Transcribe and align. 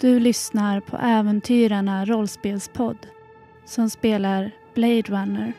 Du 0.00 0.20
lyssnar 0.20 0.80
på 0.80 0.96
Äventyrarna 0.96 2.04
rollspelspodd 2.04 3.06
som 3.64 3.90
spelar 3.90 4.50
Blade 4.74 5.02
Runner. 5.02 5.52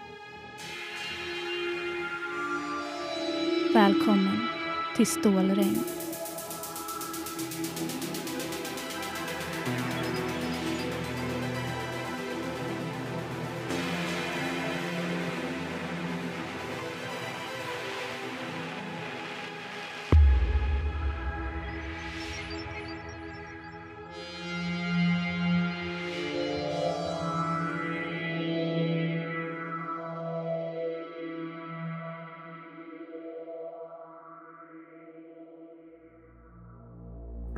Välkommen 3.74 4.48
till 4.96 5.08
Stålregn. 5.08 5.97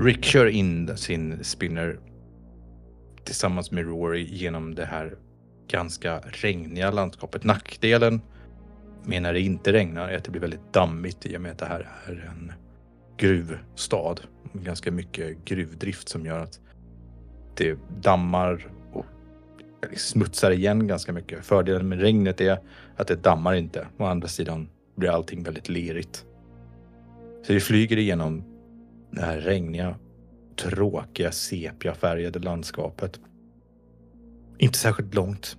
Rick 0.09 0.25
kör 0.25 0.45
in 0.45 0.97
sin 0.97 1.43
spinner 1.43 1.99
tillsammans 3.23 3.71
med 3.71 3.85
Rory 3.85 4.23
genom 4.23 4.75
det 4.75 4.85
här 4.85 5.17
ganska 5.67 6.19
regniga 6.19 6.91
landskapet. 6.91 7.43
Nackdelen 7.43 8.21
med 9.05 9.21
när 9.21 9.33
det 9.33 9.39
inte 9.39 9.73
regnar 9.73 10.09
är 10.09 10.17
att 10.17 10.23
det 10.23 10.31
blir 10.31 10.41
väldigt 10.41 10.73
dammigt 10.73 11.25
i 11.25 11.37
och 11.37 11.41
med 11.41 11.51
att 11.51 11.57
det 11.57 11.65
här 11.65 11.89
är 12.05 12.31
en 12.31 12.51
gruvstad. 13.17 14.15
Ganska 14.53 14.91
mycket 14.91 15.45
gruvdrift 15.45 16.09
som 16.09 16.25
gör 16.25 16.39
att 16.39 16.59
det 17.55 17.79
dammar 18.01 18.67
och 18.93 19.05
smutsar 19.95 20.51
igen 20.51 20.87
ganska 20.87 21.13
mycket. 21.13 21.45
Fördelen 21.45 21.89
med 21.89 22.01
regnet 22.01 22.41
är 22.41 22.59
att 22.95 23.07
det 23.07 23.15
dammar 23.15 23.53
inte. 23.53 23.87
Å 23.97 24.05
andra 24.05 24.27
sidan 24.27 24.69
blir 24.95 25.09
allting 25.09 25.43
väldigt 25.43 25.69
lerigt. 25.69 26.25
Så 27.43 27.53
vi 27.53 27.59
flyger 27.59 27.97
igenom 27.97 28.48
det 29.11 29.21
här 29.21 29.37
regniga, 29.37 29.95
tråkiga, 30.55 31.31
sepiafärgade 31.31 32.39
landskapet. 32.39 33.19
Inte 34.57 34.77
särskilt 34.77 35.13
långt. 35.13 35.57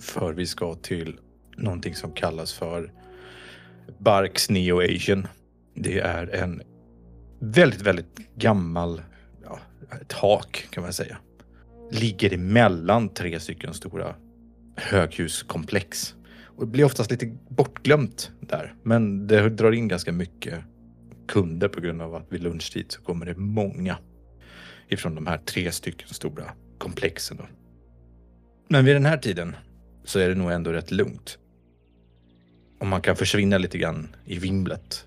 För 0.00 0.32
vi 0.32 0.46
ska 0.46 0.74
till 0.74 1.18
någonting 1.56 1.94
som 1.94 2.12
kallas 2.12 2.52
för 2.52 2.92
Barks 3.98 4.50
Neo 4.50 4.80
Asian. 4.80 5.26
Det 5.74 5.98
är 5.98 6.26
en 6.26 6.62
väldigt, 7.38 7.82
väldigt 7.82 8.34
gammal, 8.36 9.02
ja, 9.44 9.58
ett 10.00 10.12
hak 10.12 10.66
kan 10.70 10.82
man 10.82 10.92
säga. 10.92 11.16
Ligger 11.90 12.34
emellan 12.34 13.08
tre 13.08 13.40
stycken 13.40 13.74
stora 13.74 14.14
höghuskomplex. 14.76 16.14
Och 16.56 16.66
det 16.66 16.72
blir 16.72 16.84
oftast 16.84 17.10
lite 17.10 17.36
bortglömt 17.48 18.30
där. 18.40 18.74
Men 18.82 19.26
det 19.26 19.50
drar 19.50 19.72
in 19.72 19.88
ganska 19.88 20.12
mycket 20.12 20.54
kunder 21.26 21.68
på 21.68 21.80
grund 21.80 22.02
av 22.02 22.14
att 22.14 22.32
vid 22.32 22.42
lunchtid 22.42 22.92
så 22.92 23.02
kommer 23.02 23.26
det 23.26 23.36
många 23.36 23.98
ifrån 24.88 25.14
de 25.14 25.26
här 25.26 25.38
tre 25.38 25.72
stycken 25.72 26.08
stora 26.08 26.44
komplexen. 26.78 27.36
Då. 27.36 27.44
Men 28.68 28.84
vid 28.84 28.96
den 28.96 29.06
här 29.06 29.16
tiden 29.16 29.56
så 30.04 30.18
är 30.18 30.28
det 30.28 30.34
nog 30.34 30.52
ändå 30.52 30.72
rätt 30.72 30.90
lugnt. 30.90 31.38
Och 32.78 32.86
man 32.86 33.00
kan 33.00 33.16
försvinna 33.16 33.58
lite 33.58 33.78
grann 33.78 34.16
i 34.24 34.38
vimlet 34.38 35.06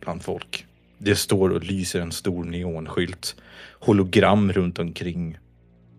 bland 0.00 0.22
folk. 0.22 0.66
Det 0.98 1.16
står 1.16 1.50
och 1.50 1.62
lyser 1.62 2.00
en 2.00 2.12
stor 2.12 2.44
neonskylt. 2.44 3.36
Hologram 3.80 4.52
runt 4.52 4.78
omkring. 4.78 5.38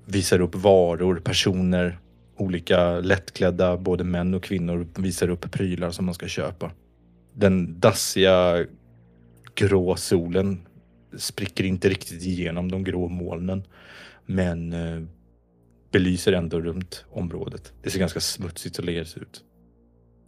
Visar 0.06 0.42
upp 0.42 0.56
varor, 0.56 1.16
personer, 1.16 1.98
olika 2.36 2.99
lättklädda, 2.99 3.78
både 3.78 4.04
män 4.04 4.34
och 4.34 4.44
kvinnor 4.44 4.88
visar 4.95 5.30
upp 5.30 5.52
prylar 5.52 5.92
som 5.92 6.05
man 6.05 6.14
ska 6.14 6.28
köpa. 6.28 6.72
Den 7.34 7.80
dassiga 7.80 8.66
grå 9.58 9.95
solen 9.95 10.68
spricker 11.18 11.64
inte 11.64 11.90
riktigt 11.90 12.23
igenom 12.23 12.72
de 12.72 12.84
grå 12.84 13.08
molnen. 13.08 13.64
Men 14.26 14.73
eh, 14.73 15.02
belyser 15.92 16.34
ändå 16.34 16.62
runt 16.62 17.06
området. 17.10 17.73
Det 17.84 17.90
ser 17.90 18.00
ganska 18.00 18.20
smutsigt 18.20 18.80
och 18.80 18.86
lerigt 18.86 19.17
ut. 19.17 19.44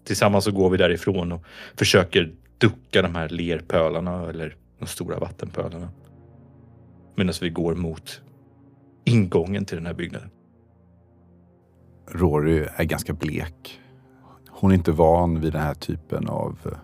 Tillsammans 0.03 0.43
så 0.43 0.51
går 0.51 0.69
vi 0.69 0.77
därifrån 0.77 1.31
och 1.31 1.43
försöker 1.75 2.35
ducka 2.57 3.01
de 3.01 3.15
här 3.15 3.29
lerpölarna 3.29 4.29
eller 4.29 4.55
de 4.79 4.85
stora 4.85 5.19
vattenpölarna. 5.19 5.89
Medan 7.15 7.33
vi 7.41 7.49
går 7.49 7.75
mot 7.75 8.21
ingången 9.05 9.65
till 9.65 9.77
den 9.77 9.85
här 9.85 9.93
byggnaden. 9.93 10.29
Rory 12.11 12.67
är 12.75 12.83
ganska 12.83 13.13
blek. 13.13 13.79
Hon 14.49 14.71
är 14.71 14.75
inte 14.75 14.91
van 14.91 15.41
vid 15.41 15.53
den 15.53 15.61
här 15.61 15.73
typen 15.73 16.27
av 16.27 16.57
eh, 16.65 16.77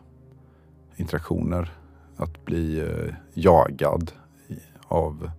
interaktioner 0.97 1.69
att 2.17 2.45
bli 2.45 2.79
eh, 2.79 3.13
jagad 3.33 4.11
av, 4.87 5.31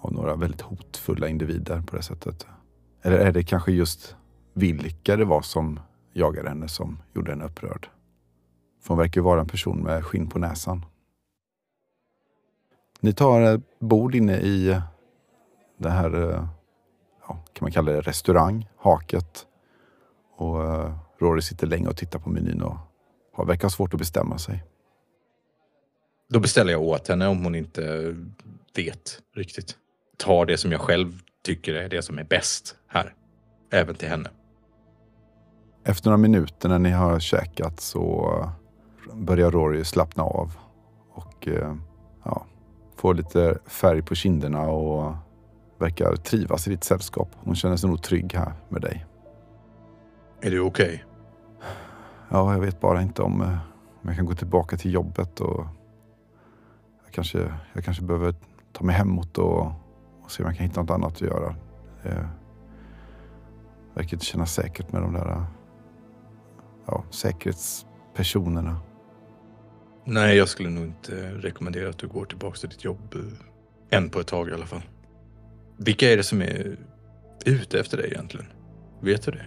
av 0.00 0.12
några 0.12 0.36
väldigt 0.36 0.60
hotfulla 0.60 1.28
individer 1.28 1.82
på 1.82 1.96
det 1.96 2.02
sättet. 2.02 2.46
Eller 3.02 3.18
är 3.18 3.32
det 3.32 3.44
kanske 3.44 3.72
just 3.72 4.16
vilka 4.52 5.16
det 5.16 5.24
var 5.24 5.42
som 5.42 5.80
jagade 6.12 6.48
henne 6.48 6.68
som 6.68 6.98
gjorde 7.14 7.30
henne 7.30 7.44
upprörd? 7.44 7.88
För 8.82 8.88
hon 8.88 8.98
verkar 8.98 9.20
ju 9.20 9.24
vara 9.24 9.40
en 9.40 9.46
person 9.46 9.82
med 9.82 10.04
skinn 10.04 10.28
på 10.28 10.38
näsan. 10.38 10.84
Ni 13.00 13.12
tar 13.12 13.40
ett 13.40 13.78
bord 13.78 14.14
inne 14.14 14.36
i 14.36 14.68
eh, 14.70 14.82
det 15.78 15.90
här, 15.90 16.30
eh, 16.30 16.48
ja, 17.28 17.44
kan 17.52 17.64
man 17.64 17.72
kalla 17.72 17.92
det 17.92 18.00
restaurang, 18.00 18.68
haket. 18.76 19.46
Och 20.36 20.56
Rory 21.18 21.42
sitter 21.42 21.66
länge 21.66 21.88
och 21.88 21.96
tittar 21.96 22.18
på 22.18 22.30
menyn 22.30 22.62
och 22.62 22.76
har, 23.32 23.44
verkar 23.44 23.62
ha 23.62 23.70
svårt 23.70 23.94
att 23.94 24.00
bestämma 24.00 24.38
sig. 24.38 24.64
Då 26.34 26.40
beställer 26.40 26.72
jag 26.72 26.82
åt 26.82 27.08
henne 27.08 27.26
om 27.26 27.44
hon 27.44 27.54
inte 27.54 28.14
vet 28.76 29.18
riktigt. 29.36 29.76
Tar 30.16 30.46
det 30.46 30.56
som 30.56 30.72
jag 30.72 30.80
själv 30.80 31.20
tycker 31.44 31.74
är 31.74 31.88
det 31.88 32.02
som 32.02 32.18
är 32.18 32.24
bäst 32.24 32.76
här. 32.88 33.14
Även 33.72 33.94
till 33.94 34.08
henne. 34.08 34.28
Efter 35.84 36.10
några 36.10 36.16
minuter 36.16 36.68
när 36.68 36.78
ni 36.78 36.90
har 36.90 37.20
käkat 37.20 37.80
så 37.80 38.34
börjar 39.12 39.50
Rory 39.50 39.84
slappna 39.84 40.22
av 40.22 40.52
och 41.12 41.48
eh, 41.48 41.76
ja, 42.24 42.46
får 42.96 43.14
lite 43.14 43.58
färg 43.66 44.02
på 44.02 44.14
kinderna 44.14 44.62
och 44.62 45.14
verkar 45.78 46.16
trivas 46.16 46.66
i 46.66 46.70
ditt 46.70 46.84
sällskap. 46.84 47.28
Hon 47.34 47.56
känner 47.56 47.76
sig 47.76 47.90
nog 47.90 48.02
trygg 48.02 48.34
här 48.34 48.52
med 48.68 48.82
dig. 48.82 49.06
Är 50.40 50.50
du 50.50 50.60
okej? 50.60 50.86
Okay? 50.86 50.98
Ja, 52.30 52.52
jag 52.52 52.60
vet 52.60 52.80
bara 52.80 53.02
inte 53.02 53.22
om, 53.22 53.40
eh, 53.40 53.58
om 54.02 54.08
jag 54.08 54.16
kan 54.16 54.26
gå 54.26 54.34
tillbaka 54.34 54.76
till 54.76 54.94
jobbet 54.94 55.40
och 55.40 55.66
kanske, 57.14 57.52
jag 57.72 57.84
kanske 57.84 58.02
behöver 58.02 58.34
ta 58.72 58.84
mig 58.84 58.94
hemåt 58.94 59.38
och, 59.38 59.66
och 60.22 60.30
se 60.30 60.42
om 60.42 60.48
jag 60.48 60.56
kan 60.56 60.66
hitta 60.66 60.80
något 60.80 60.90
annat 60.90 61.12
att 61.12 61.20
göra. 61.20 61.56
Det 62.02 62.28
verkar 63.94 64.14
inte 64.14 64.26
kännas 64.26 64.54
säkert 64.54 64.92
med 64.92 65.02
de 65.02 65.12
där 65.12 65.44
ja, 66.86 67.04
säkerhetspersonerna. 67.10 68.80
Nej, 70.04 70.36
jag 70.36 70.48
skulle 70.48 70.70
nog 70.70 70.84
inte 70.84 71.34
rekommendera 71.34 71.88
att 71.88 71.98
du 71.98 72.08
går 72.08 72.24
tillbaka 72.24 72.56
till 72.56 72.68
ditt 72.68 72.84
jobb. 72.84 73.14
Eh, 73.14 73.98
än 73.98 74.10
på 74.10 74.20
ett 74.20 74.26
tag 74.26 74.48
i 74.48 74.52
alla 74.52 74.66
fall. 74.66 74.82
Vilka 75.76 76.12
är 76.12 76.16
det 76.16 76.22
som 76.22 76.42
är 76.42 76.76
ute 77.44 77.80
efter 77.80 77.96
dig 77.96 78.06
egentligen? 78.06 78.46
Vet 79.00 79.22
du 79.22 79.30
det? 79.30 79.46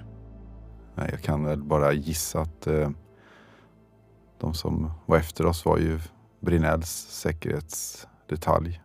Nej, 0.96 1.10
jag 1.12 1.22
kan 1.22 1.44
väl 1.44 1.64
bara 1.64 1.94
gissa 1.94 2.42
att 2.42 2.68
eh, 2.68 2.90
de 4.40 4.54
som 4.54 4.92
var 5.06 5.18
efter 5.18 5.46
oss 5.46 5.66
var 5.66 5.78
ju 5.78 6.00
Brinells 6.40 6.90
säkerhetsdetalj. 7.10 8.82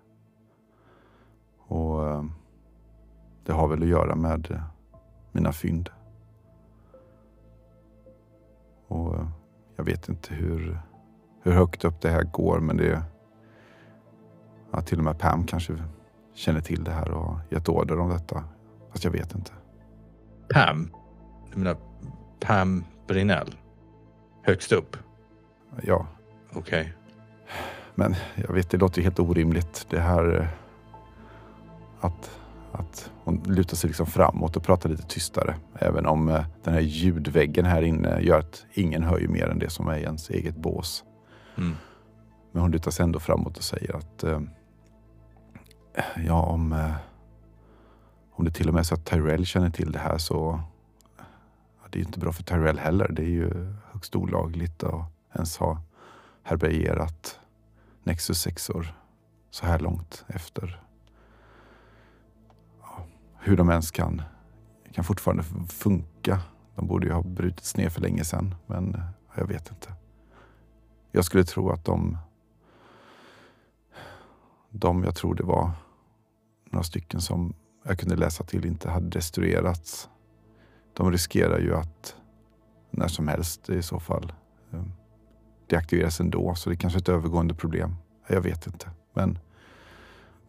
Och 1.59 2.09
eh, 2.09 2.25
det 3.45 3.53
har 3.53 3.69
väl 3.69 3.83
att 3.83 3.89
göra 3.89 4.15
med 4.15 4.51
eh, 4.51 4.63
mina 5.33 5.53
fynd. 5.53 5.91
Och 8.89 9.15
eh, 9.15 9.29
jag 9.77 9.85
vet 9.85 10.09
inte 10.09 10.35
hur, 10.35 10.79
hur 11.43 11.53
högt 11.53 11.85
upp 11.85 12.01
det 12.01 12.09
här 12.09 12.23
går 12.23 12.61
men 12.61 12.77
det 12.77 13.03
ja, 14.71 14.81
till 14.81 14.99
och 14.99 15.05
med 15.05 15.19
Pam 15.19 15.47
kanske 15.47 15.83
känner 16.35 16.61
till 16.61 16.85
det 16.85 16.91
här 16.91 17.11
och 17.11 17.25
har 17.25 17.41
gett 17.51 17.69
order 17.69 17.99
om 17.99 18.09
detta. 18.09 18.45
Fast 18.91 19.05
jag 19.05 19.11
vet 19.11 19.35
inte. 19.35 19.53
Pam? 20.49 20.91
Du 21.53 21.59
menar 21.59 21.77
Pam 22.41 22.85
Brinell? 23.07 23.55
Högst 24.43 24.73
upp? 24.73 24.97
Ja. 25.83 26.07
Okej. 26.53 26.95
Men 27.95 28.15
jag 28.35 28.53
vet, 28.53 28.71
det 28.71 28.77
låter 28.77 28.99
ju 28.99 29.05
helt 29.05 29.19
orimligt. 29.19 29.87
Det 29.91 30.01
här 30.01 30.41
eh, 30.41 30.47
att, 32.01 32.39
att 32.73 33.11
hon 33.25 33.43
lutar 33.47 33.77
sig 33.77 33.89
liksom 33.89 34.07
framåt 34.07 34.57
och 34.57 34.63
pratar 34.63 34.91
lite 34.91 35.03
tystare. 35.03 35.57
Även 35.75 36.07
om 36.07 36.29
eh, 36.29 36.45
den 36.65 36.75
här 36.75 36.81
ljudväggen 36.81 37.65
här 37.65 37.83
inne 37.83 38.21
gör 38.21 38.39
att 38.39 38.65
ingen 38.73 39.03
hör 39.03 39.19
ju 39.19 39.29
mer 39.29 39.49
än 39.49 39.59
det 39.59 39.71
som 39.71 39.89
är 39.89 39.99
ens 39.99 40.31
eget 40.31 40.57
bås. 40.57 41.05
Mm. 41.59 41.77
Men 42.53 42.63
hon 42.63 42.71
lutar 42.71 42.91
sig 42.91 43.05
ändå 43.05 43.21
framåt 43.21 43.57
och 43.57 43.65
säger 43.65 43.97
att 43.97 44.25
eh, 44.25 44.41
ja, 46.27 46.43
om, 46.43 46.93
om 48.33 48.45
det 48.45 48.51
till 48.51 48.69
och 48.69 48.75
med 48.75 48.81
är 48.81 48.85
så 48.85 48.95
att 48.95 49.05
Tyrell 49.05 49.47
känner 49.47 49.71
till 49.71 49.93
det 49.93 49.99
här 49.99 50.19
så 50.19 50.61
ja, 51.83 51.87
det 51.91 51.99
är 51.99 52.03
inte 52.03 52.19
bra 52.19 52.33
för 52.33 52.43
Tyrell 52.43 52.79
heller. 52.79 53.09
Det 53.09 53.23
är 53.23 53.31
ju 53.31 53.75
högst 53.93 54.17
olagligt 54.17 54.85
att 54.85 55.05
ens 55.35 55.57
ha 55.57 55.81
härbärgerat 56.43 57.39
Nexus 58.05 58.41
6 58.41 58.71
så 59.51 59.67
här 59.67 59.79
långt 59.79 60.25
efter. 60.27 60.83
Ja, 62.81 63.07
hur 63.39 63.57
de 63.57 63.71
ens 63.71 63.91
kan, 63.91 64.23
kan 64.93 65.05
fortfarande 65.05 65.43
funka. 65.69 66.41
De 66.75 66.87
borde 66.87 67.07
ju 67.07 67.13
ha 67.13 67.23
brutits 67.23 67.77
ner 67.77 67.89
för 67.89 68.01
länge 68.01 68.25
sedan, 68.25 68.55
men 68.67 68.93
ja, 69.29 69.35
jag 69.35 69.47
vet 69.47 69.71
inte. 69.71 69.93
Jag 71.11 71.25
skulle 71.25 71.45
tro 71.45 71.71
att 71.71 71.85
de, 71.85 72.19
de 74.71 75.05
jag 75.05 75.15
tror 75.15 75.35
det 75.35 75.45
var 75.45 75.71
några 76.71 76.85
stycken 76.85 77.21
som 77.21 77.55
jag 77.85 77.99
kunde 77.99 78.17
läsa 78.17 78.45
till 78.45 78.67
inte 78.67 78.91
hade 78.91 79.09
destruerats. 79.09 80.09
De 80.93 81.13
riskerar 81.13 81.59
ju 81.59 81.75
att 81.75 82.17
när 82.91 83.09
som 83.09 83.29
helst 83.29 83.71
i 83.71 83.83
så 83.83 84.01
fall 84.01 84.33
eh, 84.73 84.83
eh, 85.73 85.79
deaktiveras 85.79 86.21
ändå. 86.21 86.55
Så 86.55 86.71
det 86.71 86.75
är 86.75 86.79
kanske 86.79 86.99
är 86.99 87.01
ett 87.01 87.09
övergående 87.09 87.55
problem. 87.55 87.97
Jag 88.29 88.41
vet 88.41 88.67
inte. 88.67 88.91
Men 89.15 89.39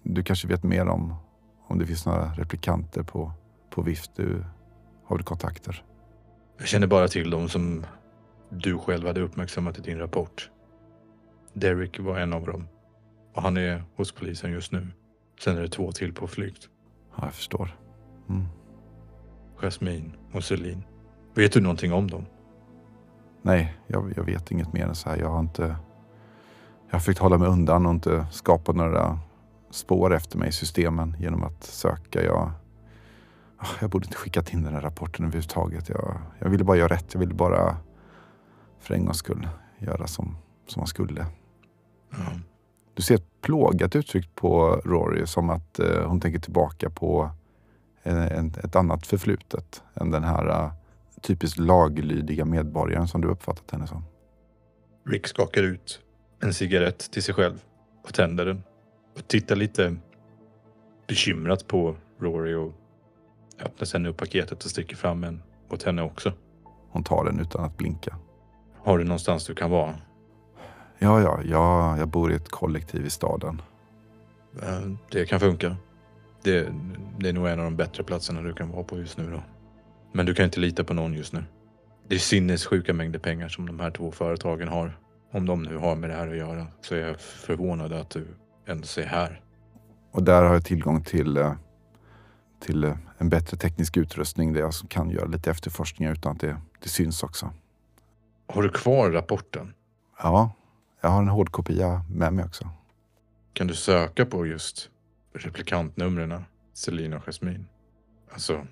du 0.03 0.23
kanske 0.23 0.47
vet 0.47 0.63
mer 0.63 0.87
om 0.87 1.15
om 1.67 1.79
det 1.79 1.85
finns 1.85 2.05
några 2.05 2.33
replikanter 2.33 3.03
på, 3.03 3.31
på 3.69 3.81
VIF. 3.81 4.03
Du 4.15 4.43
har 5.05 5.15
väl 5.15 5.25
kontakter? 5.25 5.83
Jag 6.57 6.67
känner 6.67 6.87
bara 6.87 7.07
till 7.07 7.29
dem 7.29 7.49
som 7.49 7.85
du 8.49 8.77
själv 8.77 9.07
hade 9.07 9.21
uppmärksammat 9.21 9.77
i 9.77 9.81
din 9.81 9.99
rapport. 9.99 10.49
Derek 11.53 11.99
var 11.99 12.19
en 12.19 12.33
av 12.33 12.45
dem. 12.45 12.67
Och 13.33 13.41
han 13.41 13.57
är 13.57 13.83
hos 13.95 14.11
polisen 14.11 14.51
just 14.51 14.71
nu. 14.71 14.87
Sen 15.39 15.57
är 15.57 15.61
det 15.61 15.69
två 15.69 15.91
till 15.91 16.13
på 16.13 16.27
flykt. 16.27 16.69
Ja, 17.15 17.25
jag 17.25 17.33
förstår. 17.33 17.77
Mm. 18.29 18.45
Jasmine 19.61 20.11
och 20.31 20.43
Celine. 20.43 20.83
Vet 21.33 21.53
du 21.53 21.61
någonting 21.61 21.93
om 21.93 22.09
dem? 22.09 22.25
Nej, 23.45 23.73
jag, 23.87 24.13
jag, 24.15 24.23
vet 24.23 24.51
inget 24.51 24.73
mer 24.73 24.87
än 24.87 24.95
så 24.95 25.09
här. 25.09 25.17
Jag 25.17 25.29
har 25.29 25.39
inte... 25.39 25.75
Jag 26.87 26.95
har 26.95 26.99
försökt 26.99 27.19
hålla 27.19 27.37
mig 27.37 27.47
undan 27.47 27.85
och 27.85 27.91
inte 27.91 28.25
skapa 28.31 28.71
några 28.71 29.19
spår 29.71 30.13
efter 30.13 30.37
mig 30.37 30.49
i 30.49 30.51
systemen 30.51 31.15
genom 31.19 31.43
att 31.43 31.63
söka. 31.63 32.23
Jag, 32.23 32.51
ah, 33.57 33.67
jag 33.81 33.89
borde 33.89 34.05
inte 34.05 34.17
skickat 34.17 34.53
in 34.53 34.63
den 34.63 34.73
här 34.73 34.81
rapporten 34.81 35.25
överhuvudtaget. 35.25 35.89
Jag, 35.89 36.17
jag 36.39 36.49
ville 36.49 36.63
bara 36.63 36.77
göra 36.77 36.93
rätt. 36.93 37.13
Jag 37.13 37.19
ville 37.19 37.33
bara 37.33 37.77
för 38.79 38.93
en 38.93 39.05
gångs 39.05 39.17
skull 39.17 39.47
göra 39.79 40.07
som, 40.07 40.37
som 40.67 40.79
man 40.79 40.87
skulle. 40.87 41.21
Mm. 41.21 42.41
Du 42.93 43.01
ser 43.01 43.15
ett 43.15 43.41
plågat 43.41 43.95
uttryck 43.95 44.35
på 44.35 44.81
Rory 44.85 45.27
som 45.27 45.49
att 45.49 45.79
eh, 45.79 46.07
hon 46.07 46.19
tänker 46.21 46.39
tillbaka 46.39 46.89
på 46.89 47.31
en, 48.03 48.17
en, 48.17 48.53
ett 48.63 48.75
annat 48.75 49.07
förflutet 49.07 49.83
än 49.93 50.11
den 50.11 50.23
här 50.23 50.47
uh, 50.47 50.71
typiskt 51.23 51.59
laglydiga 51.59 52.45
medborgaren 52.45 53.07
som 53.07 53.21
du 53.21 53.27
uppfattat 53.27 53.71
henne 53.71 53.87
som. 53.87 54.03
Rick 55.05 55.27
skakar 55.27 55.63
ut 55.63 55.99
en 56.39 56.53
cigarett 56.53 57.11
till 57.11 57.23
sig 57.23 57.33
själv 57.33 57.63
och 58.03 58.13
tänder 58.13 58.45
den. 58.45 58.63
Och 59.15 59.27
tittar 59.27 59.55
lite 59.55 59.95
bekymrat 61.07 61.67
på 61.67 61.95
Rory 62.19 62.53
och 62.53 62.73
öppnar 63.59 63.85
sen 63.85 64.05
upp 64.05 64.17
paketet 64.17 64.63
och 64.63 64.69
sticker 64.69 64.95
fram 64.95 65.23
en 65.23 65.43
åt 65.69 65.83
henne 65.83 66.01
också. 66.01 66.33
Hon 66.89 67.03
tar 67.03 67.25
den 67.25 67.39
utan 67.39 67.63
att 67.63 67.77
blinka. 67.77 68.17
Har 68.77 68.97
du 68.97 69.03
någonstans 69.03 69.45
du 69.45 69.55
kan 69.55 69.71
vara? 69.71 69.95
Ja, 70.99 71.21
ja, 71.21 71.39
ja 71.45 71.97
jag 71.97 72.07
bor 72.07 72.31
i 72.31 72.35
ett 72.35 72.49
kollektiv 72.49 73.05
i 73.05 73.09
staden. 73.09 73.61
Det 75.11 75.25
kan 75.25 75.39
funka. 75.39 75.75
Det, 76.41 76.73
det 77.19 77.29
är 77.29 77.33
nog 77.33 77.47
en 77.47 77.59
av 77.59 77.65
de 77.65 77.75
bättre 77.75 78.03
platserna 78.03 78.41
du 78.41 78.53
kan 78.53 78.69
vara 78.69 78.83
på 78.83 78.97
just 78.97 79.17
nu 79.17 79.31
då. 79.31 79.41
Men 80.15 80.25
du 80.25 80.33
kan 80.33 80.45
inte 80.45 80.59
lita 80.59 80.83
på 80.83 80.93
någon 80.93 81.13
just 81.13 81.33
nu. 81.33 81.43
Det 82.07 82.15
är 82.15 82.19
sinnessjuka 82.19 82.93
mängder 82.93 83.19
pengar 83.19 83.47
som 83.47 83.65
de 83.65 83.79
här 83.79 83.91
två 83.91 84.11
företagen 84.11 84.67
har. 84.67 84.97
Om 85.31 85.45
de 85.45 85.63
nu 85.63 85.77
har 85.77 85.95
med 85.95 86.09
det 86.09 86.15
här 86.15 86.27
att 86.27 86.37
göra 86.37 86.67
så 86.81 86.95
är 86.95 86.99
jag 86.99 87.19
förvånad 87.19 87.93
att 87.93 88.09
du 88.09 88.27
ens 88.67 88.97
är 88.97 89.05
här. 89.05 89.41
Och 90.11 90.23
där 90.23 90.43
har 90.43 90.53
jag 90.53 90.65
tillgång 90.65 91.03
till, 91.03 91.37
eh, 91.37 91.53
till 92.59 92.83
eh, 92.83 92.97
en 93.17 93.29
bättre 93.29 93.57
teknisk 93.57 93.97
utrustning 93.97 94.53
där 94.53 94.61
jag 94.61 94.73
kan 94.87 95.09
göra 95.09 95.25
lite 95.25 95.51
efterforskningar 95.51 96.11
utan 96.11 96.31
att 96.31 96.39
det, 96.39 96.57
det 96.79 96.89
syns 96.89 97.23
också. 97.23 97.53
Har 98.47 98.63
du 98.63 98.69
kvar 98.69 99.11
rapporten? 99.11 99.73
Ja, 100.23 100.51
jag 101.01 101.09
har 101.09 101.21
en 101.21 101.27
hårdkopia 101.27 102.05
med 102.09 102.33
mig 102.33 102.45
också. 102.45 102.69
Kan 103.53 103.67
du 103.67 103.73
söka 103.73 104.25
på 104.25 104.45
just 104.45 104.89
replikantnumren 105.33 106.43
Celine 106.73 107.13
och 107.13 107.23
Jasmine? 107.25 107.65
Alltså, 108.33 108.67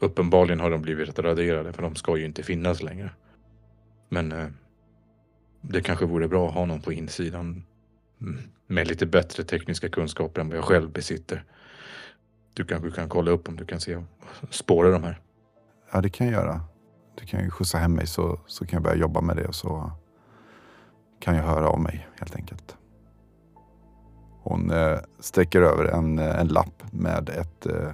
uppenbarligen 0.00 0.60
har 0.60 0.70
de 0.70 0.82
blivit 0.82 1.18
raderade 1.18 1.72
för 1.72 1.82
de 1.82 1.94
ska 1.94 2.16
ju 2.16 2.24
inte 2.24 2.42
finnas 2.42 2.82
längre. 2.82 3.10
Men 4.08 4.32
eh, 4.32 4.48
det 5.60 5.80
kanske 5.80 6.06
vore 6.06 6.28
bra 6.28 6.48
att 6.48 6.54
ha 6.54 6.66
någon 6.66 6.80
på 6.80 6.92
insidan 6.92 7.64
mm, 8.20 8.38
med 8.66 8.88
lite 8.88 9.06
bättre 9.06 9.44
tekniska 9.44 9.88
kunskaper 9.88 10.40
än 10.40 10.48
vad 10.48 10.58
jag 10.58 10.64
själv 10.64 10.90
besitter. 10.90 11.44
Du 12.54 12.64
kanske 12.64 12.90
kan 12.90 13.08
kolla 13.08 13.30
upp 13.30 13.48
om 13.48 13.56
du 13.56 13.64
kan 13.64 13.80
se 13.80 14.02
spåra 14.50 14.90
de 14.90 15.02
här. 15.02 15.20
Ja, 15.92 16.00
det 16.00 16.10
kan 16.10 16.26
jag 16.26 16.34
göra. 16.34 16.60
Du 17.14 17.26
kan 17.26 17.44
ju 17.44 17.50
skjutsa 17.50 17.78
hem 17.78 17.94
mig 17.94 18.06
så, 18.06 18.40
så 18.46 18.66
kan 18.66 18.76
jag 18.76 18.82
börja 18.82 18.96
jobba 18.96 19.20
med 19.20 19.36
det 19.36 19.46
och 19.46 19.54
så 19.54 19.92
kan 21.20 21.36
jag 21.36 21.42
höra 21.42 21.68
av 21.68 21.80
mig 21.80 22.08
helt 22.18 22.36
enkelt. 22.36 22.76
Hon 24.42 24.70
eh, 24.70 24.98
sträcker 25.18 25.62
över 25.62 25.84
en, 25.84 26.18
eh, 26.18 26.40
en 26.40 26.48
lapp 26.48 26.92
med 26.92 27.28
ett 27.28 27.66
eh, 27.66 27.90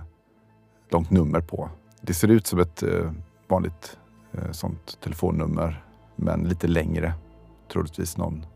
långt 0.90 1.10
nummer 1.10 1.40
på. 1.40 1.70
Det 2.00 2.14
ser 2.14 2.28
ut 2.28 2.46
som 2.46 2.58
ett 2.60 2.82
eh, 2.82 3.12
vanligt 3.48 3.98
eh, 4.32 4.50
sånt 4.52 4.98
telefonnummer 5.00 5.84
men 6.16 6.48
lite 6.48 6.66
längre. 6.66 7.14
Troligtvis 7.72 8.16
någon 8.16 8.46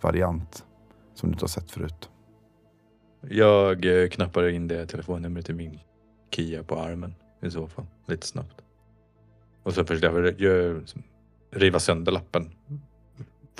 variant 0.00 0.64
som 1.14 1.28
du 1.28 1.32
inte 1.32 1.42
har 1.42 1.48
sett 1.48 1.70
förut. 1.70 2.10
Jag 3.28 4.02
eh, 4.02 4.08
knappar 4.08 4.48
in 4.48 4.68
det 4.68 4.86
telefonnumret 4.86 5.50
i 5.50 5.52
min 5.52 5.80
Kia 6.30 6.62
på 6.62 6.78
armen 6.78 7.14
i 7.42 7.50
så 7.50 7.66
fall, 7.66 7.86
lite 8.06 8.26
snabbt. 8.26 8.62
Och 9.62 9.74
så 9.74 9.84
försöker 9.84 10.44
jag 10.44 10.84
riva 11.50 11.78
sönder 11.80 12.12
lappen 12.12 12.50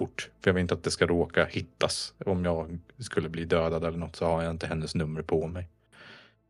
fort. 0.01 0.31
För 0.41 0.51
jag 0.51 0.55
vill 0.55 0.61
inte 0.61 0.75
att 0.75 0.83
det 0.83 0.91
ska 0.91 1.07
råka 1.07 1.45
hittas. 1.45 2.15
Om 2.27 2.45
jag 2.45 2.79
skulle 2.99 3.29
bli 3.29 3.45
dödad 3.45 3.85
eller 3.85 3.99
något 3.99 4.17
så 4.17 4.27
har 4.27 4.43
jag 4.43 4.51
inte 4.51 4.67
hennes 4.67 4.95
nummer 4.95 5.23
på 5.23 5.47
mig. 5.47 5.69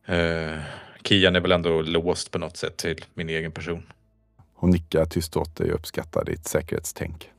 Uh, 0.08 0.60
Kian 1.02 1.36
är 1.36 1.40
väl 1.40 1.52
ändå 1.52 1.82
låst 1.82 2.30
på 2.30 2.38
något 2.38 2.56
sätt 2.56 2.76
till 2.76 3.04
min 3.14 3.28
egen 3.28 3.52
person. 3.52 3.82
Hon 4.54 4.70
nickar 4.70 5.04
tyst 5.04 5.36
åt 5.36 5.56
dig 5.56 5.72
och 5.72 5.78
uppskattar 5.78 6.24
ditt 6.24 6.48
säkerhetstänk. 6.48 7.30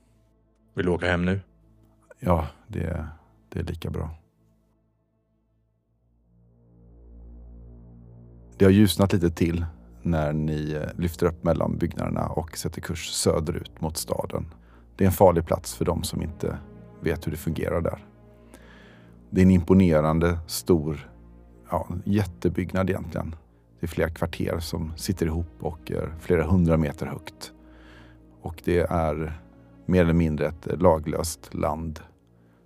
Vill 0.73 0.85
du 0.85 0.91
åka 0.91 1.07
hem 1.07 1.25
nu? 1.25 1.39
Ja, 2.19 2.47
det, 2.67 3.07
det 3.49 3.59
är 3.59 3.63
lika 3.63 3.89
bra. 3.89 4.09
Det 8.57 8.65
har 8.65 8.71
ljusnat 8.71 9.13
lite 9.13 9.29
till 9.29 9.65
när 10.01 10.33
ni 10.33 10.71
eh, 10.71 10.99
lyfter 11.01 11.25
upp 11.25 11.43
mellan 11.43 11.77
byggnaderna 11.77 12.27
och 12.27 12.57
sätter 12.57 12.81
kurs 12.81 13.09
söderut 13.09 13.81
mot 13.81 13.97
staden. 13.97 14.45
Det 14.95 15.03
är 15.03 15.05
en 15.05 15.13
farlig 15.13 15.45
plats 15.45 15.75
för 15.75 15.85
de 15.85 16.03
som 16.03 16.21
inte 16.21 16.57
vet 16.99 17.27
hur 17.27 17.31
det 17.31 17.37
fungerar 17.37 17.81
där. 17.81 18.05
Det 19.29 19.41
är 19.41 19.45
en 19.45 19.51
imponerande, 19.51 20.39
stor, 20.47 21.11
ja, 21.69 21.87
jättebyggnad 22.05 22.89
egentligen. 22.89 23.35
Det 23.81 23.85
är 23.85 23.89
flera 23.89 24.09
kvarter 24.09 24.59
som 24.59 24.93
sitter 24.97 25.25
ihop 25.25 25.47
och 25.59 25.91
är 25.91 26.13
flera 26.19 26.43
hundra 26.43 26.77
meter 26.77 27.05
högt. 27.05 27.51
Och 28.41 28.61
det 28.63 28.79
är 28.79 29.39
mer 29.85 30.01
eller 30.01 30.13
mindre 30.13 30.47
ett 30.47 30.81
laglöst 30.81 31.53
land. 31.53 31.99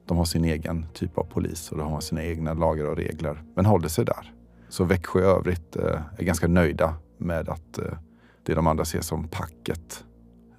De 0.06 0.18
har 0.18 0.26
sin 0.26 0.46
egen 0.46 0.86
typ 0.94 1.18
av 1.18 1.24
polis 1.24 1.72
och 1.72 1.78
de 1.78 1.92
har 1.92 2.02
sina 2.02 2.24
egna 2.24 2.54
lagar 2.54 2.86
och 2.86 2.96
regler, 2.96 3.44
men 3.56 3.66
håller 3.66 3.88
sig 3.88 4.06
där. 4.06 4.34
Så 4.70 4.84
Växjö 4.84 5.20
i 5.20 5.24
övrigt 5.24 5.76
eh, 5.76 6.02
är 6.18 6.24
ganska 6.24 6.48
nöjda 6.48 6.94
med 7.18 7.50
att 7.50 7.78
eh, 7.78 7.98
det 8.44 8.54
de 8.54 8.68
andra 8.68 8.86
ser 8.86 9.02
som 9.02 9.28
packet 9.28 10.04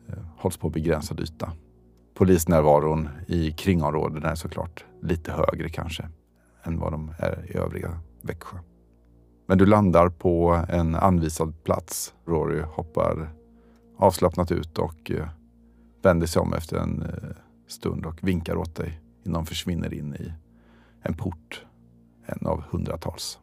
eh, 0.08 0.22
hålls 0.36 0.56
på 0.56 0.70
begränsad 0.70 1.20
yta. 1.20 1.52
Polisnärvaron 2.14 3.08
i 3.26 3.52
kringområdena 3.52 4.30
är 4.30 4.34
såklart 4.34 4.84
lite 5.02 5.32
högre 5.32 5.68
kanske 5.68 6.08
än 6.62 6.78
vad 6.78 6.92
de 6.92 7.12
är 7.18 7.46
i 7.50 7.56
övriga 7.56 7.98
Växjö. 8.22 8.58
Men 9.46 9.58
du 9.58 9.66
landar 9.66 10.08
på 10.08 10.64
en 10.68 10.94
anvisad 10.94 11.64
plats. 11.64 12.14
Rory 12.26 12.60
hoppar 12.60 13.28
avslappnat 13.96 14.52
ut 14.52 14.78
och 14.78 15.10
eh, 15.10 15.28
vänder 16.02 16.26
sig 16.26 16.42
om 16.42 16.52
efter 16.52 16.76
en 16.76 17.02
eh, 17.02 17.36
stund 17.66 18.06
och 18.06 18.18
vinkar 18.22 18.56
åt 18.56 18.74
dig 18.74 19.00
innan 19.24 19.44
de 19.44 19.46
försvinner 19.46 19.94
in 19.94 20.14
i 20.14 20.32
en 21.02 21.14
port. 21.14 21.64
En 22.26 22.46
av 22.46 22.62
hundratals. 22.70 23.38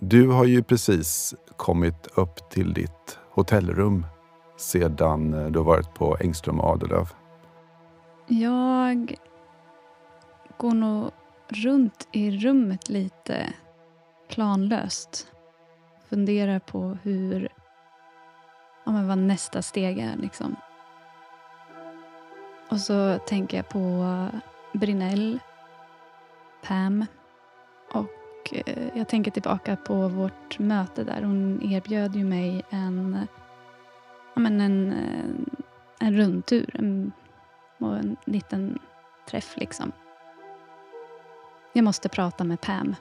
Du 0.00 0.28
har 0.28 0.44
ju 0.44 0.62
precis 0.62 1.34
kommit 1.56 2.06
upp 2.14 2.50
till 2.50 2.74
ditt 2.74 3.18
hotellrum 3.30 4.06
sedan 4.56 5.34
eh, 5.34 5.46
du 5.46 5.58
har 5.58 5.66
varit 5.66 5.94
på 5.94 6.16
Engström 6.20 6.60
och 6.60 6.70
Adelöv. 6.70 7.08
Jag 8.28 9.16
går 10.56 10.74
nog 10.74 11.10
runt 11.48 12.08
i 12.12 12.30
rummet 12.30 12.88
lite 12.88 13.52
planlöst. 14.28 15.32
Funderar 16.08 16.58
på 16.58 16.98
hur, 17.02 17.48
ja, 18.84 18.92
men 18.92 19.08
vad 19.08 19.18
nästa 19.18 19.62
steg 19.62 19.98
är. 19.98 20.16
Liksom. 20.16 20.56
Och 22.68 22.80
så 22.80 23.18
tänker 23.18 23.56
jag 23.56 23.68
på 23.68 24.06
Brinell, 24.72 25.38
Pam 26.62 27.06
och 27.92 28.52
eh, 28.52 28.88
jag 28.94 29.08
tänker 29.08 29.30
tillbaka 29.30 29.76
på 29.76 30.08
vårt 30.08 30.58
möte 30.58 31.04
där. 31.04 31.22
Hon 31.22 31.62
erbjöd 31.72 32.16
ju 32.16 32.24
mig 32.24 32.64
en, 32.70 33.26
ja, 34.34 34.40
men 34.40 34.60
en, 34.60 34.92
eh, 34.92 36.06
en 36.06 36.16
rundtur 36.16 36.70
en, 36.74 37.12
och 37.78 37.96
en 37.98 38.16
liten 38.24 38.78
träff 39.30 39.56
liksom. 39.56 39.92
Jag 41.76 41.84
måste 41.84 42.08
prata 42.08 42.44
med 42.44 42.60
Pam 42.60 42.94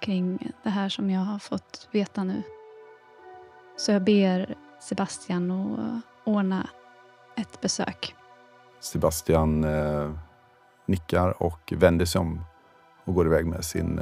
kring 0.00 0.52
det 0.62 0.70
här 0.70 0.88
som 0.88 1.10
jag 1.10 1.20
har 1.20 1.38
fått 1.38 1.88
veta 1.90 2.24
nu. 2.24 2.42
Så 3.76 3.92
jag 3.92 4.04
ber 4.04 4.54
Sebastian 4.80 5.50
att 5.50 6.02
ordna 6.24 6.68
ett 7.36 7.60
besök. 7.60 8.14
Sebastian 8.80 9.64
eh, 9.64 10.10
nickar 10.86 11.42
och 11.42 11.72
vänder 11.76 12.06
sig 12.06 12.20
om 12.20 12.40
och 13.04 13.14
går 13.14 13.26
iväg 13.26 13.46
med 13.46 13.64
sin 13.64 14.00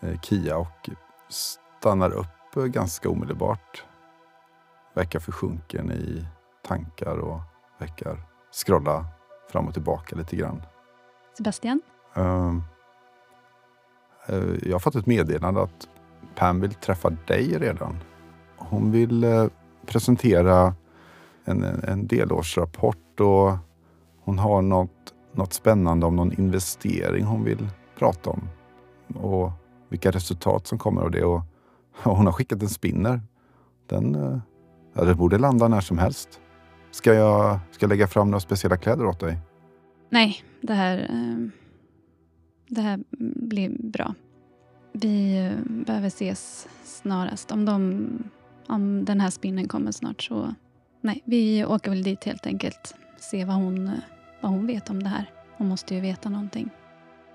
eh, 0.00 0.20
Kia 0.20 0.56
och 0.56 0.90
stannar 1.28 2.10
upp 2.10 2.54
ganska 2.54 3.08
omedelbart. 3.08 3.84
Verkar 4.94 5.20
försjunken 5.20 5.92
i 5.92 6.26
tankar 6.62 7.18
och 7.18 7.40
verkar 7.78 8.16
scrolla 8.52 9.06
fram 9.50 9.66
och 9.68 9.74
tillbaka 9.74 10.16
lite 10.16 10.36
grann. 10.36 10.62
Sebastian? 11.36 11.80
Uh, 12.16 12.56
uh, 14.30 14.58
jag 14.62 14.72
har 14.72 14.78
fått 14.78 14.94
ett 14.94 15.06
meddelande 15.06 15.62
att 15.62 15.88
Pam 16.34 16.60
vill 16.60 16.74
träffa 16.74 17.10
dig 17.10 17.58
redan. 17.58 17.98
Hon 18.56 18.90
vill 18.90 19.24
uh, 19.24 19.48
presentera 19.86 20.74
en, 21.44 21.64
en 21.64 22.06
delårsrapport 22.06 23.20
och 23.20 23.56
hon 24.24 24.38
har 24.38 24.62
något, 24.62 25.14
något 25.32 25.52
spännande 25.52 26.06
om 26.06 26.16
någon 26.16 26.32
investering 26.32 27.24
hon 27.24 27.44
vill 27.44 27.68
prata 27.98 28.30
om. 28.30 28.48
Och 29.14 29.52
vilka 29.88 30.10
resultat 30.10 30.66
som 30.66 30.78
kommer 30.78 31.02
av 31.02 31.10
det. 31.10 31.24
Och, 31.24 31.42
och 32.02 32.16
hon 32.16 32.26
har 32.26 32.32
skickat 32.32 32.62
en 32.62 32.68
spinner. 32.68 33.20
Den, 33.86 34.14
eh, 34.14 34.38
ja, 34.92 35.04
det 35.04 35.14
borde 35.14 35.38
landa 35.38 35.68
när 35.68 35.80
som 35.80 35.98
helst. 35.98 36.40
Ska 36.90 37.14
jag, 37.14 37.58
ska 37.70 37.84
jag 37.84 37.88
lägga 37.88 38.06
fram 38.06 38.30
några 38.30 38.40
speciella 38.40 38.76
kläder 38.76 39.06
åt 39.06 39.20
dig? 39.20 39.38
Nej, 40.14 40.44
det 40.60 40.74
här, 40.74 41.06
ehm, 41.10 41.50
det 42.68 42.80
här 42.80 43.00
blir 43.36 43.70
bra. 43.78 44.14
Vi 44.92 45.46
eh, 45.46 45.84
behöver 45.86 46.06
ses 46.08 46.68
snarast. 46.84 47.50
Om, 47.50 47.64
de, 47.64 48.06
om 48.66 49.04
den 49.04 49.20
här 49.20 49.30
spinnen 49.30 49.68
kommer 49.68 49.92
snart 49.92 50.22
så 50.22 50.54
Nej, 51.00 51.22
vi 51.24 51.64
åker 51.64 51.90
väl 51.90 52.02
dit 52.02 52.24
helt 52.24 52.46
enkelt. 52.46 52.94
Se 53.18 53.44
vad 53.44 53.56
hon, 53.56 53.86
eh, 53.86 53.94
vad 54.40 54.52
hon 54.52 54.66
vet 54.66 54.90
om 54.90 55.02
det 55.02 55.08
här. 55.08 55.30
Hon 55.56 55.68
måste 55.68 55.94
ju 55.94 56.00
veta 56.00 56.28
någonting. 56.28 56.70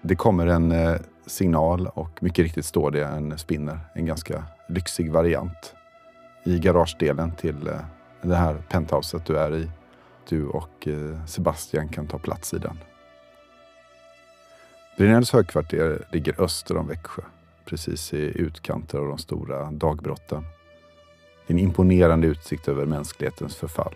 Det 0.01 0.15
kommer 0.15 0.47
en 0.47 0.71
eh, 0.71 0.95
signal 1.25 1.87
och 1.87 2.23
mycket 2.23 2.43
riktigt 2.43 2.65
står 2.65 2.91
det 2.91 3.05
en 3.05 3.37
spinner. 3.37 3.79
En 3.95 4.05
ganska 4.05 4.43
lyxig 4.69 5.11
variant 5.11 5.75
i 6.45 6.59
garagedelen 6.59 7.35
till 7.35 7.69
det 8.21 8.35
här 8.35 8.53
penthouset 8.69 9.25
du 9.25 9.37
är 9.39 9.55
i. 9.55 9.69
Du 10.29 10.45
och 10.45 10.87
eh, 10.87 11.25
Sebastian 11.25 11.89
kan 11.89 12.07
ta 12.07 12.19
plats 12.19 12.53
i 12.53 12.57
den. 12.57 12.77
Brinells 14.97 15.31
högkvarter 15.31 16.07
ligger 16.11 16.41
öster 16.41 16.77
om 16.77 16.87
Växjö, 16.87 17.21
precis 17.65 18.13
i 18.13 18.17
utkanten 18.17 18.99
av 18.99 19.07
de 19.07 19.17
stora 19.17 19.71
dagbrotten. 19.71 20.43
En 21.47 21.59
imponerande 21.59 22.27
utsikt 22.27 22.67
över 22.67 22.85
mänsklighetens 22.85 23.55
förfall. 23.55 23.95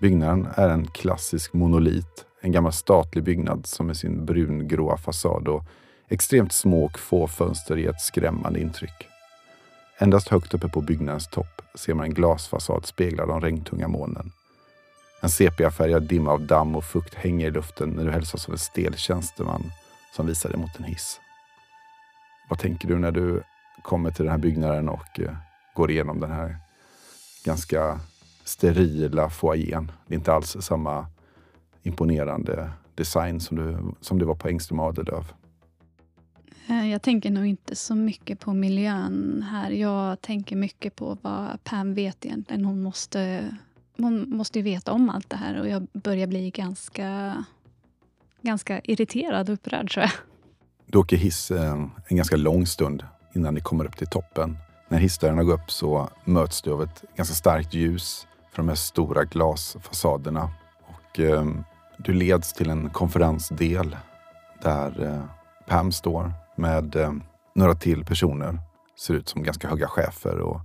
Byggnaden 0.00 0.48
är 0.54 0.68
en 0.68 0.86
klassisk 0.86 1.52
monolit, 1.52 2.26
en 2.40 2.52
gammal 2.52 2.72
statlig 2.72 3.24
byggnad 3.24 3.66
som 3.66 3.86
med 3.86 3.96
sin 3.96 4.24
brungråa 4.24 4.96
fasad 4.96 5.48
och 5.48 5.64
extremt 6.08 6.52
små 6.52 6.84
och 6.84 6.98
få 6.98 7.26
fönster 7.26 7.76
ger 7.76 7.90
ett 7.90 8.00
skrämmande 8.00 8.60
intryck. 8.60 9.08
Endast 9.98 10.28
högt 10.28 10.54
uppe 10.54 10.68
på 10.68 10.80
byggnadens 10.80 11.28
topp 11.28 11.62
ser 11.74 11.94
man 11.94 12.04
en 12.04 12.14
glasfasad 12.14 12.86
spegla 12.86 13.26
de 13.26 13.40
regntunga 13.40 13.88
molnen. 13.88 14.32
En 15.20 15.30
sepiafärgad 15.30 16.02
dimma 16.02 16.30
av 16.30 16.46
damm 16.46 16.76
och 16.76 16.84
fukt 16.84 17.14
hänger 17.14 17.46
i 17.46 17.50
luften 17.50 17.90
när 17.90 18.04
du 18.04 18.10
hälsas 18.10 18.48
av 18.48 18.52
en 18.52 18.58
stel 18.58 18.94
tjänsteman 18.96 19.72
som 20.12 20.26
visar 20.26 20.48
dig 20.50 20.58
mot 20.58 20.78
en 20.78 20.84
hiss. 20.84 21.20
Vad 22.48 22.58
tänker 22.58 22.88
du 22.88 22.98
när 22.98 23.12
du 23.12 23.42
kommer 23.82 24.10
till 24.10 24.24
den 24.24 24.32
här 24.32 24.38
byggnaden 24.38 24.88
och 24.88 25.20
eh, 25.20 25.36
går 25.74 25.90
igenom 25.90 26.20
den 26.20 26.30
här 26.30 26.56
ganska 27.44 28.00
sterila 28.44 29.30
foajén. 29.30 29.92
Det 30.06 30.14
är 30.14 30.18
inte 30.18 30.32
alls 30.32 30.56
samma 30.60 31.06
imponerande 31.82 32.70
design 32.94 33.40
som 33.40 33.56
det, 33.56 33.78
som 34.00 34.18
det 34.18 34.24
var 34.24 34.34
på 34.34 34.48
Engström 34.48 34.80
Adelöv. 34.80 35.32
Eh, 36.68 36.90
jag 36.90 37.02
tänker 37.02 37.30
nog 37.30 37.46
inte 37.46 37.76
så 37.76 37.94
mycket 37.94 38.40
på 38.40 38.52
miljön 38.52 39.46
här. 39.50 39.70
Jag 39.70 40.20
tänker 40.20 40.56
mycket 40.56 40.96
på 40.96 41.18
vad 41.22 41.64
Pam 41.64 41.94
vet 41.94 42.26
egentligen. 42.26 42.64
Hon 42.64 42.82
måste, 42.82 43.50
hon 43.98 44.36
måste 44.36 44.58
ju 44.58 44.62
veta 44.62 44.92
om 44.92 45.10
allt 45.10 45.30
det 45.30 45.36
här 45.36 45.60
och 45.60 45.68
jag 45.68 45.86
börjar 45.92 46.26
bli 46.26 46.50
ganska, 46.50 47.44
ganska 48.42 48.80
irriterad 48.80 49.48
och 49.48 49.54
upprörd 49.54 49.90
tror 49.90 50.02
jag. 50.02 50.12
Du 50.86 50.98
åker 50.98 51.16
hiss 51.16 51.50
eh, 51.50 51.72
en 52.08 52.16
ganska 52.16 52.36
lång 52.36 52.66
stund 52.66 53.04
innan 53.34 53.54
ni 53.54 53.60
kommer 53.60 53.84
upp 53.84 53.96
till 53.96 54.06
toppen. 54.06 54.56
När 54.88 54.98
hissdörrarna 54.98 55.44
går 55.44 55.54
upp 55.54 55.70
så 55.70 56.08
möts 56.24 56.62
du 56.62 56.72
av 56.72 56.82
ett 56.82 57.04
ganska 57.16 57.34
starkt 57.34 57.74
ljus 57.74 58.26
från 58.52 58.66
de 58.66 58.70
här 58.70 58.76
stora 58.76 59.24
glasfasaderna. 59.24 60.50
Och, 60.86 61.20
eh, 61.20 61.46
du 61.98 62.12
leds 62.12 62.52
till 62.52 62.70
en 62.70 62.90
konferensdel 62.90 63.96
där 64.62 65.04
eh, 65.04 65.24
Pam 65.66 65.92
står 65.92 66.32
med 66.56 66.96
eh, 66.96 67.12
några 67.54 67.74
till 67.74 68.04
personer. 68.04 68.58
Ser 68.98 69.14
ut 69.14 69.28
som 69.28 69.42
ganska 69.42 69.68
höga 69.68 69.88
chefer 69.88 70.38
och 70.38 70.60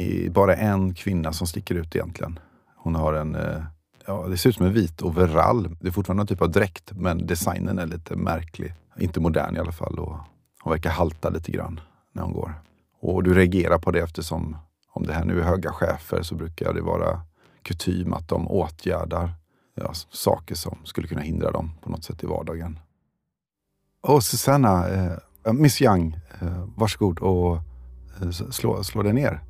är 0.00 0.30
bara 0.30 0.56
en 0.56 0.94
kvinna 0.94 1.32
som 1.32 1.46
sticker 1.46 1.74
ut 1.74 1.96
egentligen. 1.96 2.38
Hon 2.76 2.94
har 2.94 3.12
en, 3.12 3.34
eh, 3.34 3.62
ja 4.06 4.26
det 4.28 4.36
ser 4.36 4.50
ut 4.50 4.56
som 4.56 4.66
en 4.66 4.72
vit 4.72 5.02
overall. 5.02 5.76
Det 5.80 5.88
är 5.88 5.92
fortfarande 5.92 6.20
någon 6.20 6.26
typ 6.26 6.42
av 6.42 6.50
dräkt 6.50 6.92
men 6.92 7.26
designen 7.26 7.78
är 7.78 7.86
lite 7.86 8.16
märklig. 8.16 8.74
Inte 8.98 9.20
modern 9.20 9.56
i 9.56 9.58
alla 9.58 9.72
fall 9.72 9.98
och 9.98 10.16
hon 10.62 10.70
verkar 10.70 10.90
halta 10.90 11.28
lite 11.30 11.52
grann 11.52 11.80
när 12.12 12.22
hon 12.22 12.32
går. 12.32 12.54
Och 13.00 13.22
du 13.22 13.34
reagerar 13.34 13.78
på 13.78 13.90
det 13.90 14.00
eftersom 14.00 14.56
om 14.92 15.06
det 15.06 15.12
här 15.12 15.24
nu 15.24 15.40
är 15.40 15.44
höga 15.44 15.72
chefer 15.72 16.22
så 16.22 16.34
brukar 16.34 16.74
det 16.74 16.82
vara 16.82 17.20
kutym 17.62 18.12
att 18.12 18.28
de 18.28 18.48
åtgärdar 18.48 19.34
ja, 19.74 19.92
saker 20.10 20.54
som 20.54 20.78
skulle 20.84 21.08
kunna 21.08 21.20
hindra 21.20 21.50
dem 21.50 21.70
på 21.82 21.90
något 21.90 22.04
sätt 22.04 22.24
i 22.24 22.26
vardagen. 22.26 22.78
Och 24.00 24.24
Susanna, 24.24 24.88
eh, 24.88 25.52
Miss 25.52 25.82
Young, 25.82 26.18
eh, 26.40 26.64
varsågod 26.76 27.18
och 27.18 27.56
eh, 28.20 28.30
slå, 28.30 28.84
slå 28.84 29.02
dig 29.02 29.12
ner. 29.12 29.40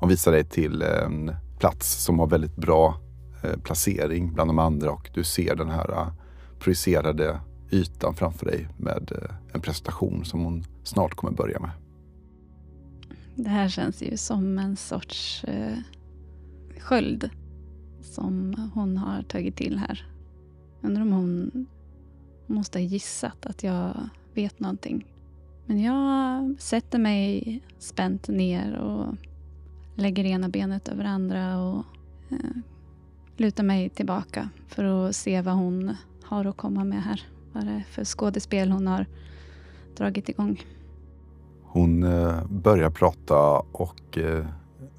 Hon 0.00 0.08
visar 0.08 0.32
dig 0.32 0.44
till 0.44 0.82
en 0.82 1.32
plats 1.58 2.04
som 2.04 2.18
har 2.18 2.26
väldigt 2.26 2.56
bra 2.56 3.00
eh, 3.44 3.60
placering 3.60 4.34
bland 4.34 4.50
de 4.50 4.58
andra 4.58 4.90
och 4.90 5.10
du 5.14 5.24
ser 5.24 5.56
den 5.56 5.70
här 5.70 5.92
eh, 5.92 6.08
projicerade 6.58 7.40
ytan 7.70 8.14
framför 8.14 8.46
dig 8.46 8.68
med 8.76 9.12
eh, 9.12 9.34
en 9.54 9.60
presentation 9.60 10.24
som 10.24 10.44
hon 10.44 10.64
snart 10.82 11.14
kommer 11.14 11.32
börja 11.32 11.60
med. 11.60 11.70
Det 13.34 13.48
här 13.48 13.68
känns 13.68 14.02
ju 14.02 14.16
som 14.16 14.58
en 14.58 14.76
sorts 14.76 15.44
eh, 15.44 15.78
sköld 16.78 17.30
som 18.02 18.54
hon 18.74 18.96
har 18.96 19.22
tagit 19.22 19.56
till 19.56 19.78
här. 19.78 20.06
Undrar 20.80 21.02
om 21.02 21.12
hon 21.12 21.66
måste 22.46 22.78
ha 22.78 22.84
gissat 22.84 23.46
att 23.46 23.62
jag 23.62 23.94
vet 24.34 24.60
någonting. 24.60 25.06
Men 25.66 25.82
jag 25.82 26.54
sätter 26.58 26.98
mig 26.98 27.62
spänt 27.78 28.28
ner 28.28 28.76
och 28.76 29.14
lägger 29.98 30.24
ena 30.24 30.48
benet 30.48 30.88
över 30.88 31.04
andra 31.04 31.58
och 31.58 31.84
eh, 32.30 32.36
lutar 33.36 33.64
mig 33.64 33.88
tillbaka 33.88 34.48
för 34.68 34.84
att 34.84 35.16
se 35.16 35.42
vad 35.42 35.54
hon 35.54 35.96
har 36.22 36.44
att 36.44 36.56
komma 36.56 36.84
med 36.84 37.02
här. 37.02 37.22
Vad 37.52 37.66
det 37.66 37.70
är 37.70 37.84
för 37.90 38.04
skådespel 38.04 38.70
hon 38.70 38.86
har 38.86 39.06
dragit 39.96 40.28
igång. 40.28 40.62
Hon 41.62 42.02
eh, 42.02 42.44
börjar 42.46 42.90
prata 42.90 43.58
och 43.58 44.18
eh, 44.18 44.46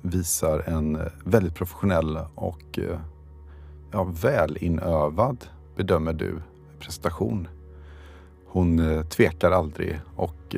visar 0.02 0.60
en 0.60 0.96
eh, 0.96 1.02
väldigt 1.26 1.56
professionell 1.56 2.20
och 2.36 2.80
eh, 2.80 3.00
ja, 3.92 4.04
välinövad, 4.04 5.46
bedömer 5.76 6.14
du, 6.14 6.42
prestation. 6.80 7.48
Hon 8.46 8.80
eh, 8.80 9.04
tvekar 9.04 9.52
aldrig 9.52 10.00
och 10.16 10.56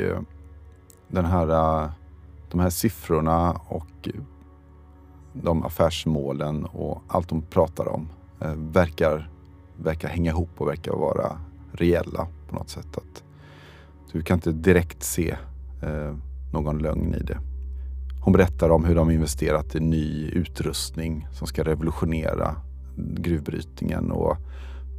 den 1.08 1.26
här, 1.26 1.48
de 2.52 2.60
här 2.60 2.70
siffrorna 2.70 3.52
och 3.52 4.10
de 5.34 5.64
affärsmålen 5.66 6.66
och 6.66 7.02
allt 7.08 7.32
hon 7.32 7.42
pratar 7.42 7.88
om 7.88 8.10
eh, 8.42 8.56
verkar, 8.56 9.30
verkar 9.78 10.10
hänga 10.10 10.32
ihop 10.32 10.50
och 10.58 10.68
verkar 10.68 10.92
vara 10.92 11.38
reella 11.72 12.28
på 12.50 12.56
något 12.56 12.70
sätt. 12.70 12.98
Att 12.98 13.24
du 14.12 14.22
kan 14.22 14.38
inte 14.38 14.52
direkt 14.52 15.04
se 15.04 15.36
eh, 15.84 16.16
någon 16.54 16.80
lögn 16.80 17.14
i 17.14 17.24
det. 17.24 17.38
Hon 18.24 18.34
berättar 18.34 18.70
om 18.70 18.86
hur 18.86 18.96
de 18.96 19.12
investerat 19.12 19.76
i 19.76 19.80
ny 19.80 20.30
utrustning 20.30 21.28
som 21.32 21.48
ska 21.48 21.64
revolutionera 21.64 22.56
gruvbrytningen 22.98 24.12
och 24.12 24.38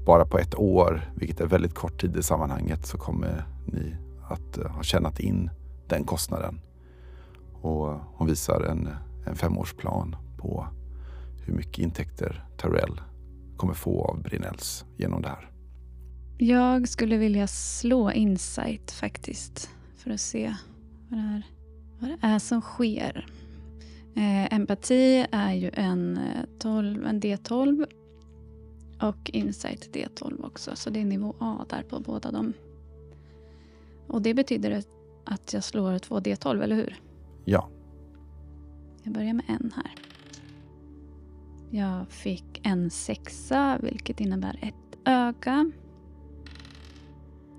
bara 0.07 0.25
på 0.25 0.39
ett 0.39 0.55
år, 0.55 1.12
vilket 1.15 1.41
är 1.41 1.47
väldigt 1.47 1.75
kort 1.75 2.01
tid 2.01 2.17
i 2.17 2.23
sammanhanget, 2.23 2.87
så 2.87 2.99
kommer 2.99 3.45
ni 3.67 3.97
att 4.29 4.59
eh, 4.59 4.71
ha 4.71 4.83
tjänat 4.83 5.21
in 5.21 5.51
den 5.89 6.05
kostnaden. 6.05 6.61
Och 7.53 7.95
hon 8.15 8.27
visar 8.27 8.61
en, 8.61 8.89
en 9.27 9.37
femårsplan 9.37 10.17
på 10.43 10.67
hur 11.47 11.55
mycket 11.55 11.79
intäkter 11.79 12.45
Tarell 12.57 13.01
kommer 13.57 13.75
få 13.75 14.05
av 14.05 14.23
Brinells 14.23 14.85
genom 14.97 15.23
det 15.23 15.29
här. 15.29 15.51
Jag 16.39 16.89
skulle 16.89 17.17
vilja 17.17 17.47
slå 17.47 18.13
insight 18.13 18.91
faktiskt. 18.91 19.71
För 19.97 20.11
att 20.11 20.21
se 20.21 20.55
vad 21.09 21.19
det 21.19 21.25
är, 21.25 21.43
vad 22.01 22.11
det 22.11 22.27
är 22.27 22.39
som 22.39 22.61
sker. 22.61 23.27
Eh, 24.17 24.55
empati 24.55 25.27
är 25.33 25.53
ju 25.53 25.71
en, 25.75 26.19
12, 26.59 27.03
eh, 27.03 27.11
en 27.11 27.21
D12. 27.21 27.87
Och 29.01 29.31
insight 29.33 29.95
D12 29.95 30.47
också. 30.47 30.77
Så 30.77 30.91
det 30.91 31.01
är 31.01 31.05
nivå 31.05 31.35
A 31.39 31.67
där 31.69 31.83
på 31.83 32.01
båda 32.01 32.31
dem. 32.31 32.53
Och 34.07 34.23
det 34.23 34.35
betyder 34.35 34.83
att 35.25 35.53
jag 35.53 35.65
slår 35.65 35.99
två 35.99 36.21
D12, 36.21 36.63
eller 36.63 36.77
hur? 36.77 37.01
Ja. 37.45 37.69
Jag 39.03 39.15
börjar 39.15 39.35
med 39.35 39.45
en 39.49 39.73
här. 39.77 40.12
Jag 41.75 42.09
fick 42.09 42.61
en 42.62 42.91
sexa, 42.91 43.79
vilket 43.83 44.21
innebär 44.21 44.59
ett 44.62 44.99
öga. 45.05 45.71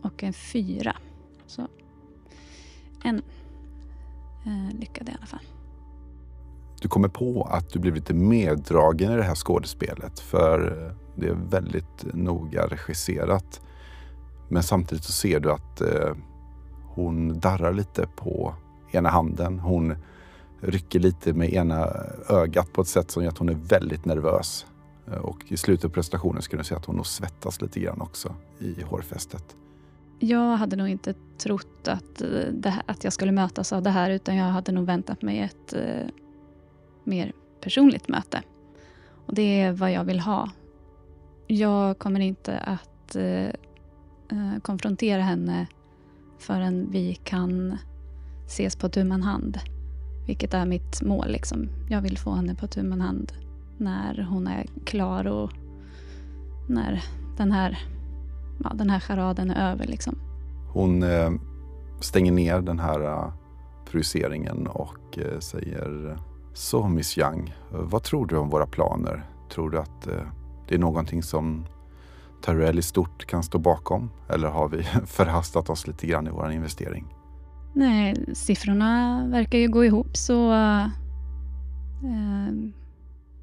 Och 0.02 0.24
en 0.24 0.34
fyra. 0.34 0.96
Så 1.46 1.68
en 3.04 3.22
eh, 4.46 4.80
lyckade 4.80 5.12
i 5.12 5.16
alla 5.18 5.26
fall. 5.26 5.46
Du 6.82 6.88
kommer 6.88 7.08
på 7.08 7.44
att 7.44 7.70
du 7.70 7.80
blir 7.80 7.92
lite 7.92 8.14
meddragen 8.14 9.12
i 9.12 9.16
det 9.16 9.24
här 9.24 9.36
skådespelet. 9.36 10.20
För 10.20 10.86
eh, 10.88 10.96
det 11.16 11.28
är 11.28 11.34
väldigt 11.34 12.14
noga 12.14 12.68
regisserat. 12.68 13.62
Men 14.50 14.64
samtidigt 14.64 15.04
så 15.04 15.12
ser 15.12 15.40
du 15.40 15.52
att 15.52 15.82
eh, 15.82 16.16
hon 16.84 17.40
darrar 17.40 17.74
lite 17.74 18.08
på 18.16 18.56
ena 18.92 19.10
handen. 19.10 19.60
Hon 19.60 19.96
rycker 20.66 21.00
lite 21.00 21.34
med 21.34 21.54
ena 21.54 21.88
ögat 22.30 22.74
på 22.74 22.82
ett 22.82 22.88
sätt 22.88 23.12
som 23.12 23.24
gör 23.24 23.30
att 23.30 23.38
hon 23.38 23.50
är 23.50 23.54
väldigt 23.54 24.06
nervös. 24.06 24.66
Eh, 25.08 25.18
och 25.18 25.52
i 25.52 25.58
slutet 25.58 25.86
av 25.86 25.90
prestationen 25.90 26.42
skulle 26.42 26.60
du 26.62 26.66
se 26.66 26.76
att 26.76 26.86
hon 26.86 26.96
nog 26.96 27.08
svettas 27.08 27.62
lite 27.62 27.80
grann 27.80 28.02
också 28.02 28.36
i 28.60 28.82
hårfästet. 28.82 29.56
Jag 30.20 30.58
hade 30.58 30.76
nog 30.76 30.88
inte 30.88 31.14
trott 31.38 31.88
att, 31.88 32.22
eh, 32.22 32.72
här, 32.72 32.84
att 32.86 33.04
jag 33.04 33.14
skulle 33.14 33.32
mötas 33.32 33.74
av 33.74 33.82
det 33.84 33.90
här 33.90 34.10
utan 34.10 34.36
jag 34.36 34.46
hade 34.46 34.72
nog 34.72 34.86
väntat 34.86 35.22
mig 35.22 35.40
ett 35.40 35.74
eh, 35.74 36.08
mer 37.04 37.34
personligt 37.62 38.08
möte. 38.08 38.42
Och 39.26 39.36
Det 39.36 39.62
är 39.62 39.72
vad 39.72 39.92
jag 39.92 40.04
vill 40.04 40.20
ha. 40.20 40.50
Jag 41.48 42.00
kommer 42.00 42.20
inte 42.20 42.58
att 42.58 43.16
eh, 43.16 43.48
eh 44.30 44.60
konfrontera 44.62 45.22
henne 45.22 45.68
förrän 46.40 46.92
vi 46.92 47.16
kan 47.16 47.78
ses 48.48 48.76
på 48.76 48.90
tu 48.90 49.10
hand. 49.10 49.60
Vilket 50.26 50.54
är 50.54 50.66
mitt 50.66 51.02
mål. 51.02 51.32
Liksom. 51.32 51.70
Jag 51.90 52.02
vill 52.02 52.18
få 52.18 52.32
henne 52.32 52.56
på 52.56 52.68
tu 52.68 52.92
hand 52.92 53.32
när 53.78 54.28
hon 54.30 54.48
är 54.48 54.66
klar 54.86 55.28
och 55.28 55.52
när 56.68 57.04
den 57.38 57.52
här, 57.52 57.80
ja, 58.64 58.72
den 58.74 58.90
här 58.90 59.00
charaden 59.00 59.52
är 59.52 59.72
över. 59.72 59.86
Liksom. 59.86 60.16
Hon 60.74 61.04
eh, 61.04 61.32
stänger 62.00 62.32
ner 62.32 62.62
den 62.62 62.80
här 62.80 63.02
uh, 63.02 63.34
projiceringen 63.92 64.68
och 64.68 65.18
uh, 65.18 65.40
säger 65.40 66.18
Så 66.54 66.88
Miss 66.88 67.18
Young, 67.18 67.56
vad 67.70 68.04
tror 68.04 68.28
du 68.28 68.38
om 68.38 68.50
våra 68.50 68.66
planer? 68.66 69.26
Tror 69.52 69.70
du 69.70 69.80
att 69.80 70.08
uh, 70.08 70.22
det 70.68 70.76
är 70.76 70.80
någonting 70.80 71.24
som 71.24 71.66
Tyrell 72.46 72.80
i 72.80 72.82
stort 72.82 73.26
kan 73.26 73.44
stå 73.44 73.58
bakom? 73.58 74.12
Eller 74.30 74.48
har 74.48 74.70
vi 74.70 74.84
förhastat 75.06 75.70
oss 75.70 75.88
lite 75.88 76.08
grann 76.08 76.28
i 76.28 76.30
vår 76.30 76.52
investering? 76.52 77.06
Nej, 77.74 78.16
siffrorna 78.34 79.24
verkar 79.28 79.58
ju 79.58 79.68
gå 79.68 79.86
ihop 79.86 80.18
så 80.18 80.52
uh, 80.52 80.88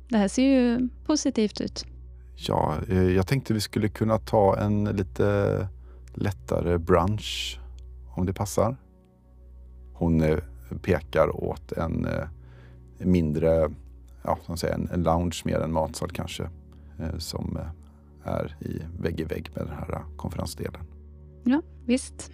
det 0.09 0.19
här 0.19 0.29
ser 0.29 0.43
ju 0.43 0.89
positivt 1.07 1.61
ut. 1.61 1.87
Ja, 2.35 2.77
eh, 2.89 3.11
jag 3.11 3.27
tänkte 3.27 3.55
vi 3.55 3.61
skulle 3.61 3.89
kunna 3.89 4.19
ta 4.19 4.59
en 4.59 4.85
lite 4.85 5.69
lättare 6.15 6.79
brunch 6.79 7.61
om 8.17 8.27
det 8.27 8.33
passar. 8.33 8.77
Hon 9.93 10.23
eh, 10.23 10.39
pekar 10.83 11.45
åt 11.45 11.73
en 11.73 12.07
mindre, 12.99 13.71
ja, 14.23 14.39
som 14.43 14.57
säger, 14.57 14.75
en 14.75 15.03
lounge 15.03 15.43
mer 15.45 15.61
än 15.61 15.73
matsal 15.73 16.11
kanske, 16.11 16.49
som 17.19 17.59
är 18.25 18.57
i 18.61 18.83
vägg 19.03 19.21
i 19.21 19.25
vägg 19.25 19.51
med 19.55 19.67
den 19.67 19.75
här 19.75 20.05
konferensdelen. 20.17 20.83
Ja, 21.45 21.63
visst. 21.87 22.31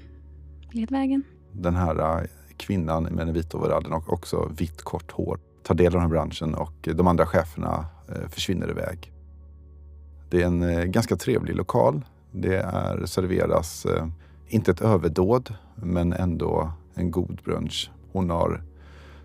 Led 0.73 0.91
vägen 0.91 1.23
den 1.59 1.77
här 1.77 2.21
äh, 2.21 2.29
kvinnan 2.57 3.03
med 3.03 3.27
den 3.27 3.35
vita 3.35 3.59
overallen 3.59 3.93
och 3.93 4.13
också 4.13 4.51
vitt 4.59 4.83
kort 4.83 5.13
hår 5.13 5.39
tar 5.63 5.75
del 5.75 5.87
av 5.87 5.93
den 5.93 6.01
här 6.01 6.09
branschen 6.09 6.55
och 6.55 6.89
de 6.95 7.07
andra 7.07 7.27
cheferna 7.27 7.87
äh, 8.09 8.29
försvinner 8.29 8.71
iväg. 8.71 9.13
Det 10.31 10.43
är 10.43 10.47
en 10.47 10.63
äh, 10.63 10.85
ganska 10.85 11.17
trevlig 11.17 11.57
lokal. 11.57 12.05
Det 12.33 12.57
är, 12.57 13.07
serveras, 13.07 13.87
inte 14.47 14.71
ett 14.71 14.81
överdåd, 14.81 15.55
men 15.75 16.13
ändå 16.13 16.73
en 16.95 17.11
god 17.11 17.41
brunch. 17.45 17.91
Hon 18.13 18.31
har 18.31 18.63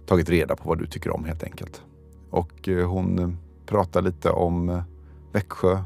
tagit 0.05 0.29
reda 0.29 0.55
på 0.55 0.69
vad 0.69 0.77
du 0.77 0.85
tycker 0.85 1.15
om 1.15 1.25
helt 1.25 1.43
enkelt. 1.43 1.81
Och 2.29 2.69
hon 2.85 3.37
pratar 3.65 4.01
lite 4.01 4.29
om 4.29 4.83
Växjö, 5.31 5.83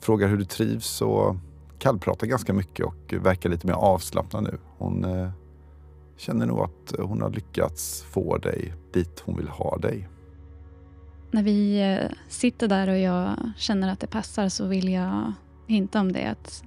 frågar 0.00 0.28
hur 0.28 0.36
du 0.36 0.44
trivs 0.44 1.02
och 1.02 1.36
kallpratar 1.78 2.26
ganska 2.26 2.52
mycket 2.52 2.86
och 2.86 3.14
verkar 3.20 3.50
lite 3.50 3.66
mer 3.66 3.74
avslappnad 3.74 4.42
nu. 4.42 4.58
Hon 4.78 5.06
känner 6.16 6.46
nog 6.46 6.60
att 6.60 6.94
hon 6.98 7.22
har 7.22 7.30
lyckats 7.30 8.02
få 8.02 8.38
dig 8.38 8.74
dit 8.92 9.22
hon 9.24 9.36
vill 9.36 9.48
ha 9.48 9.78
dig. 9.78 10.08
När 11.30 11.42
vi 11.42 11.80
eh, 11.80 12.10
sitter 12.28 12.68
där 12.68 12.88
och 12.88 12.98
jag 12.98 13.52
känner 13.56 13.92
att 13.92 14.00
det 14.00 14.06
passar 14.06 14.48
så 14.48 14.66
vill 14.66 14.92
jag 14.92 15.32
hinta 15.66 16.00
om 16.00 16.12
det. 16.12 16.24
Att 16.24 16.64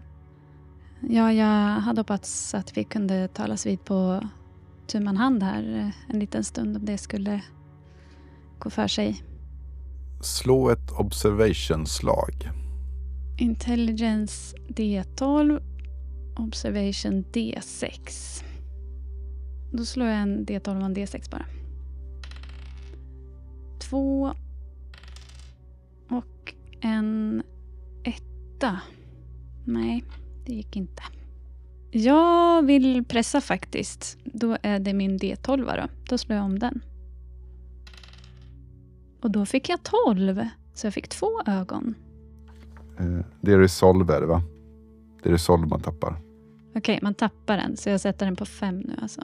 ja, 1.09 1.33
jag 1.33 1.79
hade 1.79 2.01
hoppats 2.01 2.53
att 2.53 2.77
vi 2.77 2.83
kunde 2.83 3.27
talas 3.27 3.65
vid 3.65 3.83
på 3.83 4.21
tu 4.87 5.05
hand 5.05 5.43
här 5.43 5.77
eh, 5.77 6.13
en 6.13 6.19
liten 6.19 6.43
stund 6.43 6.77
om 6.77 6.85
det 6.85 6.97
skulle 6.97 7.41
gå 8.59 8.69
för 8.69 8.87
sig. 8.87 9.23
Slå 10.21 10.69
ett 10.69 10.91
observation-slag. 10.91 12.49
Intelligence 13.37 14.57
D12, 14.67 15.61
Observation 16.37 17.25
D6. 17.33 18.43
Då 19.71 19.85
slår 19.85 20.07
jag 20.07 20.21
en 20.21 20.45
D12 20.45 20.79
och 20.79 20.85
en 20.85 20.95
D6 20.95 21.31
bara. 21.31 21.45
Två. 23.79 24.33
Och 26.09 26.53
en 26.81 27.43
etta. 28.03 28.79
Nej, 29.65 30.03
det 30.45 30.53
gick 30.53 30.75
inte. 30.75 31.03
Jag 31.91 32.65
vill 32.65 33.05
pressa 33.05 33.41
faktiskt. 33.41 34.17
Då 34.23 34.57
är 34.61 34.79
det 34.79 34.93
min 34.93 35.19
D12 35.19 35.77
då. 35.77 35.87
Då 36.09 36.17
slår 36.17 36.35
jag 36.35 36.45
om 36.45 36.59
den. 36.59 36.81
Och 39.21 39.31
då 39.31 39.45
fick 39.45 39.69
jag 39.69 39.79
12. 39.83 40.45
Så 40.73 40.87
jag 40.87 40.93
fick 40.93 41.07
två 41.07 41.41
ögon. 41.45 41.95
Eh, 42.99 43.25
det 43.41 43.53
är 43.53 43.59
resolve 43.59 44.15
är 44.15 44.21
det 44.21 44.27
va? 44.27 44.43
Det 45.23 45.29
är 45.29 45.33
resolve 45.33 45.67
man 45.67 45.81
tappar. 45.81 46.11
Okej, 46.69 46.79
okay, 46.79 46.99
man 47.01 47.13
tappar 47.13 47.57
den. 47.57 47.77
Så 47.77 47.89
jag 47.89 48.01
sätter 48.01 48.25
den 48.25 48.35
på 48.35 48.45
fem 48.45 48.79
nu 48.79 48.95
alltså. 49.01 49.21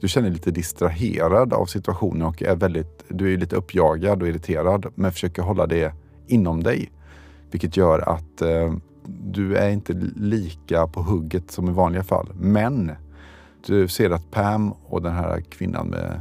Du 0.00 0.08
känner 0.08 0.28
dig 0.28 0.34
lite 0.34 0.50
distraherad 0.50 1.52
av 1.52 1.66
situationen 1.66 2.22
och 2.22 2.42
är 2.42 2.56
väldigt, 2.56 3.04
du 3.08 3.34
är 3.34 3.38
lite 3.38 3.56
uppjagad 3.56 4.22
och 4.22 4.28
irriterad 4.28 4.86
men 4.94 5.12
försöker 5.12 5.42
hålla 5.42 5.66
det 5.66 5.92
inom 6.26 6.62
dig. 6.62 6.92
Vilket 7.50 7.76
gör 7.76 8.08
att 8.08 8.42
eh, 8.42 8.74
du 9.08 9.56
är 9.56 9.70
inte 9.70 9.92
lika 10.16 10.86
på 10.86 11.02
hugget 11.02 11.50
som 11.50 11.68
i 11.68 11.72
vanliga 11.72 12.04
fall. 12.04 12.32
Men 12.40 12.92
du 13.66 13.88
ser 13.88 14.10
att 14.10 14.30
Pam 14.30 14.72
och 14.72 15.02
den 15.02 15.12
här 15.12 15.40
kvinnan 15.40 15.86
med 15.86 16.20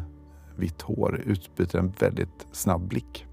vitt 0.56 0.82
hår 0.82 1.22
utbyter 1.26 1.80
en 1.80 1.94
väldigt 2.00 2.48
snabb 2.52 2.88
blick. 2.88 3.26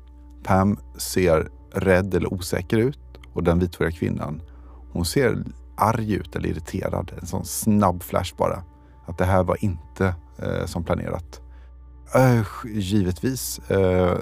Pam 0.42 0.78
ser 0.96 1.48
rädd 1.72 2.14
eller 2.14 2.32
osäker 2.32 2.78
ut 2.78 2.98
och 3.32 3.42
den 3.42 3.58
vithåriga 3.58 3.92
kvinnan, 3.92 4.42
hon 4.92 5.04
ser 5.04 5.44
arg 5.76 6.12
ut 6.14 6.36
eller 6.36 6.48
irriterad. 6.48 7.12
En 7.20 7.26
sån 7.26 7.44
snabb 7.44 8.02
flash 8.02 8.36
bara. 8.36 8.62
Att 9.06 9.18
det 9.18 9.24
här 9.24 9.44
var 9.44 9.64
inte 9.64 10.14
eh, 10.38 10.66
som 10.66 10.84
planerat. 10.84 11.40
Eh, 12.14 12.46
givetvis. 12.64 13.58
Eh, 13.70 14.18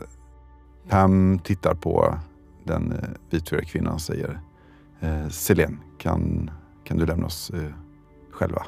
Pam 0.88 1.38
tittar 1.38 1.74
på 1.74 2.18
den 2.64 2.92
eh, 2.92 3.08
vithåriga 3.30 3.64
kvinnan 3.64 3.94
och 3.94 4.00
säger 4.00 4.40
eh, 5.00 5.28
Selene, 5.28 5.76
kan, 5.98 6.50
kan 6.84 6.98
du 6.98 7.06
lämna 7.06 7.26
oss 7.26 7.50
eh, 7.50 7.72
själva. 8.30 8.62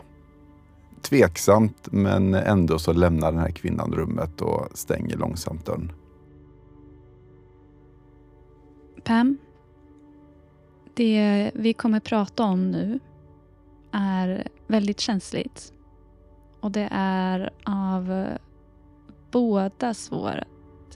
Tveksamt 1.02 1.88
men 1.92 2.34
ändå 2.34 2.78
så 2.78 2.92
lämnar 2.92 3.32
den 3.32 3.40
här 3.40 3.50
kvinnan 3.50 3.92
rummet 3.92 4.40
och 4.40 4.68
stänger 4.74 5.16
långsamt 5.16 5.66
dörren. 5.66 5.92
Pam, 9.04 9.38
det 10.94 11.50
vi 11.54 11.72
kommer 11.72 12.00
prata 12.00 12.44
om 12.44 12.70
nu 12.70 13.00
är 13.92 14.48
väldigt 14.66 15.00
känsligt. 15.00 15.72
Och 16.64 16.70
det 16.70 16.88
är 16.90 17.50
av 17.64 18.28
bådas 19.32 20.12
vårt 20.12 20.44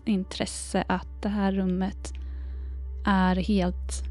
intresse 0.05 0.85
att 0.89 1.23
det 1.23 1.29
här 1.29 1.53
rummet 1.53 2.13
är 3.07 3.37
helt 3.37 4.05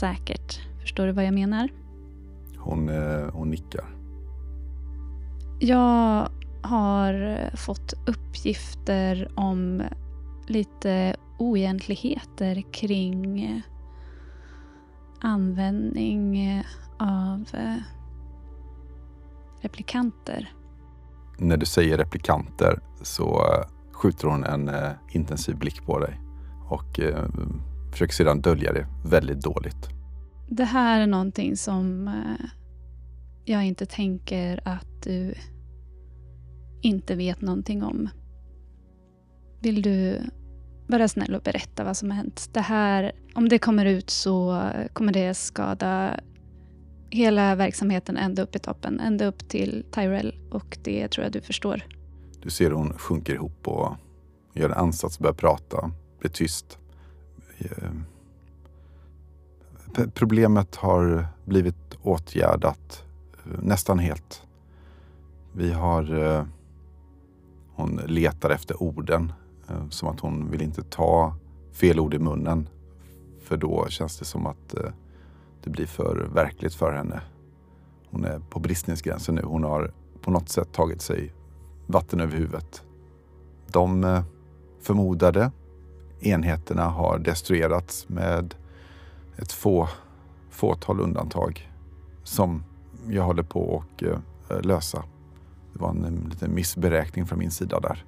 säkert. 0.00 0.60
Förstår 0.80 1.06
du 1.06 1.12
vad 1.12 1.24
jag 1.24 1.34
menar? 1.34 1.68
Hon, 2.58 2.88
eh, 2.88 3.30
hon 3.32 3.50
nickar. 3.50 3.84
Jag 5.60 6.28
har 6.62 7.36
fått 7.56 7.94
uppgifter 8.06 9.30
om 9.34 9.82
lite 10.46 11.16
oegentligheter 11.38 12.62
kring 12.72 13.62
användning 15.20 16.62
av 16.98 17.44
eh, 17.52 17.76
replikanter. 19.60 20.52
När 21.38 21.56
du 21.56 21.66
säger 21.66 21.98
replikanter 21.98 22.80
så 23.02 23.24
eh, 23.24 23.92
skjuter 23.92 24.28
hon 24.28 24.44
en 24.44 24.68
eh, 24.68 24.90
intensiv 25.12 25.56
blick 25.56 25.86
på 25.86 25.98
dig 25.98 26.20
och 26.68 27.00
försöker 27.92 28.14
sedan 28.14 28.40
dölja 28.40 28.72
det 28.72 28.86
väldigt 29.04 29.40
dåligt. 29.40 29.88
Det 30.48 30.64
här 30.64 31.00
är 31.00 31.06
någonting 31.06 31.56
som 31.56 32.10
jag 33.44 33.66
inte 33.66 33.86
tänker 33.86 34.60
att 34.64 35.02
du 35.02 35.34
inte 36.80 37.14
vet 37.14 37.40
någonting 37.40 37.82
om. 37.82 38.08
Vill 39.60 39.82
du 39.82 40.22
vara 40.86 41.08
snäll 41.08 41.34
och 41.34 41.42
berätta 41.42 41.84
vad 41.84 41.96
som 41.96 42.10
har 42.10 42.16
hänt? 42.16 42.48
Det 42.52 42.60
här, 42.60 43.12
om 43.34 43.48
det 43.48 43.58
kommer 43.58 43.86
ut 43.86 44.10
så 44.10 44.68
kommer 44.92 45.12
det 45.12 45.34
skada 45.34 46.20
hela 47.10 47.54
verksamheten 47.54 48.16
ända 48.16 48.42
upp 48.42 48.56
i 48.56 48.58
toppen, 48.58 49.00
ända 49.00 49.24
upp 49.24 49.48
till 49.48 49.84
Tyrell 49.90 50.34
och 50.50 50.78
det 50.82 51.08
tror 51.08 51.24
jag 51.24 51.32
du 51.32 51.40
förstår. 51.40 51.82
Du 52.42 52.50
ser 52.50 52.70
hon 52.70 52.98
sjunker 52.98 53.34
ihop 53.34 53.68
och 53.68 53.96
gör 54.52 54.68
en 54.68 54.76
ansats 54.76 55.16
att 55.16 55.20
börja 55.20 55.34
prata, 55.34 55.90
blir 56.20 56.30
tyst. 56.30 56.78
Eh, 57.58 57.90
problemet 60.14 60.76
har 60.76 61.26
blivit 61.44 61.98
åtgärdat 62.02 63.04
eh, 63.34 63.60
nästan 63.62 63.98
helt. 63.98 64.42
Vi 65.52 65.72
har... 65.72 66.24
Eh, 66.24 66.44
hon 67.74 68.00
letar 68.06 68.50
efter 68.50 68.82
orden, 68.82 69.32
som 69.90 70.08
att 70.08 70.20
hon 70.20 70.50
vill 70.50 70.62
inte 70.62 70.82
ta 70.82 71.34
fel 71.72 72.00
ord 72.00 72.14
i 72.14 72.18
munnen. 72.18 72.68
För 73.42 73.56
då 73.56 73.86
känns 73.88 74.18
det 74.18 74.24
som 74.24 74.46
att 74.46 74.74
det 75.64 75.70
blir 75.70 75.86
för 75.86 76.28
verkligt 76.34 76.74
för 76.74 76.92
henne. 76.92 77.20
Hon 78.10 78.24
är 78.24 78.38
på 78.38 78.60
bristningsgränsen 78.60 79.34
nu. 79.34 79.42
Hon 79.42 79.64
har 79.64 79.92
på 80.20 80.30
något 80.30 80.48
sätt 80.48 80.72
tagit 80.72 81.02
sig 81.02 81.32
vatten 81.86 82.20
över 82.20 82.36
huvudet. 82.36 82.82
De 83.66 84.04
eh, 84.04 84.22
förmodade 84.80 85.50
enheterna 86.20 86.84
har 86.84 87.18
destruerats 87.18 88.08
med 88.08 88.54
ett 89.36 89.52
få, 89.52 89.88
fåtal 90.50 91.00
undantag 91.00 91.70
som 92.24 92.64
jag 93.08 93.22
håller 93.22 93.42
på 93.42 93.84
att 93.96 94.02
eh, 94.02 94.62
lösa. 94.62 95.04
Det 95.72 95.78
var 95.78 95.90
en 95.90 96.26
liten 96.30 96.54
missberäkning 96.54 97.26
från 97.26 97.38
min 97.38 97.50
sida 97.50 97.80
där. 97.80 98.04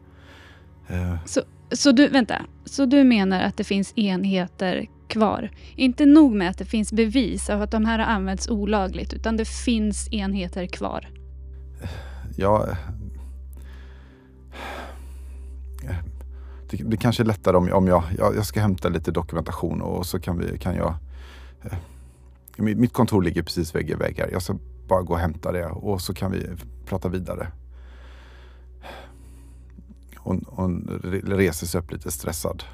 Eh. 0.87 1.17
Så, 1.25 1.41
så 1.71 1.93
du, 1.93 2.09
vänta, 2.09 2.43
så 2.65 2.87
du 2.87 3.05
menar 3.05 3.41
att 3.41 3.57
det 3.57 3.65
finns 3.65 3.99
enheter 3.99 4.87
kvar. 5.13 5.51
Inte 5.77 6.07
nog 6.07 6.35
med 6.35 6.51
att 6.51 6.59
det 6.59 6.65
finns 6.65 6.93
bevis 6.93 7.51
av 7.51 7.63
att 7.63 7.71
de 7.71 7.85
här 7.85 7.99
har 7.99 8.07
använts 8.07 8.49
olagligt, 8.49 9.13
utan 9.13 9.37
det 9.37 9.49
finns 9.49 10.09
enheter 10.13 10.67
kvar. 10.67 11.09
Ja... 12.37 12.69
Eh, 15.85 15.97
det, 16.71 16.77
det 16.77 16.97
kanske 16.97 17.23
är 17.23 17.25
lättare 17.25 17.57
om, 17.57 17.73
om 17.73 17.87
jag, 17.87 18.05
jag, 18.19 18.37
jag, 18.37 18.47
ska 18.47 18.61
hämta 18.61 18.89
lite 18.89 19.11
dokumentation 19.11 19.83
och 19.83 20.07
så 20.07 20.21
kan, 20.21 20.39
vi, 20.39 20.59
kan 20.59 20.75
jag... 20.75 20.95
Eh, 21.63 21.79
mitt 22.57 22.93
kontor 22.93 23.23
ligger 23.23 23.43
precis 23.43 23.75
vägg 23.75 23.91
i 23.91 23.95
vägg 23.95 24.19
här. 24.19 24.29
Jag 24.33 24.43
ska 24.43 24.59
bara 24.89 25.03
gå 25.03 25.13
och 25.13 25.21
hämta 25.21 25.53
det 25.53 25.67
och 25.67 26.01
så 26.01 26.15
kan 26.15 26.31
vi 26.31 26.47
prata 26.87 27.09
vidare. 27.09 27.47
Hon, 30.17 30.45
hon 30.49 31.01
reser 31.27 31.67
sig 31.67 31.81
upp 31.81 31.93
lite 31.93 32.11
stressad. 32.11 32.65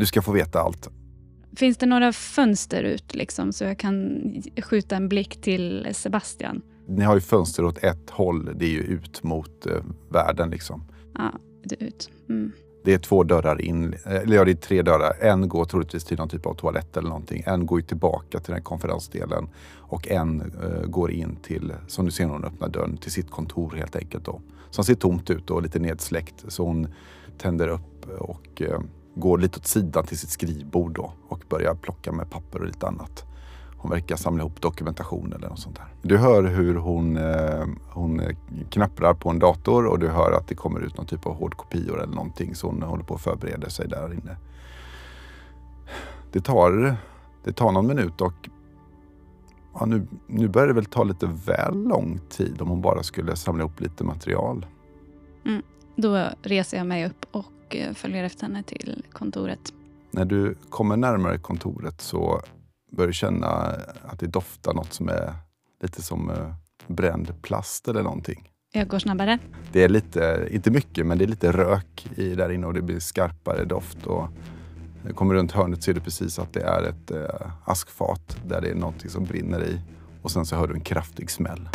Du 0.00 0.06
ska 0.06 0.22
få 0.22 0.32
veta 0.32 0.60
allt. 0.60 0.88
Finns 1.56 1.76
det 1.76 1.86
några 1.86 2.12
fönster 2.12 2.82
ut 2.82 3.14
liksom, 3.14 3.52
så 3.52 3.64
jag 3.64 3.78
kan 3.78 4.20
skjuta 4.62 4.96
en 4.96 5.08
blick 5.08 5.40
till 5.40 5.88
Sebastian? 5.92 6.62
Ni 6.86 7.04
har 7.04 7.14
ju 7.14 7.20
fönster 7.20 7.64
åt 7.64 7.78
ett 7.78 8.10
håll. 8.10 8.50
Det 8.58 8.64
är 8.64 8.70
ju 8.70 8.80
ut 8.80 9.22
mot 9.22 9.66
eh, 9.66 9.72
världen. 10.10 10.50
Liksom. 10.50 10.84
Ja, 11.14 11.32
det 11.64 11.82
är 11.82 11.86
ut. 11.86 12.10
Mm. 12.28 12.52
Det 12.84 12.94
är 12.94 12.98
två 12.98 13.24
dörrar 13.24 13.60
in. 13.60 13.94
Eller 14.04 14.36
ja, 14.36 14.44
det 14.44 14.50
är 14.50 14.54
tre 14.54 14.82
dörrar. 14.82 15.16
En 15.20 15.48
går 15.48 15.64
troligtvis 15.64 16.04
till 16.04 16.18
någon 16.18 16.28
typ 16.28 16.46
av 16.46 16.54
toalett 16.54 16.96
eller 16.96 17.08
någonting. 17.08 17.42
En 17.46 17.66
går 17.66 17.80
tillbaka 17.80 18.40
till 18.40 18.54
den 18.54 18.62
konferensdelen. 18.62 19.48
Och 19.74 20.08
en 20.08 20.40
eh, 20.40 20.86
går 20.86 21.10
in 21.10 21.36
till, 21.42 21.72
som 21.86 22.04
du 22.04 22.10
ser 22.10 22.26
när 22.26 22.32
hon 22.32 22.44
öppnar 22.44 22.68
dörren, 22.68 22.96
till 22.96 23.12
sitt 23.12 23.30
kontor 23.30 23.74
helt 23.76 23.96
enkelt. 23.96 24.24
Då. 24.24 24.40
Som 24.70 24.84
ser 24.84 24.94
tomt 24.94 25.30
ut 25.30 25.50
och 25.50 25.62
lite 25.62 25.78
nedsläckt. 25.78 26.44
Så 26.48 26.64
hon 26.64 26.88
tänder 27.38 27.68
upp 27.68 28.06
och 28.18 28.62
eh, 28.62 28.80
går 29.14 29.38
lite 29.38 29.58
åt 29.58 29.66
sidan 29.66 30.06
till 30.06 30.18
sitt 30.18 30.30
skrivbord 30.30 30.92
då 30.92 31.12
och 31.28 31.44
börjar 31.48 31.74
plocka 31.74 32.12
med 32.12 32.30
papper 32.30 32.60
och 32.60 32.66
lite 32.66 32.86
annat. 32.86 33.24
Hon 33.76 33.90
verkar 33.90 34.16
samla 34.16 34.42
ihop 34.42 34.60
dokumentation 34.60 35.32
eller 35.32 35.48
något 35.48 35.58
sånt 35.58 35.76
där. 35.76 35.86
Du 36.02 36.16
hör 36.16 36.42
hur 36.42 36.74
hon, 36.74 37.16
eh, 37.16 37.66
hon 37.90 38.22
knapprar 38.70 39.14
på 39.14 39.30
en 39.30 39.38
dator 39.38 39.86
och 39.86 39.98
du 39.98 40.08
hör 40.08 40.32
att 40.32 40.48
det 40.48 40.54
kommer 40.54 40.80
ut 40.80 40.96
någon 40.96 41.06
typ 41.06 41.26
av 41.26 41.34
hårdkopior 41.34 42.02
eller 42.02 42.14
någonting 42.14 42.54
så 42.54 42.66
hon 42.66 42.82
håller 42.82 43.04
på 43.04 43.14
att 43.14 43.20
förbereda 43.20 43.70
sig 43.70 43.88
där 43.88 44.12
inne. 44.12 44.36
Det 46.32 46.40
tar, 46.40 46.96
det 47.44 47.52
tar 47.52 47.72
någon 47.72 47.86
minut 47.86 48.20
och 48.20 48.48
ja, 49.74 49.86
nu, 49.86 50.06
nu 50.26 50.48
börjar 50.48 50.68
det 50.68 50.74
väl 50.74 50.84
ta 50.84 51.04
lite 51.04 51.26
väl 51.46 51.82
lång 51.82 52.20
tid 52.28 52.62
om 52.62 52.68
hon 52.68 52.80
bara 52.80 53.02
skulle 53.02 53.36
samla 53.36 53.62
ihop 53.62 53.80
lite 53.80 54.04
material. 54.04 54.66
Mm. 55.44 55.62
Då 55.96 56.28
reser 56.42 56.76
jag 56.76 56.86
mig 56.86 57.06
upp 57.06 57.26
och 57.30 57.44
och 57.70 57.76
eh, 57.76 57.92
följer 57.94 58.24
efter 58.24 58.42
henne 58.42 58.62
till 58.62 59.04
kontoret. 59.12 59.72
När 60.10 60.24
du 60.24 60.54
kommer 60.68 60.96
närmare 60.96 61.38
kontoret 61.38 62.00
så 62.00 62.40
börjar 62.92 63.06
du 63.06 63.12
känna 63.12 63.46
att 64.04 64.18
det 64.18 64.26
doftar 64.26 64.74
något 64.74 64.92
som 64.92 65.08
är 65.08 65.32
lite 65.82 66.02
som 66.02 66.30
eh, 66.30 66.54
bränd 66.86 67.42
plast 67.42 67.88
eller 67.88 68.02
någonting. 68.02 68.50
Jag 68.72 68.88
går 68.88 68.98
snabbare. 68.98 69.38
Det 69.72 69.84
är 69.84 69.88
lite, 69.88 70.48
inte 70.50 70.70
mycket, 70.70 71.06
men 71.06 71.18
det 71.18 71.24
är 71.24 71.28
lite 71.28 71.52
rök 71.52 72.08
i 72.16 72.34
där 72.34 72.52
inne 72.52 72.66
och 72.66 72.74
det 72.74 72.82
blir 72.82 73.00
skarpare 73.00 73.64
doft. 73.64 74.06
Och 74.06 74.28
när 75.02 75.08
du 75.08 75.14
kommer 75.14 75.34
runt 75.34 75.52
hörnet 75.52 75.82
ser 75.82 75.94
du 75.94 76.00
precis 76.00 76.38
att 76.38 76.52
det 76.52 76.62
är 76.62 76.82
ett 76.82 77.10
eh, 77.10 77.50
askfat 77.64 78.36
där 78.46 78.60
det 78.60 78.70
är 78.70 78.74
någonting 78.74 79.10
som 79.10 79.24
brinner 79.24 79.64
i. 79.64 79.80
Och 80.22 80.30
sen 80.30 80.46
så 80.46 80.56
hör 80.56 80.68
du 80.68 80.74
en 80.74 80.80
kraftig 80.80 81.30
smäll. 81.30 81.68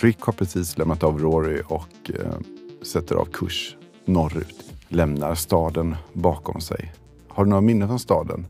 Rick 0.00 0.20
har 0.20 0.32
precis 0.32 0.78
lämnat 0.78 1.02
av 1.02 1.18
Rory 1.18 1.62
och 1.66 2.10
eh, 2.14 2.38
sätter 2.82 3.14
av 3.14 3.24
kurs 3.32 3.76
norrut. 4.04 4.64
Lämnar 4.88 5.34
staden 5.34 5.96
bakom 6.12 6.60
sig. 6.60 6.92
Har 7.28 7.44
du 7.44 7.50
några 7.50 7.60
minnen 7.60 7.88
från 7.88 7.98
staden? 7.98 8.46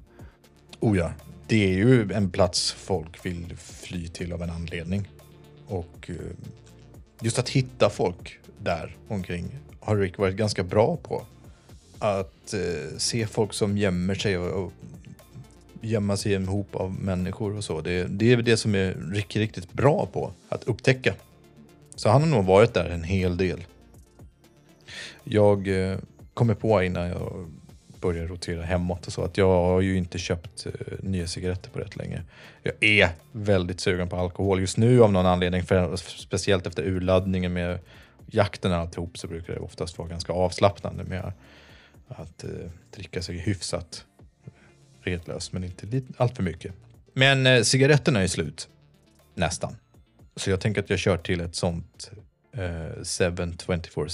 Oh 0.81 0.99
ja, 0.99 1.13
det 1.47 1.65
är 1.65 1.73
ju 1.73 2.13
en 2.13 2.31
plats 2.31 2.73
folk 2.73 3.27
vill 3.27 3.57
fly 3.57 4.09
till 4.09 4.33
av 4.33 4.43
en 4.43 4.51
anledning. 4.51 5.09
Och 5.67 6.11
eh, 6.11 6.15
just 7.21 7.39
att 7.39 7.49
hitta 7.49 7.91
folk 7.91 8.39
där 8.59 8.97
omkring 9.09 9.59
har 9.81 9.97
Rick 9.97 10.19
varit 10.19 10.37
ganska 10.37 10.63
bra 10.63 10.97
på. 10.97 11.23
Att 11.99 12.55
eh, 12.55 12.97
se 12.99 13.27
folk 13.27 13.53
som 13.53 13.79
gömmer 13.79 14.15
sig 14.15 14.39
och, 14.39 14.65
och 14.65 14.73
gömma 15.81 16.17
sig 16.17 16.33
i 16.33 16.35
en 16.35 16.49
hop 16.49 16.77
av 16.77 16.93
människor 16.93 17.57
och 17.57 17.65
så. 17.65 17.81
Det, 17.81 18.05
det 18.05 18.33
är 18.33 18.37
det 18.37 18.57
som 18.57 18.75
är 18.75 18.97
Rick 19.13 19.37
riktigt 19.37 19.73
bra 19.73 20.09
på. 20.13 20.33
Att 20.49 20.65
upptäcka. 20.65 21.15
Så 21.99 22.09
han 22.09 22.23
har 22.23 22.29
nog 22.29 22.45
varit 22.45 22.75
där 22.75 22.91
en 22.91 23.05
hel 23.05 23.37
del. 23.37 23.65
Jag 25.25 25.69
eh, 25.69 25.99
kommer 26.35 26.55
på 26.55 26.83
innan 26.83 27.09
jag 27.09 27.51
börjar 28.01 28.27
rotera 28.27 28.63
hemåt 28.63 29.07
och 29.07 29.13
så 29.13 29.23
att 29.23 29.37
jag 29.37 29.65
har 29.65 29.81
ju 29.81 29.97
inte 29.97 30.19
köpt 30.19 30.67
eh, 30.67 30.73
nya 31.01 31.27
cigaretter 31.27 31.71
på 31.71 31.79
rätt 31.79 31.97
länge. 31.97 32.23
Jag 32.63 32.75
är 32.81 33.09
väldigt 33.33 33.81
sugen 33.81 34.09
på 34.09 34.17
alkohol 34.17 34.61
just 34.61 34.77
nu 34.77 35.03
av 35.03 35.13
någon 35.13 35.27
anledning, 35.27 35.63
för, 35.63 35.97
speciellt 35.97 36.67
efter 36.67 36.83
urladdningen 36.83 37.53
med 37.53 37.79
jakten 38.27 38.73
och 38.73 38.79
alltihop 38.79 39.19
så 39.19 39.27
brukar 39.27 39.55
det 39.55 39.61
oftast 39.61 39.99
vara 39.99 40.09
ganska 40.09 40.33
avslappnande 40.33 41.05
med 41.05 41.33
att 42.09 42.45
eh, 42.45 42.51
dricka 42.97 43.23
sig 43.23 43.39
hyfsat 43.39 44.05
retlös, 45.03 45.53
men 45.53 45.65
inte 45.65 46.03
allt 46.17 46.37
för 46.37 46.43
mycket. 46.43 46.73
Men 47.13 47.47
eh, 47.47 47.63
cigaretterna 47.63 48.23
är 48.23 48.27
slut. 48.29 48.69
Nästan. 49.35 49.77
Så 50.39 50.51
jag 50.51 50.61
tänker 50.61 50.83
att 50.83 50.91
jag 50.91 50.99
kör 50.99 51.17
till 51.17 51.41
ett 51.41 51.55
sånt 51.55 52.11
eh, 52.53 53.05
7 53.67 54.13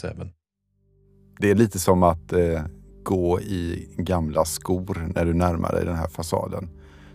Det 1.38 1.50
är 1.50 1.54
lite 1.54 1.78
som 1.78 2.02
att 2.02 2.32
eh, 2.32 2.62
gå 3.02 3.40
i 3.40 3.88
gamla 3.96 4.44
skor 4.44 5.12
när 5.14 5.24
du 5.24 5.34
närmar 5.34 5.72
dig 5.72 5.84
den 5.84 5.96
här 5.96 6.08
fasaden. 6.08 6.68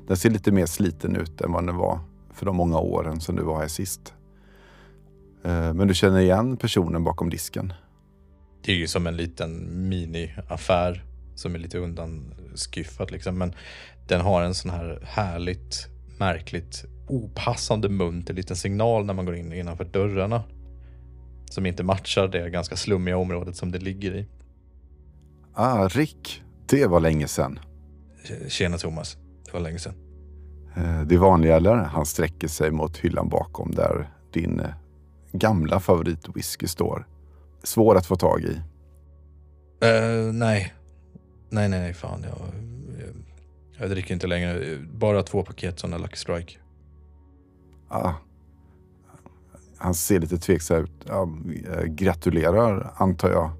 Den 0.07 0.17
ser 0.17 0.29
lite 0.29 0.51
mer 0.51 0.65
sliten 0.65 1.15
ut 1.15 1.41
än 1.41 1.51
vad 1.51 1.65
den 1.65 1.75
var 1.75 1.99
för 2.33 2.45
de 2.45 2.55
många 2.55 2.79
åren 2.79 3.21
som 3.21 3.35
du 3.35 3.43
var 3.43 3.59
här 3.59 3.67
sist. 3.67 4.13
Eh, 5.43 5.73
men 5.73 5.87
du 5.87 5.93
känner 5.93 6.19
igen 6.19 6.57
personen 6.57 7.03
bakom 7.03 7.29
disken. 7.29 7.73
Det 8.61 8.71
är 8.71 8.75
ju 8.75 8.87
som 8.87 9.07
en 9.07 9.17
liten 9.17 9.69
mini-affär 9.89 11.03
som 11.35 11.55
är 11.55 11.59
lite 11.59 11.77
undanskyffad 11.77 13.11
liksom. 13.11 13.37
Men 13.37 13.53
den 14.07 14.21
har 14.21 14.41
en 14.41 14.53
sån 14.53 14.71
här 14.71 14.99
härligt, 15.03 15.87
märkligt, 16.17 16.85
opassande 17.09 17.89
munter 17.89 18.33
liten 18.33 18.55
signal 18.55 19.05
när 19.05 19.13
man 19.13 19.25
går 19.25 19.35
in 19.35 19.53
innanför 19.53 19.85
dörrarna. 19.85 20.43
Som 21.49 21.65
inte 21.65 21.83
matchar 21.83 22.27
det 22.27 22.49
ganska 22.49 22.75
slummiga 22.75 23.17
området 23.17 23.55
som 23.55 23.71
det 23.71 23.79
ligger 23.79 24.15
i. 24.15 24.27
Ah, 25.53 25.87
Rick. 25.87 26.43
Det 26.69 26.87
var 26.87 26.99
länge 26.99 27.27
sedan. 27.27 27.59
Tjena 28.47 28.77
Thomas, 28.77 29.17
det 29.45 29.53
var 29.53 29.59
länge 29.59 29.79
sedan. 29.79 29.93
Eh, 30.75 31.01
det 31.01 31.17
vanliga 31.17 31.55
eller? 31.55 31.75
Han 31.75 32.05
sträcker 32.05 32.47
sig 32.47 32.71
mot 32.71 32.97
hyllan 32.97 33.29
bakom 33.29 33.71
där 33.71 34.09
din 34.33 34.59
eh, 34.59 34.69
gamla 35.31 35.79
favoritwhisky 35.79 36.67
står. 36.67 37.07
Svår 37.63 37.97
att 37.97 38.05
få 38.05 38.15
tag 38.15 38.41
i. 38.41 38.61
Eh, 39.85 40.33
nej. 40.33 40.73
Nej, 41.49 41.69
nej, 41.69 41.79
nej, 41.79 41.93
fan. 41.93 42.23
Jag, 42.23 42.39
jag, 42.99 43.15
jag 43.77 43.89
dricker 43.89 44.13
inte 44.13 44.27
längre. 44.27 44.77
Bara 44.93 45.23
två 45.23 45.43
paket 45.43 45.79
sådana 45.79 45.97
Lucky 45.97 46.15
Strike. 46.15 46.57
Ah. 47.89 48.13
Han 49.77 49.93
ser 49.93 50.19
lite 50.19 50.37
tveksam 50.37 50.83
ut. 50.83 50.91
Ja, 51.07 51.29
eh, 51.71 51.83
gratulerar 51.83 52.93
antar 52.95 53.29
jag. 53.29 53.51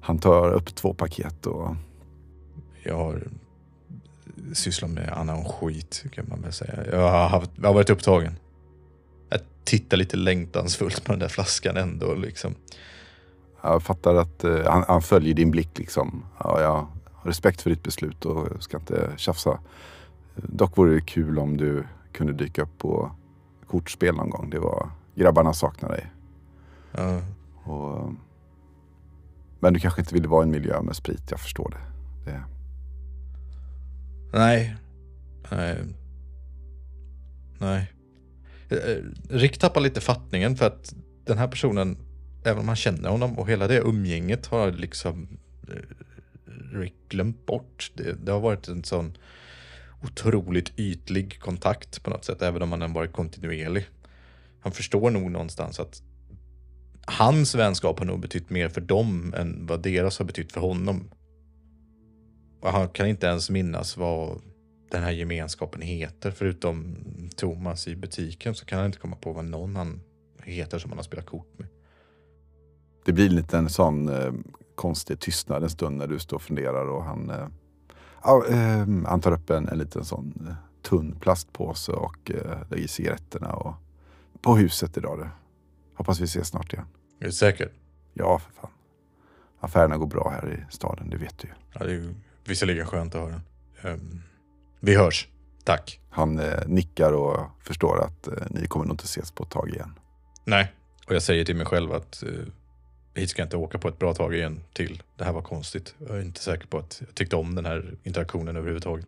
Han 0.00 0.18
tar 0.18 0.52
upp 0.52 0.74
två 0.74 0.94
paket 0.94 1.46
och 1.46 1.76
Jag 2.82 2.96
har 2.96 3.22
sysslat 4.54 4.90
med 4.90 5.08
annan 5.08 5.44
skit 5.44 6.04
kan 6.12 6.28
man 6.28 6.42
väl 6.42 6.52
säga. 6.52 6.86
Jag 6.90 7.10
har, 7.10 7.28
haft, 7.28 7.50
jag 7.56 7.66
har 7.66 7.74
varit 7.74 7.90
upptagen. 7.90 8.36
Jag 9.28 9.40
tittar 9.64 9.96
lite 9.96 10.16
längtansfullt 10.16 11.04
på 11.04 11.12
den 11.12 11.18
där 11.18 11.28
flaskan 11.28 11.76
ändå 11.76 12.14
liksom. 12.14 12.54
jag 13.62 13.82
fattar 13.82 14.14
att 14.14 14.44
eh, 14.44 14.64
han, 14.64 14.84
han 14.88 15.02
följer 15.02 15.34
din 15.34 15.50
blick 15.50 15.78
liksom. 15.78 16.24
Ja, 16.38 16.60
jag 16.60 16.68
har 16.70 16.86
respekt 17.22 17.62
för 17.62 17.70
ditt 17.70 17.82
beslut 17.82 18.24
och 18.24 18.62
ska 18.62 18.76
inte 18.76 19.10
tjafsa. 19.16 19.58
Dock 20.34 20.78
vore 20.78 20.94
det 20.94 21.00
kul 21.00 21.38
om 21.38 21.56
du 21.56 21.84
kunde 22.12 22.32
dyka 22.32 22.62
upp 22.62 22.78
på 22.78 23.12
kortspel 23.72 24.14
någon 24.14 24.30
gång. 24.30 24.50
Det 24.50 24.58
var 24.58 24.90
grabbarna 25.14 25.52
saknar 25.52 25.88
dig. 25.88 26.06
Ja, 26.92 27.20
Och, 27.64 28.12
men 29.60 29.74
du 29.74 29.80
kanske 29.80 30.00
inte 30.00 30.14
vill 30.14 30.26
vara 30.26 30.42
i 30.42 30.46
en 30.46 30.50
miljö 30.50 30.82
med 30.82 30.96
sprit, 30.96 31.30
jag 31.30 31.40
förstår 31.40 31.70
det. 31.70 32.30
det 32.30 32.44
nej. 34.32 34.76
Nej. 35.50 35.78
Nej. 37.58 37.92
Eh, 38.68 38.96
Rick 39.28 39.58
tappar 39.58 39.80
lite 39.80 40.00
fattningen 40.00 40.56
för 40.56 40.66
att 40.66 40.94
den 41.24 41.38
här 41.38 41.48
personen, 41.48 41.96
även 42.44 42.58
om 42.58 42.68
han 42.68 42.76
känner 42.76 43.08
honom 43.08 43.38
och 43.38 43.48
hela 43.48 43.68
det 43.68 43.78
umgänget 43.78 44.46
har 44.46 44.72
liksom 44.72 45.28
eh, 45.68 46.78
Rick 46.78 46.94
glömt 47.08 47.46
bort. 47.46 47.92
Det, 47.94 48.12
det 48.24 48.32
har 48.32 48.40
varit 48.40 48.68
en 48.68 48.84
sån 48.84 49.16
otroligt 50.02 50.72
ytlig 50.78 51.40
kontakt 51.40 52.02
på 52.02 52.10
något 52.10 52.24
sätt, 52.24 52.42
även 52.42 52.62
om 52.62 52.72
han 52.72 52.80
har 52.80 52.88
varit 52.88 53.12
kontinuerlig. 53.12 53.86
Han 54.60 54.72
förstår 54.72 55.10
nog 55.10 55.30
någonstans 55.30 55.80
att 55.80 56.02
hans 57.06 57.54
vänskap 57.54 57.98
har 57.98 58.06
nog 58.06 58.20
betytt 58.20 58.50
mer 58.50 58.68
för 58.68 58.80
dem 58.80 59.34
än 59.36 59.66
vad 59.66 59.82
deras 59.82 60.18
har 60.18 60.26
betytt 60.26 60.52
för 60.52 60.60
honom. 60.60 61.10
Och 62.60 62.72
han 62.72 62.88
kan 62.88 63.06
inte 63.06 63.26
ens 63.26 63.50
minnas 63.50 63.96
vad 63.96 64.40
den 64.90 65.02
här 65.02 65.10
gemenskapen 65.10 65.80
heter. 65.80 66.30
Förutom 66.30 66.96
Thomas 67.36 67.88
i 67.88 67.96
butiken 67.96 68.54
så 68.54 68.64
kan 68.64 68.78
han 68.78 68.86
inte 68.86 68.98
komma 68.98 69.16
på 69.16 69.32
vad 69.32 69.44
någon 69.44 69.76
han 69.76 70.00
heter 70.42 70.78
som 70.78 70.90
han 70.90 70.98
har 70.98 71.04
spelat 71.04 71.26
kort 71.26 71.58
med. 71.58 71.68
Det 73.04 73.12
blir 73.12 73.28
lite 73.28 73.58
en 73.58 73.70
sån 73.70 74.08
eh, 74.08 74.32
konstig 74.74 75.20
tystnad 75.20 75.62
en 75.62 75.70
stund 75.70 75.96
när 75.96 76.06
du 76.06 76.18
står 76.18 76.36
och 76.36 76.42
funderar 76.42 76.86
och 76.86 77.04
han, 77.04 77.30
eh, 77.30 77.48
han 79.06 79.20
tar 79.20 79.32
upp 79.32 79.50
en, 79.50 79.68
en 79.68 79.78
liten 79.78 80.04
sån 80.04 80.46
eh, 80.48 80.54
tunn 80.82 81.16
plastpåse 81.20 81.92
och 81.92 82.30
eh, 82.30 82.58
lägger 82.70 82.88
cigaretterna 82.88 83.52
och 83.52 83.74
på 84.40 84.56
huset 84.56 84.96
idag 84.96 85.18
du. 85.18 85.28
Hoppas 85.94 86.20
vi 86.20 86.24
ses 86.24 86.48
snart 86.48 86.72
igen. 86.72 86.86
Är 87.20 87.24
du 87.24 87.32
säker? 87.32 87.72
Ja, 88.12 88.38
för 88.38 88.52
fan. 88.52 88.70
Affärerna 89.60 89.96
går 89.96 90.06
bra 90.06 90.30
här 90.30 90.52
i 90.52 90.72
staden, 90.72 91.10
det 91.10 91.16
vet 91.16 91.38
du 91.38 91.48
ju. 91.48 91.54
Ja, 91.72 91.84
det 91.84 91.94
är 91.94 92.14
visserligen 92.44 92.86
skönt 92.86 93.14
att 93.14 93.20
höra. 93.20 93.40
Ehm, 93.82 94.22
vi 94.80 94.96
hörs. 94.96 95.28
Tack. 95.64 96.00
Han 96.10 96.38
eh, 96.38 96.66
nickar 96.66 97.12
och 97.12 97.40
förstår 97.60 98.04
att 98.04 98.28
eh, 98.28 98.34
ni 98.50 98.66
kommer 98.66 98.86
nog 98.86 98.94
inte 98.94 99.04
ses 99.04 99.30
på 99.32 99.42
ett 99.42 99.50
tag 99.50 99.68
igen. 99.68 99.98
Nej, 100.44 100.72
och 101.06 101.14
jag 101.14 101.22
säger 101.22 101.44
till 101.44 101.56
mig 101.56 101.66
själv 101.66 101.92
att 101.92 102.22
uh, 102.26 102.46
hit 103.14 103.30
ska 103.30 103.42
jag 103.42 103.46
inte 103.46 103.56
åka 103.56 103.78
på 103.78 103.88
ett 103.88 103.98
bra 103.98 104.14
tag 104.14 104.34
igen 104.34 104.64
till. 104.72 105.02
Det 105.16 105.24
här 105.24 105.32
var 105.32 105.42
konstigt. 105.42 105.94
Jag 105.98 106.16
är 106.16 106.22
inte 106.22 106.40
säker 106.40 106.66
på 106.66 106.78
att 106.78 107.02
jag 107.06 107.14
tyckte 107.14 107.36
om 107.36 107.54
den 107.54 107.66
här 107.66 107.94
interaktionen 108.02 108.56
överhuvudtaget. 108.56 109.06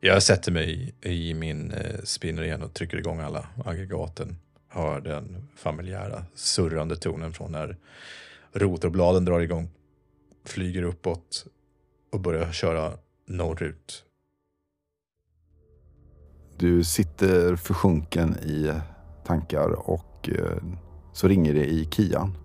Jag 0.00 0.22
sätter 0.22 0.52
mig 0.52 0.94
i, 1.02 1.34
min 1.34 1.70
eh, 1.70 2.00
spinner 2.04 2.42
igen 2.42 2.62
och 2.62 2.74
trycker 2.74 2.98
igång 2.98 3.20
alla 3.20 3.46
aggregaten. 3.64 4.36
Hör 4.68 5.00
den 5.00 5.48
familjära 5.56 6.24
surrande 6.34 6.96
tonen 6.96 7.32
från 7.32 7.52
när 7.52 7.76
rotorbladen 8.52 9.24
drar 9.24 9.40
igång. 9.40 9.70
Flyger 10.44 10.82
uppåt 10.82 11.46
och 12.12 12.20
börjar 12.20 12.52
köra 12.52 12.92
norrut. 13.26 14.04
Du 16.56 16.84
sitter 16.84 17.56
försjunken 17.56 18.36
i 18.38 18.72
tankar 19.26 19.90
och 19.90 20.28
eh, 20.28 20.62
så 21.12 21.28
ringer 21.28 21.54
det 21.54 21.66
i 21.66 21.88
Kian. 21.90 22.43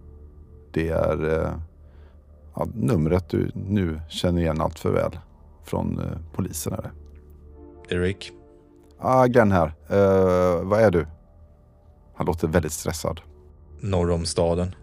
Det 0.72 0.90
är 0.90 1.44
eh, 1.44 1.52
ja, 2.56 2.68
numret 2.74 3.30
du 3.30 3.52
nu 3.54 4.02
känner 4.10 4.42
igen 4.42 4.62
allt 4.62 4.80
för 4.80 4.92
väl 4.92 5.20
från 5.64 6.00
eh, 6.00 6.18
polisen. 6.34 6.74
Är 6.74 6.82
det. 6.82 6.92
Erik, 7.96 8.32
Ah, 9.02 9.26
Glenn 9.26 9.52
här. 9.52 9.74
Eh, 9.88 10.64
vad 10.64 10.82
är 10.82 10.92
du? 10.92 11.08
Han 12.16 12.26
låter 12.26 12.48
väldigt 12.48 12.72
stressad. 12.72 13.22
norr 13.82 14.12
om 14.12 14.26
staden. 14.26 14.76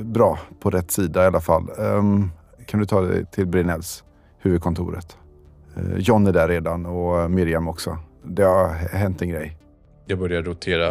Bra, 0.00 0.38
på 0.60 0.70
rätt 0.70 0.90
sida 0.90 1.22
i 1.24 1.26
alla 1.26 1.40
fall. 1.40 1.70
Ehm, 1.78 2.30
kan 2.66 2.80
du 2.80 2.86
ta 2.86 3.00
dig 3.00 3.26
till 3.26 3.46
Brinells, 3.46 4.04
huvudkontoret? 4.38 5.16
Eh, 5.76 5.98
John 5.98 6.26
är 6.26 6.32
där 6.32 6.48
redan 6.48 6.86
och 6.86 7.30
Miriam 7.30 7.68
också. 7.68 7.98
Det 8.22 8.42
har 8.42 8.68
hänt 8.74 9.22
en 9.22 9.28
grej. 9.28 9.56
Jag 10.06 10.18
börjar 10.18 10.42
rotera 10.42 10.88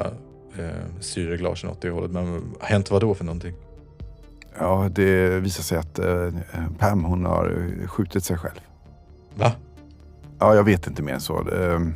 eh, 0.58 1.00
syreglasen 1.00 1.70
åt 1.70 1.82
det 1.82 1.90
hållet. 1.90 2.12
Men 2.12 2.42
hänt 2.60 2.92
vad 2.92 3.02
då 3.02 3.14
för 3.14 3.26
någonting? 3.26 3.54
Ja, 4.60 4.90
det 4.92 5.40
visar 5.40 5.64
sig 5.64 5.78
att 5.78 6.00
eh, 6.00 6.30
Pam 6.78 7.04
hon 7.04 7.26
har 7.26 7.68
eh, 7.82 7.88
skjutit 7.88 8.24
sig 8.24 8.38
själv. 8.38 8.60
Va? 9.36 9.52
Ja, 10.40 10.56
jag 10.56 10.64
vet 10.64 10.88
inte 10.88 11.02
mer 11.04 11.14
än 11.14 11.22
så. 11.22 11.42
Det, 11.44 11.92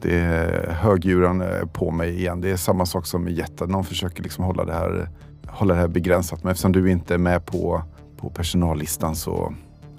det 0.00 0.18
är 0.20 0.70
högdjuren 0.72 1.40
är 1.40 1.64
på 1.64 1.90
mig 1.90 2.18
igen. 2.18 2.40
Det 2.40 2.50
är 2.50 2.56
samma 2.56 2.86
sak 2.86 3.06
som 3.06 3.28
i 3.28 3.32
jätten. 3.32 3.68
Någon 3.68 3.84
försöker 3.84 4.22
liksom 4.22 4.44
hålla 4.44 4.64
det 4.64 4.72
här, 4.72 5.08
hålla 5.46 5.74
det 5.74 5.80
här 5.80 5.88
begränsat. 5.88 6.42
Men 6.44 6.50
eftersom 6.50 6.72
du 6.72 6.90
inte 6.90 7.14
är 7.14 7.18
med 7.18 7.46
på, 7.46 7.82
på 8.16 8.30
personallistan 8.30 9.16
så 9.16 9.54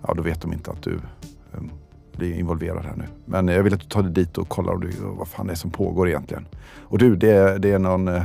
ja, 0.07 0.13
då 0.13 0.21
vet 0.23 0.41
de 0.41 0.53
inte 0.53 0.71
att 0.71 0.81
du 0.83 0.93
eh, 1.53 1.59
blir 2.17 2.33
involverad 2.39 2.85
här 2.85 2.95
nu. 2.95 3.05
Men 3.25 3.47
jag 3.47 3.63
vill 3.63 3.73
att 3.73 3.79
du 3.81 3.87
tar 3.87 4.03
dig 4.03 4.11
dit 4.11 4.37
och 4.37 4.49
kollar 4.49 4.75
du, 4.75 4.91
vad 5.01 5.27
fan 5.27 5.47
det 5.47 5.53
är 5.53 5.57
som 5.57 5.71
pågår 5.71 6.07
egentligen. 6.09 6.45
Och 6.81 6.97
du, 6.97 7.15
det, 7.15 7.31
är- 7.31 7.59
det 7.59 7.71
är 7.71 7.79
någon... 7.79 8.07
eh, 8.07 8.23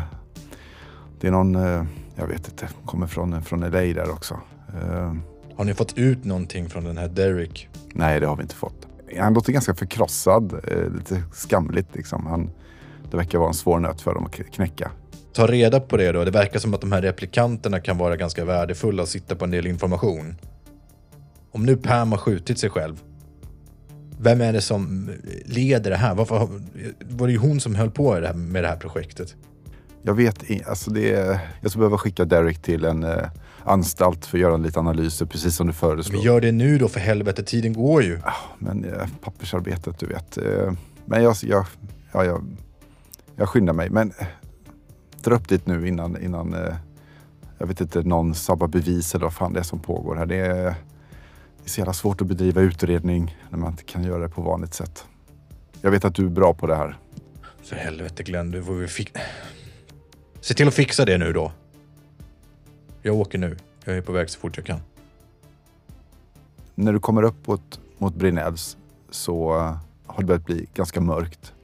Det 1.20 1.26
är 1.28 1.30
någon, 1.32 1.54
eh, 1.54 1.84
jag 2.20 2.26
vet 2.26 2.48
inte, 2.48 2.68
kommer 2.84 3.06
från, 3.06 3.42
från 3.42 3.60
LA 3.60 3.70
där 3.80 4.10
också. 4.10 4.40
Eh, 4.82 5.14
Har 5.56 5.64
ni 5.64 5.74
fått 5.74 5.98
ut 5.98 6.24
någonting 6.24 6.68
från 6.68 6.84
den 6.84 6.98
här 6.98 7.08
Derek? 7.08 7.68
Nej, 7.94 8.20
det 8.20 8.26
har 8.26 8.36
vi 8.36 8.42
inte 8.42 8.54
fått. 8.54 8.86
Han 9.18 9.34
låter 9.34 9.52
ganska 9.52 9.74
förkrossad, 9.74 10.52
eh, 10.52 10.90
lite 10.98 11.22
skamligt 11.32 11.88
liksom. 11.92 12.26
Han, 12.26 12.50
det 13.10 13.16
verkar 13.16 13.38
vara 13.38 13.48
en 13.48 13.54
svår 13.54 13.80
nöt 13.80 14.00
för 14.00 14.14
dem 14.14 14.26
att 14.26 14.32
knäcka. 14.32 14.90
Ta 15.32 15.46
reda 15.46 15.80
på 15.80 15.96
det 15.96 16.12
då. 16.12 16.24
Det 16.24 16.30
verkar 16.30 16.58
som 16.58 16.74
att 16.74 16.80
de 16.80 16.92
här 16.92 17.02
replikanterna 17.02 17.80
kan 17.80 17.98
vara 17.98 18.16
ganska 18.16 18.44
värdefulla 18.44 19.02
och 19.02 19.08
sitta 19.08 19.36
på 19.36 19.44
en 19.44 19.50
del 19.50 19.66
information. 19.66 20.34
Om 21.52 21.66
nu 21.66 21.76
Pam 21.76 22.12
har 22.12 22.18
skjutit 22.18 22.58
sig 22.58 22.70
själv. 22.70 23.00
Vem 24.20 24.40
är 24.40 24.52
det 24.52 24.60
som 24.60 25.10
leder 25.44 25.90
det 25.90 25.96
här? 25.96 26.14
Varför 26.14 26.48
var 27.10 27.26
det 27.26 27.32
ju 27.32 27.38
hon 27.38 27.60
som 27.60 27.74
höll 27.74 27.90
på 27.90 28.32
med 28.34 28.64
det 28.64 28.68
här 28.68 28.76
projektet? 28.76 29.36
Jag 30.02 30.14
vet 30.14 30.50
i- 30.50 30.64
alltså 30.64 30.90
det 30.90 31.12
är, 31.12 31.40
Jag 31.60 31.70
skulle 31.70 31.80
behöva 31.80 31.98
skicka 31.98 32.24
Derek 32.24 32.62
till 32.62 32.84
en, 32.84 33.04
eh, 33.04 33.28
anstalt 33.64 34.26
för 34.26 34.38
att 34.38 34.42
göra 34.42 34.56
lite 34.56 34.78
analyser, 34.80 35.26
precis 35.26 35.56
som 35.56 35.66
du 35.66 35.72
föreslår. 35.72 36.16
Men 36.16 36.22
gör 36.26 36.40
det 36.40 36.52
nu 36.52 36.78
då 36.78 36.88
för 36.88 37.00
helvete, 37.00 37.42
tiden 37.42 37.72
går 37.72 38.02
ju. 38.02 38.18
Ja, 38.24 38.32
men 38.58 38.84
eh, 38.84 39.06
pappersarbetet, 39.20 39.98
du 39.98 40.06
vet. 40.06 40.36
Eh, 40.38 40.72
men 41.04 41.22
jag, 41.22 41.36
jag, 41.42 41.66
ja, 42.12 42.24
jag, 42.24 42.44
jag 43.36 43.48
skyndar 43.48 43.72
mig. 43.72 43.90
Men 43.90 44.12
eh, 44.18 44.26
dra 45.22 45.34
upp 45.34 45.48
dit 45.48 45.66
nu 45.66 45.88
innan, 45.88 46.22
innan 46.22 46.54
eh, 46.54 46.74
jag 47.58 47.66
vet 47.66 47.80
inte, 47.80 48.02
någon 48.02 48.34
sabbar 48.34 48.66
bevis 48.68 49.14
eller 49.14 49.24
vad 49.24 49.34
fan 49.34 49.52
det 49.52 49.58
är 49.60 49.64
som 49.64 49.78
pågår 49.78 50.16
här. 50.16 50.26
Det 50.26 50.36
är, 50.36 50.54
det 50.64 51.64
är 51.64 51.70
så 51.70 51.80
jävla 51.80 51.92
svårt 51.92 52.20
att 52.20 52.26
bedriva 52.26 52.60
utredning 52.60 53.36
när 53.50 53.58
man 53.58 53.70
inte 53.70 53.84
kan 53.84 54.04
göra 54.04 54.22
det 54.22 54.28
på 54.28 54.42
vanligt 54.42 54.74
sätt. 54.74 55.04
Jag 55.80 55.90
vet 55.90 56.04
att 56.04 56.14
du 56.14 56.24
är 56.26 56.30
bra 56.30 56.54
på 56.54 56.66
det 56.66 56.76
här. 56.76 56.96
För 57.64 57.76
helvete 57.76 58.22
Glenn, 58.22 58.50
du 58.50 58.62
får 58.62 58.74
vi 58.74 58.88
fi- 58.88 59.12
Se 60.40 60.54
till 60.54 60.68
att 60.68 60.74
fixa 60.74 61.04
det 61.04 61.18
nu 61.18 61.32
då. 61.32 61.52
Jag 63.02 63.16
åker 63.16 63.38
nu. 63.38 63.56
Jag 63.84 63.96
är 63.96 64.02
på 64.02 64.12
väg 64.12 64.30
så 64.30 64.40
fort 64.40 64.56
jag 64.56 64.66
kan. 64.66 64.80
När 66.74 66.92
du 66.92 67.00
kommer 67.00 67.22
upp 67.22 67.46
mot, 67.46 67.80
mot 67.98 68.14
Brinells 68.14 68.76
så 69.10 69.56
eh, 69.56 69.76
har 70.06 70.18
det 70.18 70.24
börjat 70.24 70.46
bli 70.46 70.68
ganska 70.74 71.00
mörkt. 71.00 71.54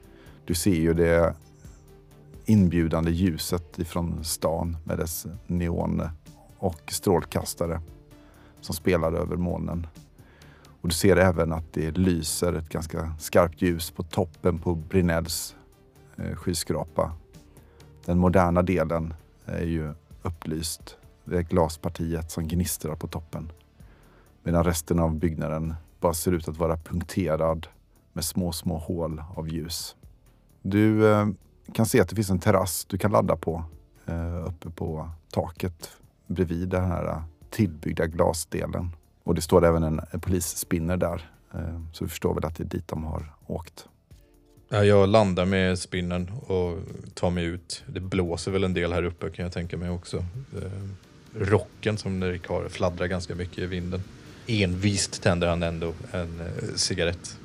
Du 0.45 0.53
ser 0.53 0.75
ju 0.75 0.93
det 0.93 1.35
inbjudande 2.45 3.11
ljuset 3.11 3.79
ifrån 3.79 4.23
stan 4.23 4.77
med 4.83 4.97
dess 4.97 5.25
neon 5.47 6.09
och 6.57 6.81
strålkastare 6.87 7.81
som 8.61 8.75
spelar 8.75 9.13
över 9.13 9.35
molnen. 9.35 9.87
Och 10.81 10.87
du 10.87 10.95
ser 10.95 11.17
även 11.17 11.53
att 11.53 11.73
det 11.73 11.97
lyser 11.97 12.53
ett 12.53 12.69
ganska 12.69 13.13
skarpt 13.19 13.61
ljus 13.61 13.91
på 13.91 14.03
toppen 14.03 14.59
på 14.59 14.75
Brinells 14.75 15.55
eh, 16.17 16.35
skyskrapa. 16.35 17.11
Den 18.07 18.17
moderna 18.19 18.61
delen 18.61 19.13
är 19.45 19.63
ju 19.63 19.93
upplyst. 20.21 20.97
Det 21.25 21.37
är 21.37 21.41
glaspartiet 21.41 22.31
som 22.31 22.47
gnistrar 22.47 22.95
på 22.95 23.07
toppen. 23.07 23.51
Medan 24.43 24.63
resten 24.63 24.99
av 24.99 25.15
byggnaden 25.15 25.75
bara 25.99 26.13
ser 26.13 26.31
ut 26.31 26.47
att 26.47 26.57
vara 26.57 26.77
punkterad 26.77 27.67
med 28.13 28.23
små, 28.23 28.51
små 28.51 28.77
hål 28.77 29.23
av 29.35 29.49
ljus. 29.49 29.95
Du 30.61 31.11
eh, 31.11 31.27
kan 31.73 31.85
se 31.85 32.01
att 32.01 32.09
det 32.09 32.15
finns 32.15 32.29
en 32.29 32.39
terrass 32.39 32.85
du 32.85 32.97
kan 32.97 33.11
ladda 33.11 33.35
på 33.35 33.63
eh, 34.05 34.47
uppe 34.47 34.69
på 34.69 35.09
taket 35.31 35.89
bredvid 36.27 36.69
den 36.69 36.83
här 36.83 37.07
eh, 37.07 37.21
tillbyggda 37.49 38.07
glasdelen. 38.07 38.95
Och 39.23 39.35
det 39.35 39.41
står 39.41 39.65
även 39.65 39.83
en, 39.83 40.01
en 40.11 40.19
polisspinner 40.19 40.97
där. 40.97 41.31
Eh, 41.53 41.81
så 41.93 42.03
du 42.03 42.09
förstår 42.09 42.33
väl 42.33 42.45
att 42.45 42.55
det 42.55 42.63
är 42.63 42.69
dit 42.69 42.87
de 42.87 43.03
har 43.03 43.33
åkt. 43.47 43.87
Ja, 44.69 44.83
Jag 44.83 45.09
landar 45.09 45.45
med 45.45 45.79
spinnen 45.79 46.31
och 46.47 46.77
tar 47.13 47.29
mig 47.29 47.43
ut. 47.43 47.83
Det 47.87 47.99
blåser 47.99 48.51
väl 48.51 48.63
en 48.63 48.73
del 48.73 48.93
här 48.93 49.03
uppe 49.03 49.29
kan 49.29 49.43
jag 49.43 49.53
tänka 49.53 49.77
mig 49.77 49.89
också. 49.89 50.17
Eh, 50.17 50.71
Rocken 51.39 51.97
som 51.97 52.23
Erik 52.23 52.47
har 52.47 52.69
fladdrar 52.69 53.07
ganska 53.07 53.35
mycket 53.35 53.57
i 53.57 53.65
vinden. 53.65 54.03
Envist 54.47 55.21
tänder 55.23 55.47
han 55.47 55.63
ändå 55.63 55.93
en 56.11 56.41
eh, 56.41 56.75
cigarett 56.75 57.37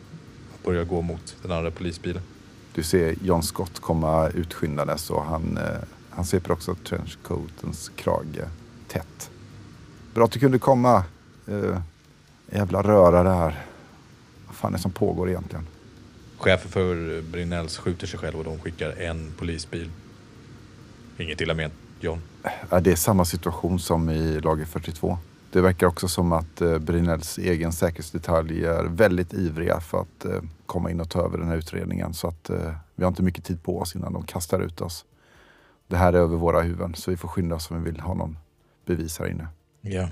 och 0.53 0.61
börjar 0.65 0.85
gå 0.85 1.03
mot 1.03 1.37
den 1.43 1.53
andra 1.53 1.71
polisbilen. 1.71 2.23
Du 2.75 2.83
ser 2.83 3.15
John 3.23 3.43
Scott 3.43 3.81
komma 3.81 4.29
utskyndandes 4.29 5.11
och 5.11 5.25
han, 5.25 5.57
eh, 5.57 5.89
han 6.11 6.25
sveper 6.25 6.53
också 6.53 6.75
trenchcoatens 6.75 7.91
krage 7.97 8.45
tätt. 8.89 9.31
Bra 10.15 10.25
att 10.25 10.33
du 10.33 10.39
kunde 10.39 10.59
komma. 10.59 11.05
Eh, 11.47 11.81
jävla 12.51 12.83
röra 12.83 13.23
det 13.23 13.35
här. 13.35 13.65
Vad 14.47 14.57
fan 14.57 14.73
är 14.73 14.77
det 14.77 14.83
som 14.83 14.93
pågår 14.93 15.29
egentligen? 15.29 15.67
Chefen 16.43 16.71
för 16.71 17.23
Brinells 17.23 17.79
skjuter 17.79 18.07
sig 18.07 18.19
själv 18.19 18.39
och 18.39 18.45
de 18.45 18.59
skickar 18.59 18.91
en 18.91 19.33
polisbil. 19.39 19.91
Inget 21.19 21.41
illa 21.41 21.55
ment, 21.55 21.75
John. 22.01 22.21
Ja, 22.71 22.81
det 22.81 22.93
är 22.93 22.97
samma 22.97 23.25
situation 23.25 23.79
som 23.79 24.11
i 24.11 24.41
lager 24.41 24.65
42. 24.65 25.19
Det 25.51 25.61
verkar 25.61 25.87
också 25.87 26.09
som 26.09 26.33
att 26.33 26.61
eh, 26.61 26.79
Brinells 26.79 27.39
egen 27.39 27.73
säkerhetsdetalj 27.73 28.65
är 28.65 28.85
väldigt 28.85 29.35
ivriga 29.35 29.81
för 29.81 30.01
att 30.01 30.25
eh, 30.25 30.43
komma 30.67 30.91
in 30.91 31.01
och 31.01 31.11
ta 31.11 31.25
över 31.25 31.39
den 31.39 31.49
här 31.49 31.57
utredningen. 31.57 32.15
Så 32.15 32.29
att 32.29 32.51
eh, 32.51 32.73
vi 32.95 33.05
har 33.05 33.09
inte 33.09 33.23
mycket 33.23 33.45
tid 33.45 33.63
på 33.63 33.79
oss 33.79 33.97
innan 33.97 34.13
de 34.13 34.23
kastar 34.23 34.61
ut 34.61 34.81
oss. 34.81 35.05
Det 35.89 35.97
här 35.97 36.13
är 36.13 36.19
över 36.19 36.37
våra 36.37 36.61
huvuden 36.61 36.95
så 36.95 37.11
vi 37.11 37.17
får 37.17 37.29
skynda 37.29 37.57
oss 37.57 37.71
om 37.71 37.83
vi 37.83 37.91
vill 37.91 38.01
ha 38.01 38.15
någon 38.15 38.39
bevis 38.87 39.19
här 39.19 39.27
inne. 39.27 39.47
Ja. 39.81 40.09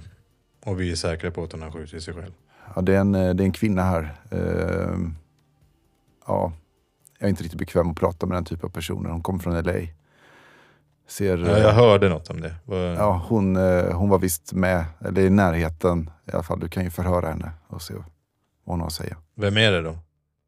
Och 0.65 0.81
vi 0.81 0.93
är 0.93 0.97
säkra 0.97 1.31
på 1.31 1.45
att 1.45 1.53
hon 1.53 1.63
har 1.63 1.71
skjutit 1.71 2.03
sig 2.03 2.15
själv. 2.15 2.33
Ja, 2.75 2.83
det, 2.83 2.95
är 2.95 3.01
en, 3.01 3.13
det 3.13 3.19
är 3.19 3.41
en 3.41 3.53
kvinna 3.53 3.83
här. 3.83 4.15
Ehm, 6.31 6.37
ja, 6.43 6.53
jag 7.19 7.27
är 7.27 7.31
inte 7.31 7.43
riktigt 7.43 7.59
bekväm 7.59 7.91
att 7.91 7.97
prata 7.97 8.27
med 8.27 8.37
den 8.37 8.45
typen 8.45 8.67
av 8.67 8.71
personer. 8.73 9.11
Hon 9.11 9.23
kommer 9.23 9.39
från 9.41 9.55
LA. 9.65 9.73
Ser, 11.09 11.39
Ja, 11.39 11.59
jag 11.59 11.73
hörde 11.73 12.09
något 12.09 12.31
om 12.31 12.41
det. 12.41 12.55
Vad- 12.65 12.79
Ja, 12.95 13.25
hon, 13.29 13.57
eh, 13.57 13.93
hon 13.93 14.09
var 14.09 14.19
visst 14.19 14.53
med, 14.53 14.85
eller 15.01 15.23
i 15.23 15.31
närheten 15.31 16.11
i 16.27 16.33
alla 16.33 16.43
fall. 16.43 16.61
Du 16.61 16.69
kan 16.69 16.85
ju 16.85 16.91
förhöra 16.91 17.29
henne 17.29 17.51
och 17.69 17.83
se 17.83 17.95
vad 17.95 18.05
hon 18.65 18.81
har 18.81 18.87
att 18.87 18.93
säga. 18.93 19.17
Vem 19.37 19.57
är 19.57 19.73
det 19.73 19.83
då? 19.83 19.99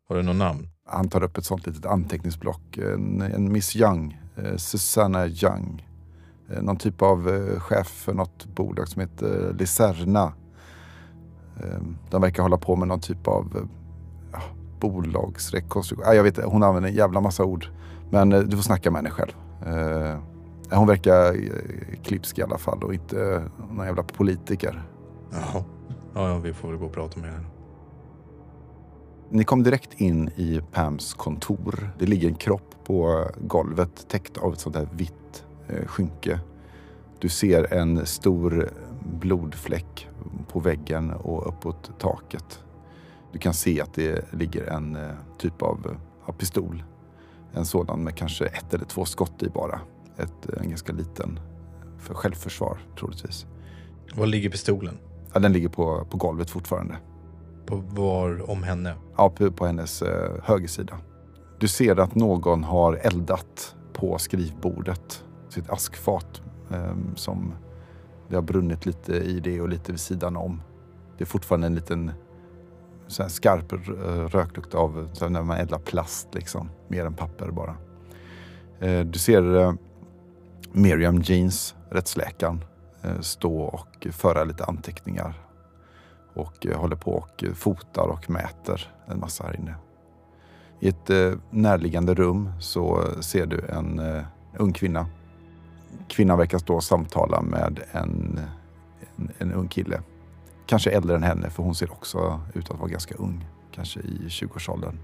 Har 0.08 0.16
du 0.16 0.22
något 0.22 0.36
namn? 0.36 0.68
Han 0.86 1.08
tar 1.08 1.22
upp 1.22 1.36
ett 1.38 1.44
sånt 1.44 1.66
litet 1.66 1.86
anteckningsblock. 1.86 2.76
En, 2.78 3.22
en 3.22 3.52
Miss 3.52 3.76
Young, 3.76 4.20
eh, 4.36 4.56
Susanna 4.56 5.26
Young. 5.26 5.88
Eh, 6.50 6.62
någon 6.62 6.76
typ 6.76 7.02
av 7.02 7.28
eh, 7.28 7.60
chef 7.60 7.86
för 7.88 8.14
något 8.14 8.44
bolag 8.46 8.88
som 8.88 9.00
heter 9.00 9.48
eh, 9.48 9.56
Licerna. 9.56 10.32
Eh, 11.62 11.78
de 12.10 12.22
verkar 12.22 12.42
hålla 12.42 12.58
på 12.58 12.76
med 12.76 12.88
någon 12.88 13.00
typ 13.00 13.28
av 13.28 13.56
eh, 13.56 13.62
bolagsrekonstruktion. 14.82 16.08
Ah, 16.08 16.14
jag 16.14 16.22
vet 16.22 16.44
hon 16.44 16.62
använder 16.62 16.90
en 16.90 16.96
jävla 16.96 17.20
massa 17.20 17.44
ord. 17.44 17.66
Men 18.12 18.32
eh, 18.32 18.40
du 18.40 18.56
får 18.56 18.62
snacka 18.62 18.90
med 18.90 18.98
henne 18.98 19.10
själv. 19.10 19.32
Eh, 19.66 20.18
hon 20.78 20.86
verkar 20.86 21.34
eh, 21.34 22.02
klipsk 22.02 22.38
i 22.38 22.42
alla 22.42 22.58
fall 22.58 22.82
och 22.82 22.94
inte 22.94 23.42
någon 23.70 23.86
jävla 23.86 24.02
politiker. 24.02 24.82
Jaha. 25.30 25.64
Ja, 26.14 26.28
ja, 26.28 26.38
vi 26.38 26.52
får 26.52 26.68
väl 26.68 26.76
gå 26.76 26.86
och 26.86 26.92
prata 26.92 27.20
med 27.20 27.30
henne. 27.30 27.46
Ni 29.30 29.44
kom 29.44 29.62
direkt 29.62 30.00
in 30.00 30.28
i 30.28 30.60
Pams 30.72 31.14
kontor. 31.14 31.90
Det 31.98 32.06
ligger 32.06 32.28
en 32.28 32.34
kropp 32.34 32.74
på 32.84 33.26
golvet 33.40 34.08
täckt 34.08 34.38
av 34.38 34.52
ett 34.52 34.60
sånt 34.60 34.76
här 34.76 34.88
vitt 34.92 35.44
skynke. 35.86 36.40
Du 37.18 37.28
ser 37.28 37.72
en 37.72 38.06
stor 38.06 38.70
blodfläck 39.20 40.08
på 40.48 40.60
väggen 40.60 41.10
och 41.10 41.48
uppåt 41.48 41.90
taket. 41.98 42.60
Du 43.32 43.38
kan 43.38 43.54
se 43.54 43.80
att 43.80 43.94
det 43.94 44.32
ligger 44.32 44.66
en 44.66 44.96
eh, 44.96 45.10
typ 45.38 45.62
av 45.62 45.86
eh, 45.86 45.96
ja, 46.26 46.32
pistol. 46.32 46.82
En 47.52 47.64
sådan 47.64 48.04
med 48.04 48.16
kanske 48.16 48.46
ett 48.46 48.74
eller 48.74 48.84
två 48.84 49.04
skott 49.04 49.42
i 49.42 49.48
bara. 49.48 49.80
Ett, 50.16 50.48
en 50.60 50.68
ganska 50.68 50.92
liten 50.92 51.40
för 51.98 52.14
självförsvar 52.14 52.78
troligtvis. 52.98 53.46
Var 54.14 54.26
ligger 54.26 54.50
pistolen? 54.50 54.98
Ja, 55.32 55.40
den 55.40 55.52
ligger 55.52 55.68
på, 55.68 56.06
på 56.10 56.16
golvet 56.16 56.50
fortfarande. 56.50 56.96
På 57.66 57.76
var 57.76 58.50
om 58.50 58.62
henne? 58.62 58.94
Ja, 59.16 59.30
på, 59.30 59.50
på 59.50 59.66
hennes 59.66 60.02
eh, 60.02 60.30
högersida. 60.42 60.98
Du 61.58 61.68
ser 61.68 62.00
att 62.00 62.14
någon 62.14 62.64
har 62.64 62.94
eldat 63.02 63.76
på 63.92 64.18
skrivbordet. 64.18 65.24
Sitt 65.48 65.70
askfat 65.70 66.42
eh, 66.70 66.96
som 67.14 67.54
det 68.28 68.34
har 68.34 68.42
brunnit 68.42 68.86
lite 68.86 69.12
i 69.12 69.40
det 69.40 69.60
och 69.60 69.68
lite 69.68 69.92
vid 69.92 70.00
sidan 70.00 70.36
om. 70.36 70.62
Det 71.18 71.24
är 71.24 71.26
fortfarande 71.26 71.66
en 71.66 71.74
liten 71.74 72.10
så 73.12 73.22
här 73.22 73.30
skarp 73.30 73.72
eh, 73.72 73.78
röklukt 74.28 74.74
av 74.74 75.08
så 75.12 75.28
när 75.28 75.42
man 75.42 75.56
eldar 75.56 75.78
plast 75.78 76.28
liksom. 76.34 76.70
Mer 76.88 77.04
än 77.04 77.14
papper 77.14 77.50
bara. 77.50 77.76
Eh, 78.80 79.00
du 79.00 79.18
ser 79.18 79.56
eh, 79.56 79.72
Miriam 80.72 81.22
Jeans, 81.22 81.74
rättsläkaren, 81.90 82.64
stå 83.20 83.60
och 83.60 84.06
föra 84.10 84.44
lite 84.44 84.64
anteckningar 84.64 85.34
och 86.34 86.66
håller 86.74 86.96
på 86.96 87.12
och 87.12 87.44
fotar 87.54 88.08
och 88.08 88.30
mäter 88.30 88.94
en 89.06 89.20
massa 89.20 89.44
här 89.44 89.56
inne. 89.56 89.74
I 90.80 90.88
ett 90.88 91.36
närliggande 91.50 92.14
rum 92.14 92.52
så 92.60 93.04
ser 93.20 93.46
du 93.46 93.60
en 93.68 94.02
ung 94.56 94.72
kvinna. 94.72 95.06
Kvinnan 96.08 96.38
verkar 96.38 96.58
stå 96.58 96.74
och 96.74 96.84
samtala 96.84 97.42
med 97.42 97.80
en, 97.92 98.40
en, 99.16 99.30
en 99.38 99.52
ung 99.52 99.68
kille. 99.68 100.02
Kanske 100.66 100.90
äldre 100.90 101.16
än 101.16 101.22
henne 101.22 101.50
för 101.50 101.62
hon 101.62 101.74
ser 101.74 101.92
också 101.92 102.40
ut 102.54 102.70
att 102.70 102.78
vara 102.78 102.88
ganska 102.88 103.14
ung. 103.14 103.46
Kanske 103.74 104.00
i 104.00 104.28
20-årsåldern. 104.28 104.98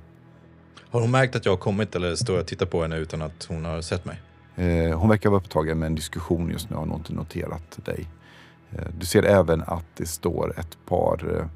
Har 0.90 1.00
hon 1.00 1.10
märkt 1.10 1.36
att 1.36 1.44
jag 1.44 1.52
har 1.52 1.56
kommit 1.56 1.96
eller 1.96 2.14
står 2.14 2.36
jag 2.36 2.42
och 2.42 2.48
tittar 2.48 2.66
på 2.66 2.82
henne 2.82 2.96
utan 2.96 3.22
att 3.22 3.44
hon 3.48 3.64
har 3.64 3.80
sett 3.80 4.04
mig? 4.04 4.20
Eh, 4.56 4.98
hon 4.98 5.08
verkar 5.08 5.30
vara 5.30 5.40
upptagen 5.40 5.78
med 5.78 5.86
en 5.86 5.94
diskussion 5.94 6.50
just 6.50 6.70
nu 6.70 6.76
och 6.76 6.82
har 6.82 6.86
nog 6.86 6.98
inte 6.98 7.12
noterat 7.12 7.78
dig. 7.84 8.06
Eh, 8.70 8.86
du 8.98 9.06
ser 9.06 9.22
även 9.22 9.62
att 9.62 9.84
det 9.96 10.06
står 10.06 10.54
ett 10.58 10.78
par, 10.86 11.36
eh, 11.36 11.46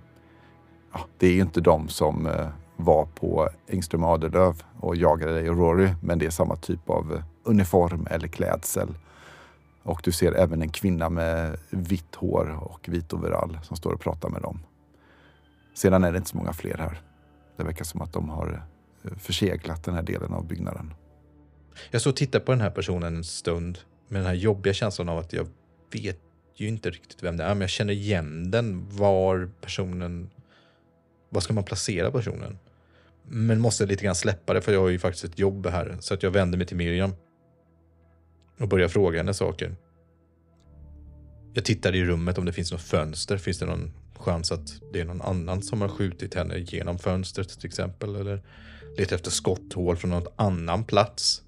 ja, 0.92 1.00
det 1.18 1.26
är 1.26 1.32
ju 1.32 1.40
inte 1.40 1.60
de 1.60 1.88
som 1.88 2.26
eh, 2.26 2.48
var 2.76 3.04
på 3.04 3.48
Engström 3.68 4.04
och 4.04 4.10
Adelöv 4.10 4.62
och 4.80 4.96
jagade 4.96 5.34
dig 5.34 5.50
och 5.50 5.56
Rory, 5.56 5.88
men 6.00 6.18
det 6.18 6.26
är 6.26 6.30
samma 6.30 6.56
typ 6.56 6.90
av 6.90 7.12
eh, 7.12 7.22
uniform 7.44 8.06
eller 8.10 8.28
klädsel. 8.28 8.88
Och 9.82 10.00
du 10.04 10.12
ser 10.12 10.32
även 10.32 10.62
en 10.62 10.68
kvinna 10.68 11.08
med 11.08 11.56
vitt 11.70 12.14
hår 12.14 12.58
och 12.60 12.88
vit 12.88 13.12
overall 13.12 13.58
som 13.62 13.76
står 13.76 13.92
och 13.92 14.00
pratar 14.00 14.28
med 14.28 14.42
dem. 14.42 14.60
Sedan 15.74 16.04
är 16.04 16.12
det 16.12 16.18
inte 16.18 16.30
så 16.30 16.36
många 16.36 16.52
fler 16.52 16.78
här. 16.78 17.00
Det 17.56 17.64
verkar 17.64 17.84
som 17.84 18.02
att 18.02 18.12
de 18.12 18.28
har 18.28 18.62
eh, 19.04 19.16
förseglat 19.18 19.84
den 19.84 19.94
här 19.94 20.02
delen 20.02 20.32
av 20.32 20.46
byggnaden. 20.46 20.94
Jag 21.90 22.00
står 22.00 22.10
och 22.10 22.16
tittar 22.16 22.40
på 22.40 22.52
den 22.52 22.60
här 22.60 22.70
personen 22.70 23.16
en 23.16 23.24
stund 23.24 23.78
med 24.08 24.20
den 24.20 24.26
här 24.26 24.34
jobbiga 24.34 24.74
känslan 24.74 25.08
av 25.08 25.18
att 25.18 25.32
jag 25.32 25.46
vet 25.92 26.18
ju 26.54 26.68
inte 26.68 26.90
riktigt 26.90 27.22
vem 27.22 27.36
det 27.36 27.44
är, 27.44 27.48
men 27.48 27.60
jag 27.60 27.70
känner 27.70 27.92
igen 27.92 28.50
den. 28.50 28.86
Var 28.90 29.50
personen... 29.60 30.30
Var 31.28 31.40
ska 31.40 31.54
man 31.54 31.64
placera 31.64 32.10
personen? 32.10 32.58
Men 33.28 33.60
måste 33.60 33.86
lite 33.86 34.04
grann 34.04 34.14
släppa 34.14 34.54
det, 34.54 34.60
för 34.60 34.72
jag 34.72 34.80
har 34.80 34.88
ju 34.88 34.98
faktiskt 34.98 35.24
ett 35.24 35.38
jobb 35.38 35.66
här. 35.66 35.96
Så 36.00 36.14
att 36.14 36.22
jag 36.22 36.30
vänder 36.30 36.58
mig 36.58 36.66
till 36.66 36.76
Miriam. 36.76 37.12
Och 38.58 38.68
börjar 38.68 38.88
fråga 38.88 39.18
henne 39.18 39.34
saker. 39.34 39.76
Jag 41.54 41.64
tittar 41.64 41.94
i 41.94 42.04
rummet 42.04 42.38
om 42.38 42.44
det 42.44 42.52
finns 42.52 42.72
något 42.72 42.82
fönster. 42.82 43.36
Finns 43.36 43.58
det 43.58 43.66
någon 43.66 43.92
chans 44.18 44.52
att 44.52 44.68
det 44.92 45.00
är 45.00 45.04
någon 45.04 45.22
annan 45.22 45.62
som 45.62 45.80
har 45.80 45.88
skjutit 45.88 46.34
henne 46.34 46.58
genom 46.58 46.98
fönstret 46.98 47.60
till 47.60 47.68
exempel? 47.68 48.16
Eller 48.16 48.42
letar 48.96 49.16
efter 49.16 49.30
skotthål 49.30 49.96
från 49.96 50.10
någon 50.10 50.26
annan 50.36 50.84
plats? 50.84 51.42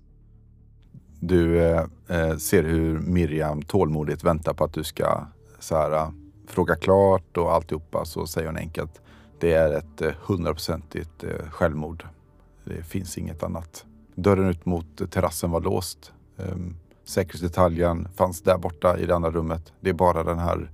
Du 1.21 1.63
eh, 1.63 1.85
eh 2.09 2.37
ser 2.37 2.63
hur 2.63 2.99
Miriam 2.99 3.63
tålmodigt 3.63 4.25
väntar 4.25 4.55
på 4.55 4.65
att 4.65 4.73
du 4.73 4.85
ska 4.85 5.27
så 5.59 5.77
här, 5.77 5.93
eh, 5.93 6.11
fråga 6.47 6.77
klart 6.77 7.37
och 7.37 7.53
alltihopa. 7.53 8.05
Så 8.05 8.27
säger 8.27 8.47
hon 8.47 8.57
enkelt. 8.57 9.01
Det 9.41 9.53
är 9.53 9.73
ett 9.73 10.03
eh, 10.03 10.13
hundraprocentigt 10.21 11.25
eh, 11.25 11.51
självmord. 11.51 12.07
Det 12.65 12.83
finns 12.83 13.19
inget 13.19 13.43
annat. 13.43 13.85
Dörren 14.15 14.49
ut 14.49 14.67
mot 14.67 15.11
terrassen 15.11 15.51
var 15.51 15.61
låst. 15.61 16.13
Um, 16.37 16.77
säkerhetsdetaljen 17.05 18.09
fanns 18.15 18.43
där 18.43 18.59
borta 18.59 18.99
i 18.99 19.07
det 19.07 19.15
andra 19.15 19.31
rummet. 19.31 19.73
Det 19.81 19.91
är 19.91 19.95
bara 19.95 20.25
den 20.25 20.39
här 20.39 20.71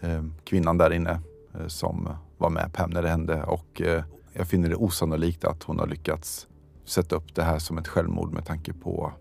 um, 0.00 0.34
kvinnan 0.44 0.78
där 0.78 0.92
inne 0.92 1.20
uh, 1.60 1.66
som 1.66 2.08
var 2.38 2.50
med 2.50 2.72
Pam 2.72 2.90
när 2.90 3.02
det 3.02 3.08
hände 3.08 3.42
och 3.42 3.80
uh, 3.80 4.02
jag 4.32 4.48
finner 4.48 4.68
det 4.68 4.76
osannolikt 4.76 5.44
att 5.44 5.62
hon 5.62 5.78
har 5.78 5.86
lyckats 5.86 6.48
sätta 6.84 7.16
upp 7.16 7.34
det 7.34 7.42
här 7.42 7.58
som 7.58 7.78
ett 7.78 7.88
självmord 7.88 8.32
med 8.32 8.46
tanke 8.46 8.72
på 8.72 9.12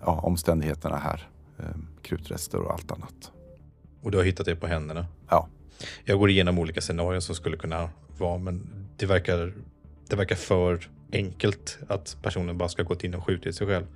ja, 0.00 0.20
omständigheterna 0.20 0.96
här. 0.96 1.28
Um, 1.56 1.88
krutrester 2.02 2.58
och 2.58 2.72
allt 2.72 2.92
annat. 2.92 3.32
Och 4.02 4.10
du 4.10 4.16
har 4.16 4.24
hittat 4.24 4.46
det 4.46 4.56
på 4.56 4.66
händerna? 4.66 5.06
Ja. 5.28 5.48
Jag 6.04 6.18
går 6.18 6.30
igenom 6.30 6.58
olika 6.58 6.80
scenarier 6.80 7.20
som 7.20 7.34
skulle 7.34 7.56
kunna 7.56 7.90
vara, 8.18 8.38
men 8.38 8.86
det 8.96 9.06
verkar, 9.06 9.54
det 10.08 10.16
verkar 10.16 10.36
för 10.36 10.88
enkelt 11.12 11.78
att 11.88 12.16
personen 12.22 12.58
bara 12.58 12.68
ska 12.68 12.82
gått 12.82 13.04
in 13.04 13.14
och 13.14 13.24
skjutit 13.24 13.56
sig 13.56 13.66
själv. 13.66 13.86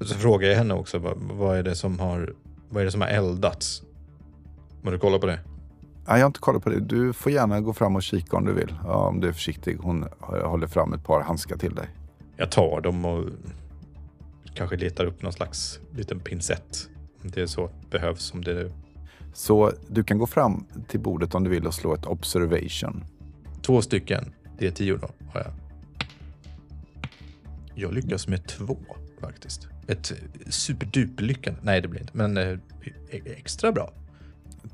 Så 0.00 0.14
frågar 0.14 0.48
jag 0.48 0.56
henne 0.56 0.74
också, 0.74 0.98
vad, 0.98 1.16
vad, 1.18 1.58
är 1.58 1.62
det 1.62 1.74
som 1.74 2.00
har, 2.00 2.34
vad 2.68 2.80
är 2.80 2.84
det 2.84 2.92
som 2.92 3.00
har 3.00 3.08
eldats? 3.08 3.82
Har 4.84 4.92
du 4.92 4.98
kollat 4.98 5.20
på 5.20 5.26
det? 5.26 5.40
Nej, 6.10 6.18
jag 6.18 6.18
har 6.18 6.26
inte 6.26 6.40
kollat 6.40 6.62
på 6.62 6.70
det. 6.70 6.80
Du 6.80 7.12
får 7.12 7.32
gärna 7.32 7.60
gå 7.60 7.72
fram 7.72 7.96
och 7.96 8.02
kika 8.02 8.36
om 8.36 8.44
du 8.44 8.52
vill. 8.52 8.74
Ja, 8.84 9.08
om 9.08 9.20
du 9.20 9.28
är 9.28 9.32
försiktig. 9.32 9.78
Hon 9.80 10.08
håller 10.20 10.66
fram 10.66 10.92
ett 10.92 11.04
par 11.04 11.20
handskar 11.20 11.56
till 11.56 11.74
dig. 11.74 11.88
Jag 12.36 12.50
tar 12.50 12.80
dem 12.80 13.04
och 13.04 13.24
kanske 14.54 14.76
letar 14.76 15.04
upp 15.04 15.22
någon 15.22 15.32
slags 15.32 15.80
liten 15.96 16.20
pincett. 16.20 16.88
Om 17.22 17.30
det 17.30 17.42
är 17.42 17.46
så 17.46 17.70
behövs. 17.90 18.34
Om 18.34 18.44
det... 18.44 18.72
Så 19.34 19.72
du 19.88 20.04
kan 20.04 20.18
gå 20.18 20.26
fram 20.26 20.66
till 20.88 21.00
bordet 21.00 21.34
om 21.34 21.44
du 21.44 21.50
vill 21.50 21.66
och 21.66 21.74
slå 21.74 21.94
ett 21.94 22.06
observation. 22.06 23.04
Två 23.62 23.82
stycken. 23.82 24.32
Det 24.58 24.66
är 24.66 24.70
tio 24.70 24.96
då, 24.96 25.08
har 25.32 25.40
jag. 25.40 25.52
Jag 27.74 27.94
lyckas 27.94 28.28
med 28.28 28.46
två 28.46 28.76
faktiskt. 29.20 29.68
Ett 29.90 30.12
superduper 30.48 31.24
lyckande. 31.24 31.60
Nej, 31.62 31.80
det 31.80 31.88
blir 31.88 32.00
inte, 32.00 32.16
men 32.16 32.36
eh, 32.36 32.58
extra 33.24 33.72
bra. 33.72 33.92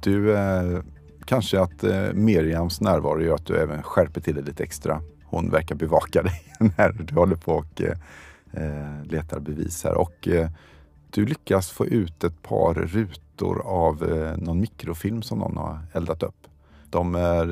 Du, 0.00 0.36
eh, 0.36 0.82
kanske 1.24 1.60
att 1.60 1.84
eh, 1.84 2.12
Miriams 2.12 2.80
närvaro 2.80 3.22
gör 3.22 3.34
att 3.34 3.46
du 3.46 3.56
även 3.56 3.82
skärper 3.82 4.20
till 4.20 4.34
det 4.34 4.42
lite 4.42 4.62
extra. 4.62 5.02
Hon 5.24 5.50
verkar 5.50 5.74
bevaka 5.74 6.22
dig 6.22 6.42
när 6.76 6.92
du 6.92 7.14
håller 7.14 7.36
på 7.36 7.52
och 7.52 7.82
eh, 7.82 7.98
eh, 8.52 9.04
letar 9.04 9.40
bevis 9.40 9.84
här. 9.84 9.94
Och 9.94 10.28
eh, 10.28 10.50
du 11.10 11.26
lyckas 11.26 11.70
få 11.70 11.86
ut 11.86 12.24
ett 12.24 12.42
par 12.42 12.74
rutor 12.74 13.62
av 13.64 14.02
någon 14.38 14.60
mikrofilm 14.60 15.22
som 15.22 15.38
någon 15.38 15.56
har 15.56 15.78
eldat 15.92 16.22
upp. 16.22 16.46
De 16.90 17.14
är, 17.14 17.46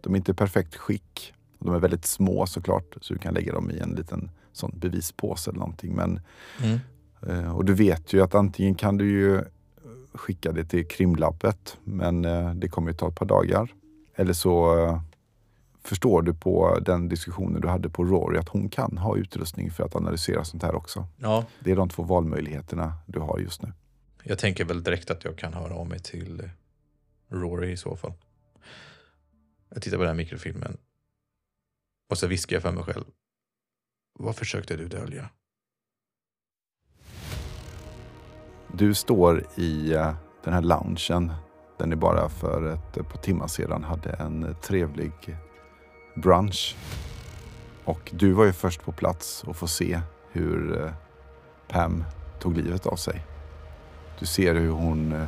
de 0.00 0.14
är 0.14 0.16
inte 0.16 0.32
i 0.32 0.34
perfekt 0.34 0.76
skick. 0.76 1.34
De 1.58 1.74
är 1.74 1.78
väldigt 1.78 2.04
små 2.04 2.46
såklart, 2.46 2.96
så 3.00 3.14
du 3.14 3.18
kan 3.18 3.34
lägga 3.34 3.52
dem 3.52 3.70
i 3.70 3.78
en 3.78 3.90
liten 3.90 4.30
sån 4.52 4.72
bevispåse 4.78 5.50
eller 5.50 5.58
någonting. 5.58 5.94
Men, 5.94 6.20
mm. 6.62 6.78
Eh, 7.26 7.56
och 7.56 7.64
du 7.64 7.74
vet 7.74 8.12
ju 8.12 8.22
att 8.22 8.34
antingen 8.34 8.74
kan 8.74 8.96
du 8.96 9.10
ju 9.10 9.44
skicka 10.12 10.52
det 10.52 10.64
till 10.64 10.86
krimlabbet, 10.86 11.78
men 11.84 12.24
eh, 12.24 12.54
det 12.54 12.68
kommer 12.68 12.90
ju 12.90 12.96
ta 12.96 13.08
ett 13.08 13.14
par 13.14 13.26
dagar. 13.26 13.74
Eller 14.14 14.32
så 14.32 14.78
eh, 14.86 15.02
förstår 15.82 16.22
du 16.22 16.34
på 16.34 16.78
den 16.80 17.08
diskussionen 17.08 17.60
du 17.60 17.68
hade 17.68 17.90
på 17.90 18.04
Rory 18.04 18.38
att 18.38 18.48
hon 18.48 18.68
kan 18.68 18.98
ha 18.98 19.16
utrustning 19.16 19.70
för 19.70 19.84
att 19.84 19.96
analysera 19.96 20.44
sånt 20.44 20.62
här 20.62 20.74
också. 20.74 21.06
Ja. 21.16 21.44
Det 21.60 21.70
är 21.70 21.76
de 21.76 21.88
två 21.88 22.02
valmöjligheterna 22.02 22.94
du 23.06 23.18
har 23.18 23.38
just 23.38 23.62
nu. 23.62 23.72
Jag 24.22 24.38
tänker 24.38 24.64
väl 24.64 24.82
direkt 24.82 25.10
att 25.10 25.24
jag 25.24 25.36
kan 25.36 25.54
höra 25.54 25.74
av 25.74 25.88
mig 25.88 25.98
till 25.98 26.50
Rory 27.28 27.72
i 27.72 27.76
så 27.76 27.96
fall. 27.96 28.12
Jag 29.74 29.82
tittar 29.82 29.96
på 29.96 30.02
den 30.02 30.10
här 30.10 30.16
mikrofilmen 30.16 30.76
och 32.10 32.18
så 32.18 32.26
viskar 32.26 32.56
jag 32.56 32.62
för 32.62 32.72
mig 32.72 32.84
själv. 32.84 33.04
Vad 34.18 34.36
försökte 34.36 34.76
du 34.76 34.88
dölja? 34.88 35.30
Du 38.72 38.94
står 38.94 39.44
i 39.56 39.92
eh, 39.92 40.14
den 40.44 40.54
här 40.54 40.62
loungen 40.62 41.32
där 41.78 41.86
ni 41.86 41.96
bara 41.96 42.28
för 42.28 42.74
ett 42.74 42.96
eh, 42.96 43.04
par 43.04 43.18
timmar 43.18 43.46
sedan 43.46 43.84
hade 43.84 44.10
en 44.10 44.56
trevlig 44.62 45.12
brunch. 46.16 46.76
Och 47.84 48.10
du 48.14 48.32
var 48.32 48.44
ju 48.44 48.52
först 48.52 48.84
på 48.84 48.92
plats 48.92 49.44
och 49.44 49.56
får 49.56 49.66
se 49.66 50.00
hur 50.32 50.84
eh, 50.84 50.92
Pam 51.68 52.04
tog 52.40 52.56
livet 52.56 52.86
av 52.86 52.96
sig. 52.96 53.26
Du 54.18 54.26
ser 54.26 54.54
hur 54.54 54.70
hon 54.70 55.26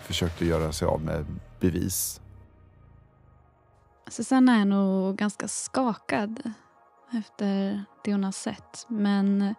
försökte 0.00 0.46
göra 0.46 0.72
sig 0.72 0.88
av 0.88 1.00
med 1.00 1.26
bevis. 1.60 2.20
Susanna 4.10 4.56
är 4.56 4.64
nog 4.64 5.16
ganska 5.16 5.48
skakad 5.48 6.52
efter 7.12 7.84
det 8.04 8.12
hon 8.12 8.24
har 8.24 8.32
sett. 8.32 8.86
Men 8.88 9.54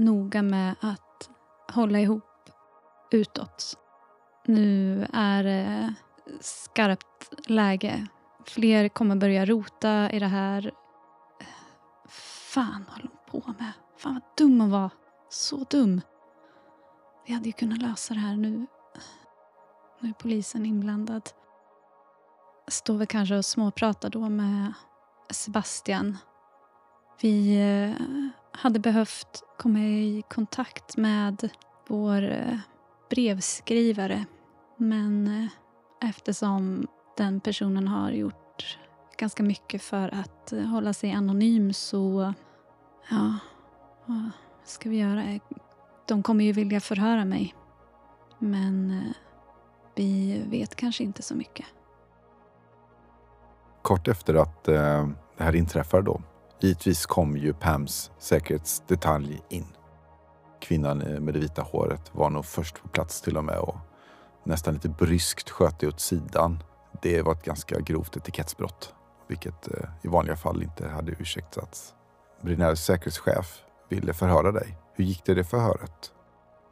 noga 0.00 0.42
med 0.42 0.74
att 0.80 1.30
hålla 1.72 2.00
ihop 2.00 2.24
utåt. 3.10 3.76
Nu 4.44 5.06
är 5.12 5.44
det 5.44 5.94
skarpt 6.40 7.48
läge. 7.50 8.06
Fler 8.44 8.88
kommer 8.88 9.16
börja 9.16 9.44
rota 9.44 10.10
i 10.10 10.18
det 10.18 10.26
här. 10.26 10.70
Fan 12.52 12.84
vad 12.88 12.96
håller 12.96 13.08
hon 13.08 13.42
på 13.42 13.52
med? 13.58 13.72
Fan 13.96 14.14
vad 14.14 14.22
dum 14.36 14.60
hon 14.60 14.70
var. 14.70 14.90
Så 15.28 15.56
dum. 15.56 16.00
Vi 17.26 17.32
hade 17.32 17.46
ju 17.46 17.52
kunnat 17.52 17.82
lösa 17.82 18.14
det 18.14 18.20
här 18.20 18.36
nu. 18.36 18.66
Nu 20.00 20.08
är 20.08 20.12
polisen 20.12 20.66
inblandad. 20.66 21.30
Står 22.68 22.94
väl 22.94 23.06
kanske 23.06 23.36
och 23.36 23.44
småpratar 23.44 24.10
då 24.10 24.28
med 24.28 24.72
Sebastian. 25.30 26.18
Vi 27.20 27.60
eh, 27.60 28.39
hade 28.52 28.78
behövt 28.78 29.42
komma 29.58 29.78
i 29.78 30.22
kontakt 30.28 30.96
med 30.96 31.50
vår 31.88 32.30
eh, 32.30 32.58
brevskrivare. 33.10 34.24
Men 34.76 35.26
eh, 35.26 36.08
eftersom 36.08 36.86
den 37.16 37.40
personen 37.40 37.88
har 37.88 38.10
gjort 38.10 38.78
ganska 39.16 39.42
mycket 39.42 39.82
för 39.82 40.14
att 40.14 40.52
eh, 40.52 40.62
hålla 40.62 40.92
sig 40.92 41.12
anonym 41.12 41.72
så... 41.72 42.34
Ja, 43.10 43.34
vad 44.06 44.30
ska 44.64 44.90
vi 44.90 44.96
göra? 44.96 45.40
De 46.06 46.22
kommer 46.22 46.44
ju 46.44 46.52
vilja 46.52 46.80
förhöra 46.80 47.24
mig. 47.24 47.54
Men 48.38 49.02
vi 49.94 50.42
vet 50.46 50.76
kanske 50.76 51.04
inte 51.04 51.22
så 51.22 51.34
mycket 51.34 51.66
kort 53.82 54.08
efter 54.08 54.34
att 54.34 54.64
det 54.64 55.14
här 55.36 55.56
inträffar 55.56 56.02
då, 56.02 56.22
givetvis 56.60 57.06
kom 57.06 57.36
ju 57.36 57.52
Pams 57.52 58.10
säkerhetsdetalj 58.18 59.40
in. 59.48 59.66
Kvinnan 60.60 61.02
eh, 61.02 61.20
med 61.20 61.34
det 61.34 61.40
vita 61.40 61.62
håret 61.62 62.10
var 62.14 62.30
nog 62.30 62.44
först 62.44 62.82
på 62.82 62.88
plats 62.88 63.20
till 63.20 63.36
och 63.36 63.44
med 63.44 63.58
och 63.58 63.76
nästan 64.44 64.74
lite 64.74 64.88
bryskt 64.88 65.50
sköt 65.50 65.80
det 65.80 65.88
åt 65.88 66.00
sidan. 66.00 66.62
Det 67.02 67.22
var 67.22 67.32
ett 67.32 67.44
ganska 67.44 67.80
grovt 67.80 68.16
etikettsbrott, 68.16 68.94
vilket 69.28 69.68
eh, 69.68 69.88
i 70.02 70.08
vanliga 70.08 70.36
fall 70.36 70.62
inte 70.62 70.88
hade 70.88 71.12
ursäktats. 71.12 71.94
Brinells 72.42 72.80
säkerhetschef 72.80 73.62
ville 73.88 74.12
förhöra 74.12 74.52
dig. 74.52 74.78
Hur 74.94 75.04
gick 75.04 75.24
det 75.24 75.32
i 75.32 75.34
det 75.34 75.44
förhöret? 75.44 76.12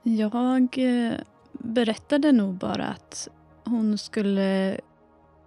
Jag 0.02 0.78
eh, 0.78 1.14
berättade 1.52 2.32
nog 2.32 2.54
bara 2.54 2.86
att 2.86 3.28
hon 3.64 3.98
skulle 3.98 4.80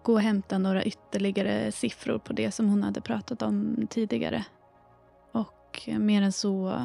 gå 0.04 0.14
och 0.14 0.22
hämta 0.22 0.58
några 0.58 0.84
ytterligare 0.84 1.72
siffror 1.72 2.18
på 2.18 2.34
det 2.34 2.52
som 2.52 2.70
hon 2.70 2.84
hade 2.84 3.02
pratat 3.02 3.42
om 3.42 3.88
tidigare. 3.90 4.46
Och 5.32 5.90
mer 6.00 6.22
än 6.22 6.32
så 6.32 6.82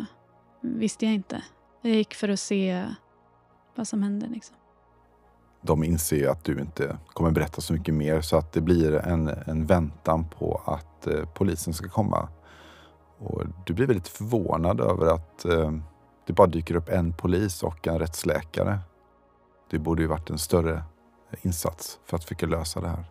visste 0.60 1.04
jag 1.04 1.14
inte. 1.14 1.42
Jag 1.82 1.94
gick 1.94 2.14
för 2.14 2.28
att 2.28 2.40
se 2.40 2.86
vad 3.74 3.88
som 3.88 4.02
hände. 4.02 4.26
Liksom. 4.26 4.56
De 5.62 5.84
inser 5.84 6.16
ju 6.16 6.28
att 6.28 6.44
du 6.44 6.60
inte 6.60 6.98
kommer 7.12 7.30
berätta 7.30 7.60
så 7.60 7.72
mycket 7.72 7.94
mer 7.94 8.20
så 8.20 8.36
att 8.36 8.52
det 8.52 8.60
blir 8.60 8.92
en, 8.94 9.28
en 9.28 9.66
väntan 9.66 10.28
på 10.28 10.62
att 10.64 11.06
eh, 11.06 11.24
polisen 11.34 11.74
ska 11.74 11.88
komma. 11.88 12.28
Och 13.18 13.42
du 13.66 13.74
blir 13.74 13.86
väldigt 13.86 14.08
förvånad 14.08 14.80
över 14.80 15.06
att 15.06 15.44
eh, 15.44 15.72
det 16.26 16.32
bara 16.32 16.46
dyker 16.46 16.76
upp 16.76 16.88
en 16.88 17.12
polis 17.12 17.62
och 17.62 17.86
en 17.86 17.98
rättsläkare. 17.98 18.78
Det 19.70 19.78
borde 19.78 20.02
ju 20.02 20.08
varit 20.08 20.30
en 20.30 20.38
större 20.38 20.82
insats 21.42 21.98
för 22.04 22.16
att 22.16 22.24
försöka 22.24 22.46
lösa 22.46 22.80
det 22.80 22.88
här. 22.88 23.04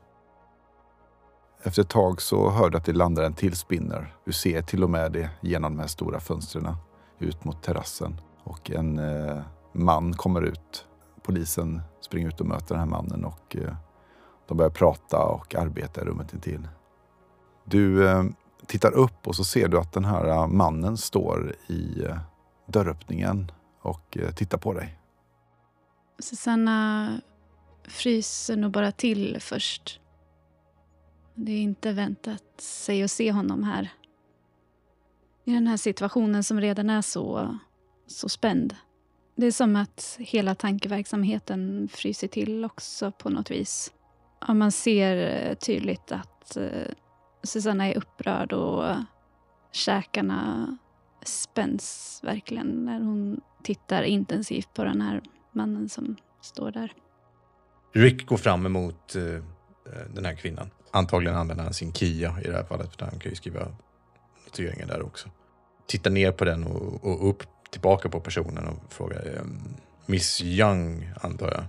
Efter 1.63 1.81
ett 1.81 1.89
tag 1.89 2.21
så 2.21 2.49
hör 2.49 2.69
du 2.69 2.77
att 2.77 2.85
det 2.85 2.93
landar 2.93 3.23
en 3.23 3.33
till 3.33 3.55
spinner. 3.55 4.15
Du 4.25 4.33
ser 4.33 4.61
till 4.61 4.83
och 4.83 4.89
med 4.89 5.11
det 5.11 5.29
genom 5.41 5.75
de 5.75 5.79
här 5.79 5.87
stora 5.87 6.19
fönstren 6.19 6.75
ut 7.19 7.43
mot 7.43 7.63
terrassen. 7.63 8.21
Och 8.43 8.71
en 8.71 8.99
eh, 8.99 9.41
man 9.73 10.13
kommer 10.13 10.41
ut. 10.41 10.85
Polisen 11.23 11.81
springer 12.01 12.27
ut 12.27 12.41
och 12.41 12.47
möter 12.47 12.75
den 12.75 12.79
här 12.79 12.85
mannen 12.85 13.25
och 13.25 13.55
eh, 13.55 13.75
de 14.47 14.57
börjar 14.57 14.71
prata 14.71 15.25
och 15.25 15.55
arbeta 15.55 16.01
i 16.01 16.03
rummet 16.03 16.33
intill. 16.33 16.67
Du 17.63 18.09
eh, 18.09 18.23
tittar 18.67 18.91
upp 18.91 19.27
och 19.27 19.35
så 19.35 19.43
ser 19.43 19.67
du 19.67 19.79
att 19.79 19.93
den 19.93 20.05
här 20.05 20.27
eh, 20.27 20.47
mannen 20.47 20.97
står 20.97 21.55
i 21.67 22.03
eh, 22.03 22.17
dörröppningen 22.65 23.51
och 23.81 24.17
eh, 24.17 24.31
tittar 24.31 24.57
på 24.57 24.73
dig. 24.73 24.99
Susanna 26.19 27.09
fryser 27.87 28.55
nog 28.55 28.71
bara 28.71 28.91
till 28.91 29.37
först. 29.39 29.99
Det 31.35 31.51
är 31.51 31.61
inte 31.61 31.91
väntat 31.91 32.61
sig 32.61 33.03
att 33.03 33.11
se 33.11 33.31
honom 33.31 33.63
här. 33.63 33.89
I 35.43 35.53
den 35.53 35.67
här 35.67 35.77
situationen 35.77 36.43
som 36.43 36.61
redan 36.61 36.89
är 36.89 37.01
så, 37.01 37.57
så 38.07 38.29
spänd. 38.29 38.75
Det 39.35 39.45
är 39.45 39.51
som 39.51 39.75
att 39.75 40.15
hela 40.19 40.55
tankeverksamheten 40.55 41.89
fryser 41.91 42.27
till 42.27 42.65
också 42.65 43.11
på 43.11 43.29
något 43.29 43.51
vis. 43.51 43.93
Ja, 44.47 44.53
man 44.53 44.71
ser 44.71 45.17
eh, 45.17 45.55
tydligt 45.55 46.11
att 46.11 46.57
eh, 46.57 46.91
Susanna 47.43 47.87
är 47.87 47.97
upprörd 47.97 48.53
och 48.53 48.95
käkarna 49.71 50.77
spänns 51.23 52.19
verkligen 52.23 52.67
när 52.67 52.99
hon 52.99 53.41
tittar 53.63 54.03
intensivt 54.03 54.73
på 54.73 54.83
den 54.83 55.01
här 55.01 55.21
mannen 55.51 55.89
som 55.89 56.15
står 56.41 56.71
där. 56.71 56.93
Rick 57.95 58.25
går 58.25 58.37
fram 58.37 58.65
emot 58.65 59.15
eh, 59.15 59.23
den 60.13 60.25
här 60.25 60.35
kvinnan. 60.35 60.69
Antagligen 60.91 61.37
använder 61.37 61.63
han 61.63 61.73
sin 61.73 61.93
Kia 61.93 62.35
i 62.43 62.47
det 62.47 62.53
här 62.53 62.63
fallet, 62.63 62.95
för 62.95 63.05
han 63.05 63.19
kan 63.19 63.29
ju 63.31 63.35
skriva 63.35 63.67
noteringar 64.45 64.87
där 64.87 65.01
också. 65.01 65.29
Tittar 65.87 66.11
ner 66.11 66.31
på 66.31 66.45
den 66.45 66.63
och, 66.63 67.03
och 67.03 67.29
upp 67.29 67.43
tillbaka 67.71 68.09
på 68.09 68.19
personen 68.19 68.67
och 68.67 68.93
frågar 68.93 69.35
eh, 69.35 69.43
Miss 70.05 70.41
Young, 70.41 71.09
antar 71.21 71.47
jag. 71.51 71.63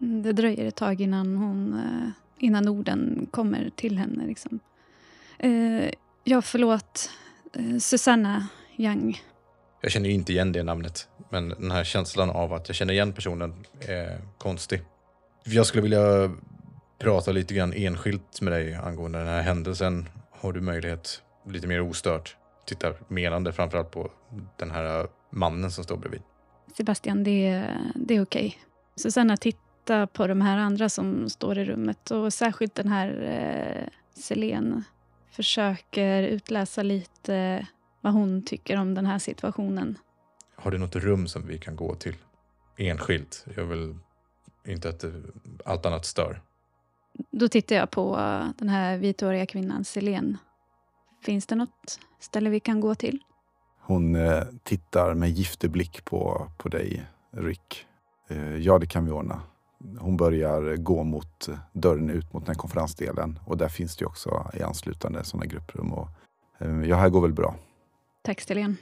Mm, 0.00 0.22
Det 0.22 0.32
dröjer 0.32 0.64
ett 0.66 0.76
tag 0.76 1.00
innan, 1.00 1.36
hon, 1.36 1.74
eh, 1.74 2.44
innan 2.44 2.68
orden 2.68 3.26
kommer 3.30 3.70
till 3.76 3.98
henne. 3.98 4.26
Liksom. 4.26 4.60
Eh, 5.38 5.90
ja, 6.24 6.42
förlåt. 6.42 7.10
Eh, 7.52 7.78
Susanna 7.78 8.48
Young. 8.76 9.22
Jag 9.80 9.92
känner 9.92 10.08
ju 10.08 10.14
inte 10.14 10.32
igen 10.32 10.52
det 10.52 10.62
namnet, 10.62 11.08
men 11.30 11.48
den 11.48 11.70
här 11.70 11.84
känslan 11.84 12.30
av 12.30 12.52
att 12.52 12.68
jag 12.68 12.76
känner 12.76 12.94
igen 12.94 13.12
personen 13.12 13.54
är 13.80 14.20
konstig. 14.38 14.82
Jag 15.44 15.66
skulle 15.66 15.82
vilja 15.82 16.30
prata 16.98 17.32
lite 17.32 17.54
grann 17.54 17.72
enskilt 17.72 18.40
med 18.40 18.52
dig 18.52 18.74
angående 18.74 19.18
den 19.18 19.28
här 19.28 19.42
händelsen. 19.42 20.08
Har 20.30 20.52
du 20.52 20.60
möjlighet, 20.60 21.22
lite 21.48 21.66
mer 21.66 21.80
ostört, 21.80 22.36
tittar 22.66 22.94
menande 23.08 23.52
framförallt 23.52 23.90
på 23.90 24.10
den 24.56 24.70
här 24.70 25.06
mannen 25.30 25.70
som 25.70 25.84
står 25.84 25.96
bredvid. 25.96 26.22
Sebastian, 26.76 27.24
det, 27.24 27.46
är- 27.46 27.78
det 27.94 28.14
är 28.16 28.22
okej. 28.22 28.58
Susanna 28.96 29.36
tittar 29.36 30.06
på 30.06 30.26
de 30.26 30.40
här 30.40 30.58
andra 30.58 30.88
som 30.88 31.28
står 31.30 31.58
i 31.58 31.64
rummet 31.64 32.10
och 32.10 32.32
särskilt 32.32 32.74
den 32.74 32.88
här 32.88 33.08
eh, 33.22 33.88
Selene 34.22 34.82
försöker 35.30 36.22
utläsa 36.22 36.82
lite 36.82 37.66
vad 38.00 38.12
hon 38.12 38.42
tycker 38.44 38.76
om 38.76 38.94
den 38.94 39.06
här 39.06 39.18
situationen. 39.18 39.98
Har 40.56 40.70
du 40.70 40.78
något 40.78 40.96
rum 40.96 41.26
som 41.28 41.46
vi 41.46 41.58
kan 41.58 41.76
gå 41.76 41.94
till 41.94 42.16
enskilt? 42.76 43.44
Jag 43.56 43.64
vill 43.64 43.94
inte 44.66 44.88
att 44.88 45.00
det, 45.00 45.12
allt 45.64 45.86
annat 45.86 46.04
stör. 46.04 46.42
Då 47.30 47.48
tittar 47.48 47.76
jag 47.76 47.90
på 47.90 48.18
eh, 48.18 48.46
den 48.58 48.68
här 48.68 48.98
vithåriga 48.98 49.46
kvinnan, 49.46 49.84
Selene. 49.84 50.38
Finns 51.22 51.46
det 51.46 51.54
något 51.54 52.00
ställe 52.20 52.50
vi 52.50 52.60
kan 52.60 52.80
gå 52.80 52.94
till? 52.94 53.18
Hon 53.80 54.14
eh, 54.14 54.42
tittar 54.62 55.14
med 55.14 55.30
giftig 55.30 55.70
blick 55.70 56.04
på, 56.04 56.50
på 56.58 56.68
dig, 56.68 57.06
Rick. 57.30 57.86
Eh, 58.28 58.56
ja, 58.56 58.78
det 58.78 58.86
kan 58.86 59.04
vi 59.04 59.10
ordna. 59.10 59.42
Hon 59.98 60.16
börjar 60.16 60.76
gå 60.76 61.04
mot 61.04 61.48
dörren 61.72 62.10
ut 62.10 62.32
mot 62.32 62.42
den 62.46 62.54
här 62.54 62.60
konferensdelen 62.60 63.38
och 63.46 63.56
där 63.56 63.68
finns 63.68 63.96
det 63.96 64.06
också 64.06 64.50
i 64.54 64.62
anslutande 64.62 65.24
sådana 65.24 65.46
grupprum. 65.46 65.92
Och, 65.92 66.08
ja, 66.86 66.96
här 66.96 67.08
går 67.08 67.20
väl 67.22 67.32
bra. 67.32 67.54
Tack, 68.22 68.40
Selene. 68.40 68.74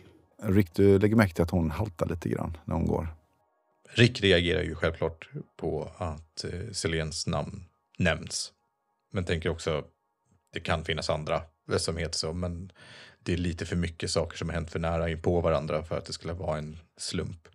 Rick, 0.43 0.75
du 0.75 0.99
lägger 0.99 1.17
märke 1.17 1.35
till 1.35 1.43
att 1.43 1.51
hon 1.51 1.71
haltar 1.71 2.07
lite 2.07 2.29
grann 2.29 2.57
när 2.65 2.75
hon 2.75 2.87
går. 2.87 3.09
Rick 3.95 4.21
reagerar 4.21 4.63
ju 4.63 4.75
självklart 4.75 5.29
på 5.57 5.93
att 5.97 6.45
eh, 6.45 6.71
Selens 6.73 7.27
namn 7.27 7.65
nämns. 7.99 8.53
Men 9.11 9.25
tänker 9.25 9.49
också, 9.49 9.85
det 10.53 10.61
kan 10.61 10.85
finnas 10.85 11.11
andra 11.11 11.43
som 11.77 11.97
heter 11.97 12.19
så, 12.19 12.33
men 12.33 12.73
det 13.19 13.33
är 13.33 13.37
lite 13.37 13.67
för 13.67 13.77
mycket 13.77 14.11
saker 14.11 14.37
som 14.37 14.49
har 14.49 14.55
hänt 14.55 14.71
för 14.71 14.79
nära 14.79 15.11
in 15.11 15.23
på 15.23 15.41
varandra 15.41 15.85
för 15.85 15.99
att 15.99 16.05
det 16.05 16.13
skulle 16.13 16.33
vara 16.33 16.59
en 16.59 16.79
slump. 16.97 17.49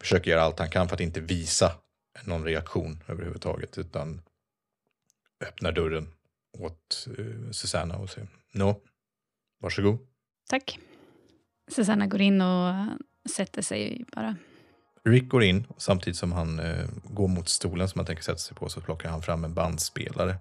Försöker 0.00 0.30
göra 0.30 0.42
allt 0.42 0.58
han 0.58 0.70
kan 0.70 0.88
för 0.88 0.94
att 0.94 1.00
inte 1.00 1.20
visa 1.20 1.72
någon 2.24 2.44
reaktion 2.44 3.04
överhuvudtaget, 3.08 3.78
utan 3.78 4.22
öppnar 5.40 5.72
dörren 5.72 6.12
åt 6.58 7.08
eh, 7.18 7.50
Susanna 7.50 7.96
och 7.96 8.10
säger, 8.10 8.28
nå, 8.52 8.80
varsågod. 9.60 9.98
Tack. 10.48 10.78
Susanna 11.68 12.06
går 12.06 12.20
in 12.20 12.40
och 12.40 12.68
eh, 12.68 12.86
sätter 13.30 13.62
sig 13.62 14.04
bara. 14.12 14.36
Rick 15.04 15.28
går 15.28 15.42
in 15.42 15.66
och 15.68 15.82
samtidigt 15.82 16.16
som 16.16 16.32
han 16.32 16.60
eh, 16.60 16.86
går 17.04 17.28
mot 17.28 17.48
stolen 17.48 17.88
som 17.88 17.98
han 17.98 18.06
tänker 18.06 18.22
sätta 18.22 18.38
sig 18.38 18.56
på 18.56 18.68
så 18.68 18.80
plockar 18.80 19.08
han 19.08 19.22
fram 19.22 19.44
en 19.44 19.54
bandspelare 19.54 20.36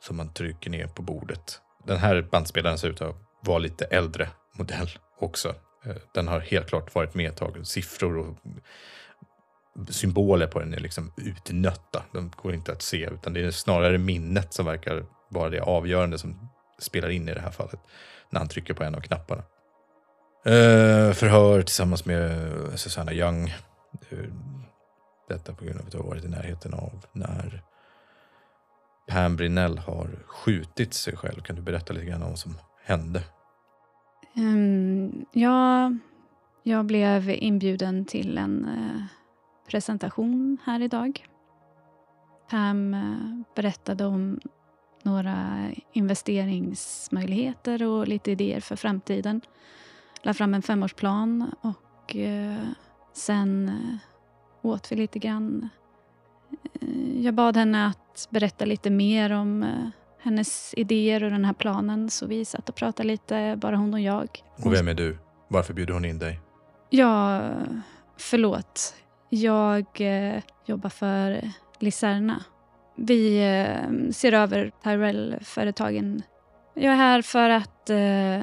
som 0.00 0.18
han 0.18 0.32
trycker 0.32 0.70
ner 0.70 0.86
på 0.86 1.02
bordet. 1.02 1.60
Den 1.86 1.98
här 1.98 2.22
bandspelaren 2.22 2.78
ser 2.78 2.88
ut 2.88 3.00
att 3.00 3.16
vara 3.42 3.58
lite 3.58 3.84
äldre 3.84 4.28
modell 4.52 4.90
också. 5.20 5.54
Eh, 5.84 5.96
den 6.14 6.28
har 6.28 6.40
helt 6.40 6.68
klart 6.68 6.94
varit 6.94 7.14
med 7.14 7.30
ett 7.30 7.36
tag. 7.36 7.66
Siffror 7.66 8.18
och 8.18 8.36
symboler 9.88 10.46
på 10.46 10.58
den 10.58 10.74
är 10.74 10.80
liksom 10.80 11.12
utnötta. 11.16 12.02
De 12.12 12.32
går 12.36 12.54
inte 12.54 12.72
att 12.72 12.82
se 12.82 13.08
utan 13.10 13.32
det 13.32 13.40
är 13.40 13.50
snarare 13.50 13.98
minnet 13.98 14.54
som 14.54 14.66
verkar 14.66 15.06
vara 15.28 15.50
det 15.50 15.60
avgörande 15.60 16.18
som 16.18 16.48
spelar 16.78 17.08
in 17.08 17.28
i 17.28 17.34
det 17.34 17.40
här 17.40 17.50
fallet. 17.50 17.80
När 18.30 18.40
han 18.40 18.48
trycker 18.48 18.74
på 18.74 18.84
en 18.84 18.94
av 18.94 19.00
knapparna. 19.00 19.42
Eh, 20.46 21.12
förhör 21.12 21.62
tillsammans 21.62 22.04
med 22.04 22.50
Susanna 22.74 23.12
Young. 23.12 23.54
Detta 25.28 25.54
på 25.54 25.64
grund 25.64 25.80
av 25.80 25.86
att 25.86 25.92
du 25.92 25.98
har 25.98 26.04
varit 26.04 26.24
i 26.24 26.28
närheten 26.28 26.74
av 26.74 27.06
när 27.12 27.62
Pam 29.06 29.36
Brinell 29.36 29.78
har 29.78 30.08
skjutit 30.26 30.94
sig 30.94 31.16
själv. 31.16 31.40
Kan 31.40 31.56
du 31.56 31.62
berätta 31.62 31.92
lite 31.92 32.06
grann 32.06 32.22
om 32.22 32.28
vad 32.28 32.38
som 32.38 32.56
hände? 32.84 33.22
Um, 34.36 35.26
ja, 35.32 35.92
jag 36.62 36.84
blev 36.84 37.30
inbjuden 37.30 38.04
till 38.04 38.38
en 38.38 38.64
eh, 38.64 39.02
presentation 39.68 40.58
här 40.64 40.82
idag. 40.82 41.26
Pam 42.50 42.94
eh, 42.94 43.54
berättade 43.54 44.04
om 44.04 44.40
några 45.02 45.68
investeringsmöjligheter 45.92 47.82
och 47.82 48.08
lite 48.08 48.30
idéer 48.30 48.60
för 48.60 48.76
framtiden. 48.76 49.40
La 50.22 50.34
fram 50.34 50.54
en 50.54 50.62
femårsplan 50.62 51.50
och 51.60 52.16
eh, 52.16 52.68
sen 53.14 53.68
eh, 53.68 54.66
åt 54.70 54.92
vi 54.92 54.96
lite 54.96 55.18
grann. 55.18 55.68
Eh, 56.80 57.20
Jag 57.20 57.34
bad 57.34 57.56
henne 57.56 57.86
att 57.86 58.28
berätta 58.30 58.64
lite 58.64 58.90
mer 58.90 59.30
om 59.32 59.62
eh, 59.62 59.88
hennes 60.18 60.74
idéer 60.76 61.24
och 61.24 61.30
den 61.30 61.44
här 61.44 61.52
planen 61.52 62.10
så 62.10 62.26
vi 62.26 62.44
satt 62.44 62.68
och 62.68 62.74
pratade 62.74 63.06
lite, 63.06 63.56
bara 63.60 63.76
hon 63.76 63.94
och 63.94 64.00
jag. 64.00 64.28
Och 64.64 64.72
vem 64.72 64.88
är 64.88 64.94
du? 64.94 65.18
Varför 65.48 65.74
bjuder 65.74 65.94
hon 65.94 66.04
in 66.04 66.18
dig? 66.18 66.40
Ja, 66.90 67.40
förlåt. 68.16 68.94
Jag 69.28 69.86
eh, 70.00 70.42
jobbar 70.66 70.90
för 70.90 71.50
Liserna. 71.78 72.44
Vi 72.96 73.38
eh, 73.38 74.10
ser 74.12 74.32
över 74.32 74.72
Tyrell-företagen. 74.82 76.22
Jag 76.74 76.92
är 76.92 76.96
här 76.96 77.22
för 77.22 77.50
att 77.50 77.90
eh, 77.90 78.42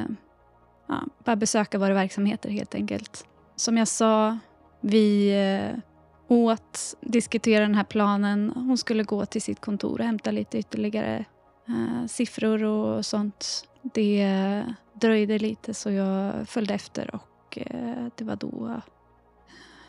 ja, 0.88 1.04
bara 1.26 1.36
besöka 1.36 1.78
våra 1.80 1.94
verksamheter 1.94 2.50
helt 2.50 2.76
enkelt. 2.76 3.26
Som 3.56 3.78
jag 3.78 3.88
sa, 3.88 4.38
vi 4.82 5.32
eh, 5.32 5.80
åt, 6.28 6.98
diskuterade 7.02 7.66
den 7.66 7.76
här 7.76 7.84
planen. 7.84 8.52
Hon 8.56 8.78
skulle 8.78 9.04
gå 9.04 9.26
till 9.26 9.42
sitt 9.42 9.62
kontor 9.62 10.00
och 10.00 10.06
hämta 10.06 10.32
lite 10.32 10.58
ytterligare 10.58 11.26
eh, 11.68 12.08
siffror 12.08 12.64
och 12.64 13.06
sånt. 13.06 13.68
Det 13.82 14.66
dröjde 14.94 15.40
lite 15.40 15.74
så 15.74 15.92
jag 15.92 16.48
följde 16.50 16.74
efter 16.74 17.16
och 17.16 17.58
eh, 17.58 18.08
det 18.16 18.24
var 18.24 18.36
då 18.36 18.82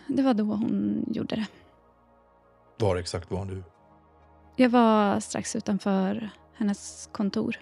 det 0.07 0.23
var 0.23 0.35
då 0.35 0.45
hon 0.45 1.05
gjorde 1.09 1.37
det. 1.37 1.47
Var 2.79 2.97
exakt 2.97 3.31
var 3.31 3.45
du? 3.45 3.63
Jag 4.57 4.71
var 4.71 5.21
strax 5.21 5.57
utanför 5.57 6.31
hennes 6.55 7.09
kontor. 7.13 7.57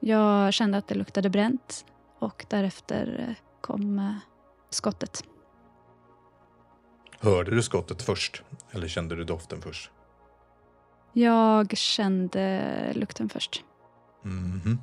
Jag 0.00 0.54
kände 0.54 0.78
att 0.78 0.88
det 0.88 0.94
luktade 0.94 1.30
bränt 1.30 1.86
och 2.18 2.46
därefter 2.48 3.26
eh, 3.28 3.34
kom 3.60 3.98
eh, 3.98 4.14
skottet. 4.70 5.24
Hörde 7.20 7.50
du 7.50 7.62
skottet 7.62 8.02
först? 8.02 8.42
Eller 8.72 8.88
kände 8.88 9.16
du 9.16 9.24
doften 9.24 9.62
först? 9.62 9.90
Jag 11.12 11.76
kände 11.76 12.92
lukten 12.94 13.28
först. 13.28 13.64
Mhm. 14.22 14.78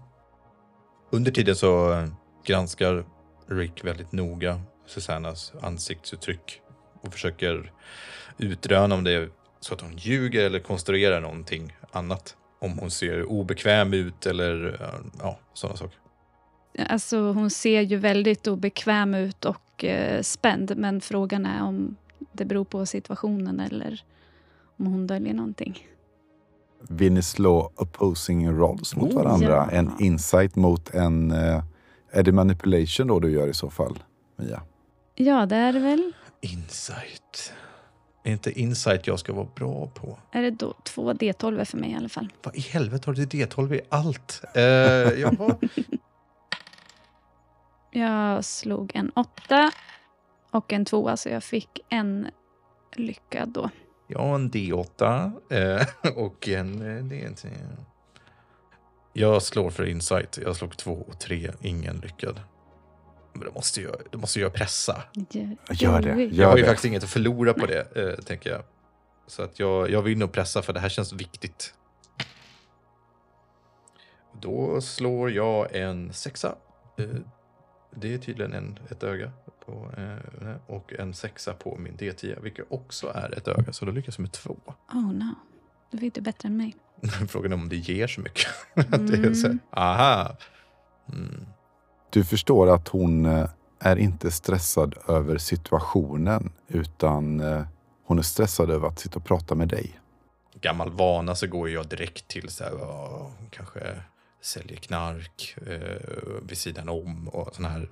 Under 1.09 1.31
tiden 1.31 1.55
så 1.55 1.93
eh, 1.93 2.07
granskar 2.45 3.05
Rick 3.47 3.83
väldigt 3.83 4.11
noga 4.11 4.61
Susannas 4.87 5.53
ansiktsuttryck 5.61 6.61
och 7.01 7.13
försöker 7.13 7.71
utröna 8.37 8.95
om 8.95 9.03
det 9.03 9.11
är 9.11 9.29
så 9.59 9.73
att 9.73 9.81
hon 9.81 9.97
ljuger 9.97 10.45
eller 10.45 10.59
konstruerar 10.59 11.21
någonting 11.21 11.75
annat. 11.91 12.37
Om 12.59 12.77
hon 12.77 12.91
ser 12.91 13.23
obekväm 13.23 13.93
ut 13.93 14.25
eller 14.25 14.81
eh, 14.81 14.99
ja, 15.19 15.39
sådana 15.53 15.77
saker. 15.77 15.97
Alltså 16.89 17.31
hon 17.31 17.49
ser 17.49 17.81
ju 17.81 17.97
väldigt 17.97 18.47
obekväm 18.47 19.15
ut 19.15 19.45
och 19.45 19.85
eh, 19.85 20.21
spänd, 20.21 20.77
men 20.77 21.01
frågan 21.01 21.45
är 21.45 21.63
om 21.63 21.95
det 22.31 22.45
beror 22.45 22.63
på 22.65 22.85
situationen 22.85 23.59
eller 23.59 24.03
om 24.77 24.85
hon 24.85 25.07
döljer 25.07 25.33
någonting. 25.33 25.87
Vill 26.89 27.13
ni 27.13 27.21
slå 27.21 27.71
opposing 27.75 28.51
rolls 28.51 28.95
mot 28.95 29.09
Oh, 29.13 29.15
varandra? 29.23 29.47
ja. 29.49 29.71
En 29.71 29.91
insight 29.99 30.55
mot 30.55 30.89
en... 30.89 31.31
Eh, 31.31 31.63
är 32.11 32.23
det 32.23 32.31
manipulation 32.31 33.07
då 33.07 33.19
du 33.19 33.31
gör 33.31 33.47
i 33.47 33.53
så 33.53 33.69
fall, 33.69 33.99
Mia? 34.35 34.61
Ja, 35.15 35.45
det 35.45 35.55
är 35.55 35.73
det 35.73 35.79
väl. 35.79 36.11
Insight. 36.41 37.53
Är 38.23 38.31
inte 38.31 38.59
insight 38.61 39.07
jag 39.07 39.19
ska 39.19 39.33
vara 39.33 39.47
bra 39.55 39.87
på? 39.87 40.17
Är 40.31 40.41
det 40.41 40.51
då 40.51 40.73
två 40.83 41.13
D12 41.13 41.65
för 41.65 41.77
mig 41.77 41.91
i 41.91 41.95
alla 41.95 42.09
fall? 42.09 42.29
Vad 42.43 42.55
i 42.55 42.59
helvete 42.61 43.03
har 43.09 43.13
du 43.13 43.25
D12 43.25 43.75
i 43.75 43.81
allt? 43.89 44.41
Eh, 44.55 44.61
jaha. 45.19 45.55
Jag 47.91 48.45
slog 48.45 48.91
en 48.95 49.09
åtta 49.09 49.71
och 50.51 50.73
en 50.73 50.85
tvåa, 50.85 51.17
så 51.17 51.29
jag 51.29 51.43
fick 51.43 51.79
en 51.89 52.27
lyckad 52.95 53.49
då. 53.49 53.69
Jag 54.07 54.19
har 54.19 54.35
en 54.35 54.51
D8 54.51 55.31
eh, 55.49 55.87
och 56.15 56.47
en 56.47 56.81
eh, 56.81 57.03
D10. 57.03 57.47
Jag 59.13 59.41
slår 59.41 59.69
för 59.69 59.85
insight. 59.85 60.39
Jag 60.43 60.55
slog 60.55 60.77
två 60.77 61.05
och 61.07 61.19
tre. 61.19 61.51
Ingen 61.61 61.97
lyckad. 61.97 62.41
Men 63.33 63.45
då 63.45 63.51
måste 63.51 63.81
jag, 63.81 63.95
då 64.11 64.17
måste 64.17 64.39
jag 64.39 64.53
pressa. 64.53 65.03
Gör 65.71 66.01
det. 66.01 66.09
Joey. 66.09 66.29
Jag 66.33 66.47
har 66.47 66.57
ju 66.57 66.61
det. 66.63 66.67
faktiskt 66.67 66.85
inget 66.85 67.03
att 67.03 67.09
förlora 67.09 67.53
på 67.53 67.65
det, 67.65 67.95
eh, 67.95 68.23
tänker 68.23 68.49
jag. 68.49 68.61
Så 69.27 69.43
att 69.43 69.59
jag, 69.59 69.89
jag 69.89 70.01
vill 70.01 70.17
nog 70.17 70.31
pressa 70.31 70.61
för 70.61 70.73
det 70.73 70.79
här 70.79 70.89
känns 70.89 71.13
viktigt. 71.13 71.73
Då 74.41 74.81
slår 74.81 75.31
jag 75.31 75.75
en 75.75 76.13
sexa. 76.13 76.55
Eh, 76.97 77.05
det 77.95 78.13
är 78.13 78.17
tydligen 78.17 78.53
en, 78.53 78.79
ett 78.89 79.03
öga. 79.03 79.31
På, 79.65 79.89
eh, 79.97 80.55
och 80.67 80.93
en 80.93 81.13
sexa 81.13 81.53
på 81.53 81.77
min 81.77 81.97
D10, 81.97 82.41
vilket 82.41 82.65
också 82.69 83.11
är 83.15 83.37
ett 83.37 83.47
öga. 83.47 83.73
Så 83.73 83.85
då 83.85 83.91
lyckas 83.91 84.17
jag 84.17 84.21
med 84.21 84.31
två. 84.31 84.57
Oh 84.93 85.13
no. 85.13 85.35
Du 85.91 85.97
vet 85.97 86.13
du 86.13 86.21
bättre 86.21 86.47
än 86.47 86.57
mig. 86.57 86.75
Frågan 87.29 87.51
är 87.51 87.55
om 87.55 87.69
det 87.69 87.75
ger 87.75 88.07
så 88.07 88.21
mycket. 88.21 88.47
Att 88.73 89.07
det 89.07 89.17
är 89.17 89.33
så, 89.33 89.47
här, 89.47 89.51
Mm. 89.51 89.59
aha. 89.71 90.37
Mm. 91.13 91.45
Du 92.09 92.23
förstår 92.23 92.73
att 92.75 92.87
hon 92.87 93.25
eh, 93.25 93.49
är 93.79 93.95
inte 93.95 94.31
stressad 94.31 94.95
över 95.07 95.37
situationen 95.37 96.51
utan 96.67 97.39
eh, 97.39 97.63
hon 98.05 98.17
är 98.19 98.23
stressad 98.23 98.69
över 98.69 98.87
att 98.87 98.99
sitta 98.99 99.19
och 99.19 99.25
prata 99.25 99.55
med 99.55 99.67
dig. 99.67 99.99
Gammal 100.61 100.91
vana 100.91 101.35
så 101.35 101.47
går 101.47 101.69
jag 101.69 101.87
direkt 101.87 102.27
till 102.27 102.49
så 102.49 102.63
här, 102.63 102.71
kanske 103.49 103.79
säljer 104.41 104.77
knark 104.77 105.55
eh, 105.67 106.01
vid 106.41 106.57
sidan 106.57 106.89
om 106.89 107.27
och 107.27 107.55
såna 107.55 107.69
här 107.69 107.89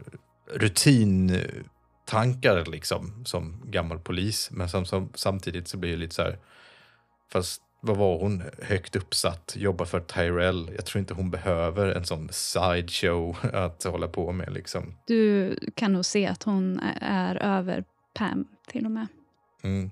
rutintankar 0.54 2.66
liksom 2.66 3.26
som 3.26 3.62
gammal 3.66 4.00
polis. 4.00 4.50
Men 4.52 4.70
som, 4.70 4.86
som, 4.86 5.10
samtidigt 5.16 5.68
så 5.68 5.78
blir 5.78 5.92
det 5.92 5.98
lite 5.98 6.16
så 6.16 6.22
här, 6.22 6.38
fast 7.32 7.62
vad 7.82 7.98
var 7.98 8.20
hon 8.20 8.44
högt 8.62 8.96
uppsatt, 8.96 9.54
jobbar 9.58 9.86
för 9.86 10.00
Tyrell. 10.00 10.72
Jag 10.76 10.86
tror 10.86 11.00
inte 11.00 11.14
hon 11.14 11.32
behöver 11.32 11.88
en 11.88 12.06
sån 12.06 12.30
sideshow 12.32 13.38
att 13.54 13.84
hålla 13.84 14.08
på 14.08 14.32
med 14.32 14.54
liksom. 14.54 14.96
Du 15.06 15.56
kan 15.76 15.94
nog 15.94 16.06
se 16.06 16.28
att 16.28 16.44
hon 16.44 16.80
är 17.02 17.36
över 17.36 17.84
Pam 18.14 18.48
till 18.68 18.86
och 18.86 18.92
med. 18.92 19.08
Mm. 19.64 19.92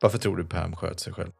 Varför 0.00 0.18
tror 0.18 0.36
du 0.36 0.44
Pam 0.44 0.76
sköt 0.76 1.00
sig 1.00 1.12
själv? 1.12 1.32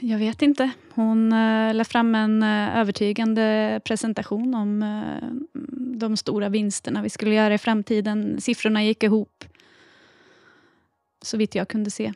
Jag 0.00 0.18
vet 0.18 0.42
inte. 0.42 0.70
Hon 0.94 1.32
uh, 1.32 1.74
la 1.74 1.84
fram 1.84 2.14
en 2.14 2.42
eh, 2.42 2.78
övertygande 2.78 3.80
presentation 3.84 4.54
om 4.54 4.82
eh, 4.82 5.28
de 5.98 6.16
stora 6.16 6.48
vinsterna 6.48 7.02
vi 7.02 7.10
skulle 7.10 7.34
göra 7.34 7.54
i 7.54 7.58
framtiden. 7.58 8.40
Siffrorna 8.40 8.84
gick 8.84 9.02
ihop. 9.02 9.44
Så 11.24 11.36
vitt 11.36 11.54
jag 11.54 11.68
kunde 11.68 11.90
se. 11.90 12.12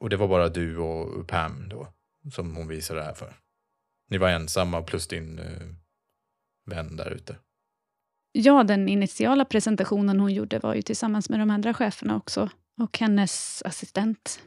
Och 0.00 0.10
det 0.10 0.16
var 0.16 0.28
bara 0.28 0.48
du 0.48 0.78
och 0.78 1.26
Pam 1.26 1.68
då 1.68 1.88
som 2.32 2.56
hon 2.56 2.68
visade 2.68 3.00
det 3.00 3.06
här 3.06 3.14
för? 3.14 3.32
Ni 4.10 4.18
var 4.18 4.30
ensamma 4.30 4.82
plus 4.82 5.08
din 5.08 5.38
eh, 5.38 5.68
vän 6.66 6.96
där 6.96 7.10
ute? 7.10 7.36
Ja, 8.32 8.64
den 8.64 8.88
initiala 8.88 9.44
presentationen 9.44 10.20
hon 10.20 10.34
gjorde 10.34 10.58
var 10.58 10.74
ju 10.74 10.82
tillsammans 10.82 11.30
med 11.30 11.40
de 11.40 11.50
andra 11.50 11.74
cheferna 11.74 12.16
också. 12.16 12.50
Och 12.80 12.98
hennes 12.98 13.62
assistent. 13.62 14.42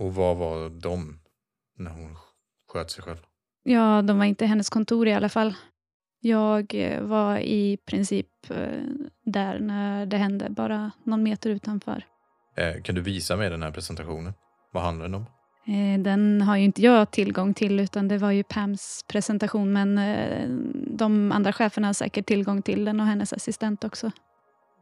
Och 0.00 0.14
vad 0.14 0.36
var 0.36 0.68
de 0.68 1.20
när 1.76 1.90
hon 1.90 2.16
sköt 2.68 2.90
sig 2.90 3.04
själv? 3.04 3.18
Ja, 3.62 4.02
de 4.02 4.18
var 4.18 4.24
inte 4.24 4.44
i 4.44 4.48
hennes 4.48 4.70
kontor 4.70 5.08
i 5.08 5.12
alla 5.14 5.28
fall. 5.28 5.54
Jag 6.20 6.74
eh, 6.74 7.02
var 7.02 7.38
i 7.38 7.76
princip 7.86 8.26
eh, 8.50 8.82
där 9.24 9.58
när 9.58 10.06
det 10.06 10.16
hände, 10.16 10.50
bara 10.50 10.90
någon 11.04 11.22
meter 11.22 11.50
utanför. 11.50 12.04
Eh, 12.56 12.82
kan 12.82 12.94
du 12.94 13.00
visa 13.00 13.36
mig 13.36 13.50
den 13.50 13.62
här 13.62 13.70
presentationen? 13.70 14.32
Vad 14.72 14.82
handlar 14.82 15.04
den 15.04 15.14
om? 15.14 15.26
Den 15.98 16.42
har 16.42 16.56
ju 16.56 16.64
inte 16.64 16.82
jag 16.82 17.10
tillgång 17.10 17.54
till, 17.54 17.80
utan 17.80 18.08
det 18.08 18.18
var 18.18 18.30
ju 18.30 18.42
Pams 18.42 19.04
presentation, 19.08 19.72
men 19.72 20.00
de 20.96 21.32
andra 21.32 21.52
cheferna 21.52 21.88
har 21.88 21.92
säkert 21.92 22.26
tillgång 22.26 22.62
till 22.62 22.84
den 22.84 23.00
och 23.00 23.06
hennes 23.06 23.32
assistent 23.32 23.84
också. 23.84 24.10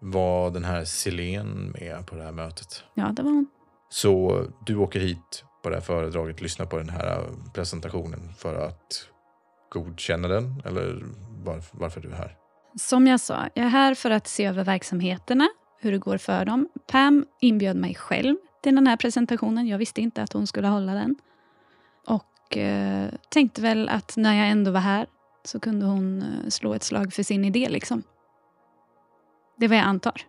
Var 0.01 0.51
den 0.51 0.65
här 0.65 0.85
Silén 0.85 1.75
med 1.81 2.07
på 2.07 2.17
det 2.17 2.23
här 2.23 2.33
mötet? 2.33 2.85
Ja, 2.95 3.13
det 3.13 3.23
var 3.23 3.31
hon. 3.31 3.47
Så 3.89 4.45
du 4.67 4.77
åker 4.77 5.01
hit 5.01 5.45
på 5.67 5.71
det 5.71 5.77
här 5.77 5.83
föredraget, 5.83 6.41
lyssnar 6.41 6.67
på 6.67 6.79
den 6.79 6.89
här 6.89 7.25
presentationen 7.55 8.33
för 8.37 8.55
att 8.55 9.09
godkänna 9.69 10.29
den? 10.29 10.63
Eller 10.65 11.03
varför, 11.45 11.79
varför 11.79 12.01
är 12.01 12.09
du 12.09 12.15
här? 12.15 12.37
Som 12.79 13.07
jag 13.07 13.21
sa, 13.21 13.49
jag 13.55 13.65
är 13.65 13.69
här 13.69 13.95
för 13.95 14.11
att 14.11 14.27
se 14.27 14.45
över 14.45 14.65
verksamheterna, 14.65 15.49
hur 15.81 15.93
det 15.93 15.99
går 15.99 16.19
för 16.19 16.45
dem. 16.45 16.69
Pam 16.87 17.27
inbjöd 17.41 17.77
mig 17.77 17.95
själv 17.95 18.37
till 18.63 18.75
den 18.75 18.87
här 18.87 18.97
presentationen. 18.97 19.67
Jag 19.67 19.79
visste 19.79 20.01
inte 20.01 20.23
att 20.23 20.33
hon 20.33 20.47
skulle 20.47 20.69
hålla 20.69 20.95
den. 20.95 21.17
Och 22.07 22.57
eh, 22.57 23.09
tänkte 23.29 23.63
väl 23.63 23.89
att 23.89 24.17
när 24.17 24.35
jag 24.35 24.49
ändå 24.49 24.71
var 24.71 24.81
här 24.81 25.07
så 25.45 25.61
kunde 25.61 25.87
hon 25.87 26.23
eh, 26.23 26.49
slå 26.49 26.75
ett 26.75 26.83
slag 26.83 27.13
för 27.13 27.23
sin 27.23 27.45
idé. 27.45 27.69
liksom. 27.69 28.03
Det 29.57 29.65
är 29.65 29.69
vad 29.69 29.79
jag 29.79 29.85
antar. 29.85 30.27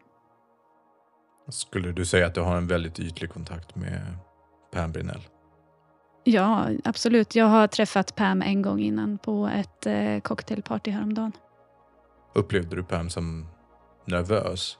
Skulle 1.49 1.91
du 1.91 2.05
säga 2.05 2.27
att 2.27 2.35
du 2.35 2.41
har 2.41 2.57
en 2.57 2.67
väldigt 2.67 2.99
ytlig 2.99 3.29
kontakt 3.29 3.75
med 3.75 4.01
Pam 4.71 4.91
Brinell? 4.91 5.21
Ja, 6.23 6.69
absolut. 6.83 7.35
Jag 7.35 7.45
har 7.45 7.67
träffat 7.67 8.15
Pam 8.15 8.41
en 8.41 8.61
gång 8.61 8.79
innan 8.79 9.17
på 9.17 9.47
ett 9.47 9.85
eh, 9.85 10.19
cocktailparty 10.19 10.91
häromdagen. 10.91 11.31
Upplevde 12.35 12.75
du 12.75 12.83
Pam 12.83 13.09
som 13.09 13.47
nervös 14.05 14.77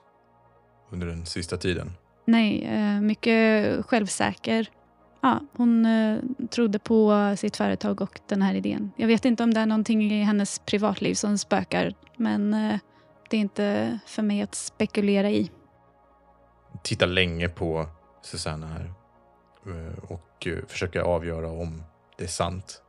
under 0.91 1.07
den 1.07 1.25
sista 1.25 1.57
tiden? 1.57 1.91
Nej, 2.25 2.63
eh, 2.63 3.01
mycket 3.01 3.85
självsäker. 3.85 4.69
Ja, 5.21 5.39
hon 5.53 5.85
eh, 5.85 6.19
trodde 6.49 6.79
på 6.79 7.33
sitt 7.37 7.57
företag 7.57 8.01
och 8.01 8.19
den 8.27 8.41
här 8.41 8.55
idén. 8.55 8.91
Jag 8.95 9.07
vet 9.07 9.25
inte 9.25 9.43
om 9.43 9.53
det 9.53 9.59
är 9.59 9.65
någonting 9.65 10.11
i 10.11 10.23
hennes 10.23 10.59
privatliv 10.59 11.13
som 11.13 11.37
spökar, 11.37 11.93
men 12.17 12.53
eh, 12.53 12.79
det 13.29 13.37
är 13.37 13.41
inte 13.41 13.99
för 14.05 14.21
mig 14.21 14.41
att 14.41 14.55
spekulera 14.55 15.29
i. 15.29 15.51
Titta 16.83 17.05
länge 17.05 17.49
på 17.49 17.87
Susanna 18.21 18.67
här 18.67 18.93
och 20.07 20.47
eh, 20.47 20.57
försöka 20.67 21.03
avgöra 21.03 21.49
om 21.49 21.83
det 22.17 22.23
är 22.23 22.27
sant. 22.27 22.81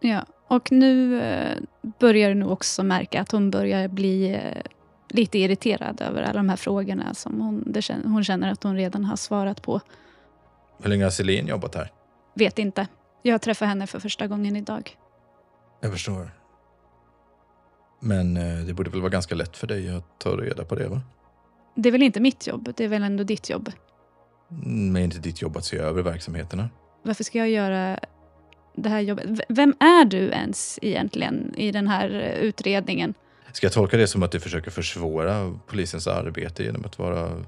Ja, 0.00 0.26
och 0.48 0.72
nu 0.72 1.22
eh, 1.22 1.56
börjar 1.98 2.28
du 2.28 2.34
nog 2.34 2.50
också 2.50 2.82
märka 2.82 3.20
att 3.20 3.32
hon 3.32 3.50
börjar 3.50 3.88
bli 3.88 4.34
eh, 4.34 4.62
lite 5.08 5.38
irriterad 5.38 6.00
över 6.00 6.22
alla 6.22 6.32
de 6.32 6.48
här 6.48 6.56
frågorna 6.56 7.14
som 7.14 7.40
hon, 7.40 7.74
hon 8.04 8.24
känner 8.24 8.52
att 8.52 8.62
hon 8.62 8.76
redan 8.76 9.04
har 9.04 9.16
svarat 9.16 9.62
på. 9.62 9.80
Hur 10.82 10.90
länge 10.90 11.04
har 11.04 11.10
Celine 11.10 11.46
jobbat 11.46 11.74
här? 11.74 11.92
Vet 12.34 12.58
inte. 12.58 12.86
Jag 13.22 13.42
träffar 13.42 13.66
henne 13.66 13.86
för 13.86 13.98
första 13.98 14.26
gången 14.26 14.56
idag. 14.56 14.96
Jag 15.80 15.92
förstår. 15.92 16.30
Men 18.00 18.36
eh, 18.36 18.66
det 18.66 18.74
borde 18.74 18.90
väl 18.90 19.00
vara 19.00 19.10
ganska 19.10 19.34
lätt 19.34 19.56
för 19.56 19.66
dig 19.66 19.96
att 19.96 20.18
ta 20.18 20.30
reda 20.30 20.64
på 20.64 20.74
det, 20.74 20.88
va? 20.88 21.00
Det 21.74 21.88
är 21.88 21.92
väl 21.92 22.02
inte 22.02 22.20
mitt 22.20 22.46
jobb, 22.46 22.72
det 22.76 22.84
är 22.84 22.88
väl 22.88 23.02
ändå 23.02 23.24
ditt 23.24 23.50
jobb. 23.50 23.70
Men 24.48 24.96
är 24.96 25.00
inte 25.04 25.18
ditt 25.18 25.42
jobb 25.42 25.56
att 25.56 25.64
se 25.64 25.76
över 25.76 26.02
verksamheterna? 26.02 26.68
Varför 27.02 27.24
ska 27.24 27.38
jag 27.38 27.48
göra 27.50 27.98
det 28.74 28.88
här 28.88 29.00
jobbet? 29.00 29.24
V- 29.28 29.44
Vem 29.48 29.74
är 29.80 30.04
du 30.04 30.18
ens 30.18 30.78
egentligen 30.82 31.54
i 31.56 31.72
den 31.72 31.88
här 31.88 32.08
utredningen? 32.40 33.14
Ska 33.52 33.66
jag 33.66 33.72
tolka 33.72 33.96
det 33.96 34.06
som 34.06 34.22
att 34.22 34.32
du 34.32 34.40
försöker 34.40 34.70
försvåra 34.70 35.58
polisens 35.66 36.06
arbete 36.06 36.62
genom 36.62 36.84
att 36.84 36.98
vara 36.98 37.44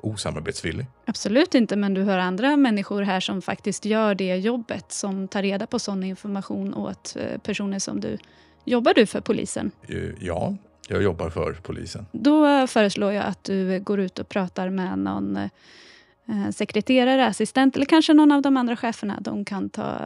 osamarbetsvillig. 0.00 0.86
Absolut 1.06 1.54
inte, 1.54 1.76
men 1.76 1.94
du 1.94 2.02
har 2.02 2.18
andra 2.18 2.56
människor 2.56 3.02
här 3.02 3.20
som 3.20 3.42
faktiskt 3.42 3.84
gör 3.84 4.14
det 4.14 4.36
jobbet, 4.36 4.92
som 4.92 5.28
tar 5.28 5.42
reda 5.42 5.66
på 5.66 5.78
sån 5.78 6.02
information 6.02 6.74
åt 6.74 7.16
eh, 7.16 7.38
personer 7.38 7.78
som 7.78 8.00
du. 8.00 8.18
Jobbar 8.64 8.94
du 8.94 9.06
för 9.06 9.20
polisen? 9.20 9.70
Eh, 9.88 9.96
Ja, 10.20 10.56
jag 10.88 11.02
jobbar 11.02 11.30
för 11.30 11.52
polisen. 11.62 12.06
Då 12.12 12.66
föreslår 12.66 13.12
jag 13.12 13.24
att 13.24 13.44
du 13.44 13.80
går 13.80 14.00
ut 14.00 14.18
och 14.18 14.28
pratar 14.28 14.70
med 14.70 14.98
någon 14.98 15.36
eh, 15.36 16.50
sekreterare, 16.52 17.26
assistent 17.26 17.76
eller 17.76 17.86
kanske 17.86 18.14
någon 18.14 18.32
av 18.32 18.42
de 18.42 18.56
andra 18.56 18.76
cheferna. 18.76 19.18
De 19.20 19.44
kan 19.44 19.70
ta 19.70 20.00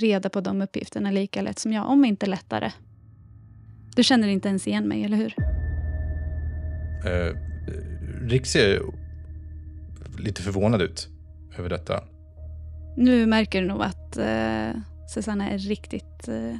reda 0.00 0.28
på 0.28 0.40
de 0.40 0.62
uppgifterna 0.62 1.10
lika 1.10 1.42
lätt 1.42 1.58
som 1.58 1.72
jag, 1.72 1.88
om 1.88 2.04
inte 2.04 2.26
lättare. 2.26 2.72
Du 3.96 4.04
känner 4.04 4.28
inte 4.28 4.48
ens 4.48 4.66
igen 4.66 4.88
mig, 4.88 5.04
eller 5.04 5.16
hur? 5.16 5.34
Eh, 7.06 7.34
Rick 8.28 8.46
ser 8.46 8.82
lite 10.18 10.42
förvånad 10.42 10.82
ut 10.82 11.08
över 11.58 11.68
detta. 11.68 12.04
Nu 12.96 13.26
märker 13.26 13.62
du 13.62 13.68
nog 13.68 13.82
att 13.82 14.16
eh, 14.16 14.80
Susanna 15.14 15.50
är 15.50 15.58
riktigt 15.58 16.28
eh, 16.28 16.56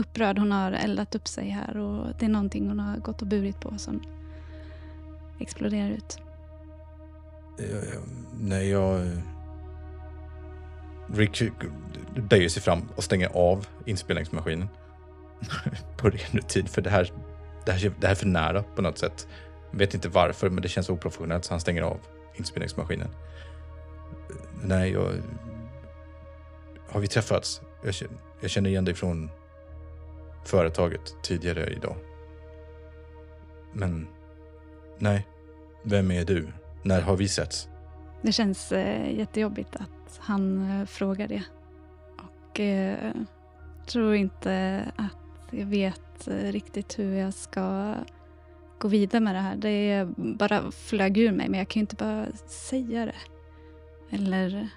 upprörd. 0.00 0.38
Hon 0.38 0.52
har 0.52 0.72
eldat 0.72 1.14
upp 1.14 1.28
sig 1.28 1.48
här 1.48 1.76
och 1.76 2.06
det 2.18 2.24
är 2.24 2.30
någonting 2.30 2.68
hon 2.68 2.80
har 2.80 2.96
gått 2.96 3.22
och 3.22 3.28
burit 3.28 3.60
på 3.60 3.78
som 3.78 4.02
exploderar 5.38 5.90
ut. 5.90 6.18
Eh, 7.58 8.00
Nej, 8.40 8.68
jag... 8.68 9.06
Eh, 9.06 9.18
Rick 11.14 11.42
böjer 12.16 12.48
sig 12.48 12.62
fram 12.62 12.88
och 12.96 13.04
stänger 13.04 13.28
av 13.28 13.66
inspelningsmaskinen. 13.84 14.68
på 15.96 16.10
ren 16.10 16.42
tid, 16.48 16.68
för 16.68 16.82
det 16.82 16.90
här, 16.90 17.12
det, 17.66 17.72
här, 17.72 17.92
det 18.00 18.06
här 18.06 18.14
är 18.14 18.16
för 18.16 18.26
nära 18.26 18.62
på 18.62 18.82
något 18.82 18.98
sätt. 18.98 19.28
Jag 19.70 19.78
vet 19.78 19.94
inte 19.94 20.08
varför, 20.08 20.50
men 20.50 20.62
det 20.62 20.68
känns 20.68 20.88
oprofessionellt 20.88 21.44
så 21.44 21.52
han 21.52 21.60
stänger 21.60 21.82
av 21.82 21.98
inspelningsmaskinen. 22.34 23.08
Eh, 23.08 24.36
nej, 24.62 24.92
jag... 24.92 25.12
Har 26.88 27.00
vi 27.00 27.06
träffats? 27.06 27.60
Jag 27.84 27.94
känner, 27.94 28.16
jag 28.40 28.50
känner 28.50 28.70
igen 28.70 28.84
dig 28.84 28.94
från 28.94 29.30
företaget 30.44 31.22
tidigare 31.22 31.72
idag. 31.72 31.96
Men... 33.72 34.08
Nej. 34.98 35.26
Vem 35.82 36.10
är 36.10 36.24
du? 36.24 36.48
När 36.82 37.00
har 37.00 37.16
vi 37.16 37.28
setts? 37.28 37.68
Det 38.22 38.32
känns 38.32 38.72
eh, 38.72 39.18
jättejobbigt 39.18 39.76
att 39.76 40.18
han 40.18 40.70
eh, 40.70 40.86
frågar 40.86 41.28
det. 41.28 41.42
Och 42.18 42.60
eh, 42.60 43.12
tror 43.86 44.14
inte 44.14 44.84
att 44.96 45.48
jag 45.50 45.66
vet 45.66 46.28
eh, 46.28 46.52
riktigt 46.52 46.98
hur 46.98 47.14
jag 47.14 47.34
ska 47.34 47.94
gå 48.78 48.88
vidare 48.88 49.20
med 49.20 49.34
det 49.34 49.40
här. 49.40 49.56
Det 49.56 49.68
är 49.68 50.08
bara 50.16 50.70
flög 50.70 51.18
ur 51.18 51.32
mig, 51.32 51.48
men 51.48 51.58
jag 51.58 51.68
kan 51.68 51.80
ju 51.80 51.82
inte 51.82 51.96
bara 51.96 52.26
säga 52.46 53.06
det. 53.06 53.14
Eller... 54.16 54.68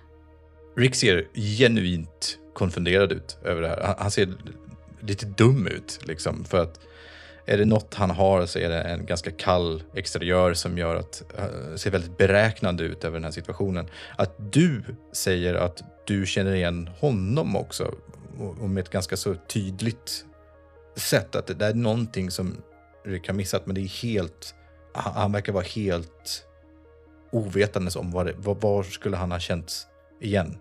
Rick 0.76 0.95
ser 0.95 1.28
genuint 1.34 2.39
konfunderad 2.53 3.11
ut 3.11 3.38
över 3.43 3.61
det 3.61 3.68
här. 3.68 3.82
Han, 3.84 3.95
han 3.99 4.11
ser 4.11 4.36
lite 5.07 5.25
dum 5.25 5.67
ut, 5.67 5.99
liksom. 6.03 6.45
För 6.45 6.61
att 6.63 6.79
är 7.45 7.57
det 7.57 7.65
något 7.65 7.93
han 7.93 8.09
har 8.09 8.45
så 8.45 8.59
är 8.59 8.69
det 8.69 8.81
en 8.81 9.05
ganska 9.05 9.31
kall 9.31 9.83
exteriör 9.93 10.53
som 10.53 10.77
gör 10.77 10.95
att 10.95 11.23
uh, 11.39 11.75
ser 11.75 11.91
väldigt 11.91 12.17
beräknande 12.17 12.83
ut 12.83 13.03
över 13.03 13.17
den 13.17 13.23
här 13.23 13.31
situationen. 13.31 13.89
Att 14.17 14.35
du 14.53 14.83
säger 15.11 15.53
att 15.53 15.83
du 16.05 16.25
känner 16.25 16.53
igen 16.53 16.89
honom 16.99 17.55
också 17.55 17.95
och, 18.39 18.61
och 18.61 18.69
med 18.69 18.81
ett 18.81 18.89
ganska 18.89 19.17
så 19.17 19.35
tydligt 19.47 20.25
sätt 20.95 21.35
att 21.35 21.47
det, 21.47 21.53
där 21.53 21.69
är 21.69 21.73
någonting 21.73 22.31
som 22.31 22.57
Rick 23.05 23.27
har 23.27 23.33
missat, 23.33 23.65
men 23.65 23.75
det 23.75 23.81
är 23.81 24.03
helt... 24.03 24.55
Han, 24.93 25.13
han 25.13 25.31
verkar 25.31 25.53
vara 25.53 25.63
helt 25.63 26.45
ovetandes 27.31 27.95
om 27.95 28.11
vad 28.11 28.25
det, 28.25 28.33
var 28.37 28.83
skulle 28.83 29.17
han 29.17 29.31
ha 29.31 29.39
känts 29.39 29.87
igen. 30.21 30.57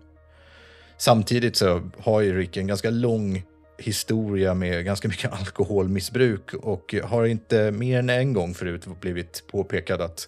Samtidigt 0.97 1.55
så 1.55 1.89
har 1.99 2.21
ju 2.21 2.37
Rick 2.37 2.57
en 2.57 2.67
ganska 2.67 2.89
lång 2.89 3.43
historia 3.83 4.53
med 4.53 4.85
ganska 4.85 5.07
mycket 5.07 5.31
alkoholmissbruk 5.39 6.53
och 6.53 6.95
har 7.03 7.25
inte 7.25 7.71
mer 7.71 7.99
än 7.99 8.09
en 8.09 8.33
gång 8.33 8.53
förut 8.53 8.87
blivit 9.01 9.43
påpekad 9.47 10.01
att 10.01 10.27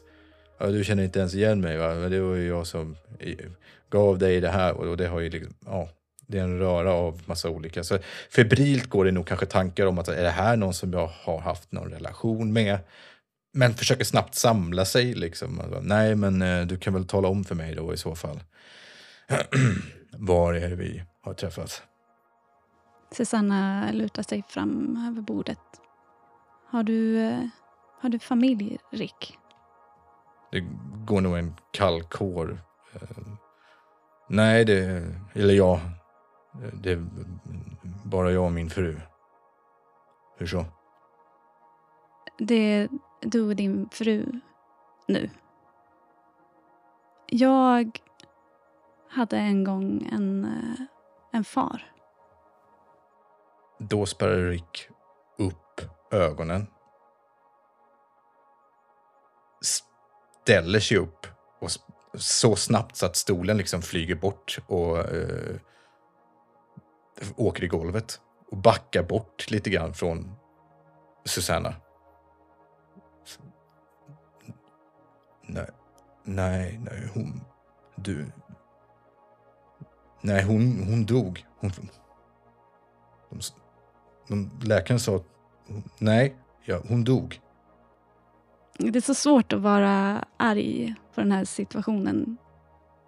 ja, 0.59 0.67
du 0.67 0.83
känner 0.83 1.03
inte 1.03 1.19
ens 1.19 1.35
igen 1.35 1.61
mig, 1.61 1.77
va? 1.77 1.93
Men 1.93 2.11
det 2.11 2.19
var 2.19 2.35
ju 2.35 2.47
jag 2.47 2.67
som 2.67 2.95
gav 3.89 4.17
dig 4.17 4.41
det 4.41 4.49
här 4.49 4.73
och 4.73 4.97
det 4.97 5.07
har 5.07 5.19
ju 5.19 5.29
liksom, 5.29 5.53
ja, 5.65 5.89
det 6.27 6.37
är 6.37 6.43
en 6.43 6.59
röra 6.59 6.93
av 6.93 7.21
massa 7.25 7.49
olika. 7.49 7.83
Så 7.83 7.99
febrilt 8.29 8.89
går 8.89 9.05
det 9.05 9.11
nog 9.11 9.27
kanske 9.27 9.45
tankar 9.45 9.85
om 9.85 9.99
att 9.99 10.07
är 10.07 10.23
det 10.23 10.29
här 10.29 10.57
någon 10.57 10.73
som 10.73 10.93
jag 10.93 11.07
har 11.07 11.39
haft 11.39 11.71
någon 11.71 11.91
relation 11.91 12.53
med? 12.53 12.79
Men 13.53 13.73
försöker 13.73 14.03
snabbt 14.03 14.35
samla 14.35 14.85
sig 14.85 15.13
liksom. 15.13 15.59
Alltså, 15.59 15.81
Nej, 15.81 16.15
men 16.15 16.41
eh, 16.41 16.65
du 16.65 16.77
kan 16.77 16.93
väl 16.93 17.07
tala 17.07 17.27
om 17.27 17.43
för 17.43 17.55
mig 17.55 17.75
då 17.75 17.93
i 17.93 17.97
så 17.97 18.15
fall. 18.15 18.39
Var 20.11 20.53
är 20.53 20.69
det 20.69 20.75
vi 20.75 21.03
har 21.21 21.33
träffats? 21.33 21.81
Susanna 23.15 23.91
lutar 23.91 24.23
sig 24.23 24.43
fram 24.47 25.05
över 25.09 25.21
bordet. 25.21 25.81
Har 26.67 26.83
du, 26.83 27.21
eh, 27.21 27.47
har 28.01 28.09
du 28.09 28.19
familj, 28.19 28.77
Rick? 28.89 29.37
Det 30.51 30.59
går 31.05 31.21
nog 31.21 31.37
en 31.37 31.55
kall 31.71 32.03
kår. 32.03 32.59
Eh, 32.93 33.27
Nej, 34.29 34.65
det... 34.65 35.03
Eller 35.33 35.53
ja. 35.53 35.79
Det 36.73 36.91
är 36.91 37.05
bara 38.05 38.31
jag 38.31 38.45
och 38.45 38.51
min 38.51 38.69
fru. 38.69 38.99
Hur 40.37 40.47
så? 40.47 40.65
Det 42.37 42.55
är 42.55 42.89
du 43.21 43.47
och 43.47 43.55
din 43.55 43.89
fru 43.89 44.39
nu. 45.07 45.29
Jag 47.27 47.99
hade 49.09 49.37
en 49.37 49.63
gång 49.63 50.09
en, 50.11 50.45
eh, 50.45 50.85
en 51.31 51.43
far. 51.43 51.94
Då 53.77 54.05
spärrar 54.05 54.49
Rick 54.49 54.89
upp 55.37 55.81
ögonen. 56.11 56.67
Ställer 59.61 60.79
sig 60.79 60.97
upp 60.97 61.27
och 61.59 61.71
så 62.13 62.55
snabbt 62.55 62.95
så 62.95 63.05
att 63.05 63.15
stolen 63.15 63.57
liksom 63.57 63.81
flyger 63.81 64.15
bort 64.15 64.59
och 64.67 64.99
eh, 64.99 65.55
åker 67.35 67.63
i 67.63 67.67
golvet. 67.67 68.21
Och 68.51 68.57
backar 68.57 69.03
bort 69.03 69.51
lite 69.51 69.69
grann 69.69 69.93
från 69.93 70.35
Susanna. 71.25 71.75
Nej, 75.41 75.69
nej, 76.23 76.79
nej, 76.83 77.09
hon... 77.13 77.41
Du... 77.95 78.31
Nej, 80.21 80.43
hon, 80.43 80.83
hon 80.87 81.05
dog. 81.05 81.45
Hon, 81.59 81.71
de, 83.29 83.41
de, 84.27 84.49
läkaren 84.63 84.99
sa 84.99 85.15
att 85.15 85.25
nej, 85.99 86.35
ja, 86.65 86.81
hon 86.89 87.03
dog. 87.03 87.41
Det 88.77 88.95
är 88.95 89.01
så 89.01 89.13
svårt 89.13 89.53
att 89.53 89.61
vara 89.61 90.25
arg 90.37 90.95
på 91.15 91.21
den 91.21 91.31
här 91.31 91.45
situationen. 91.45 92.37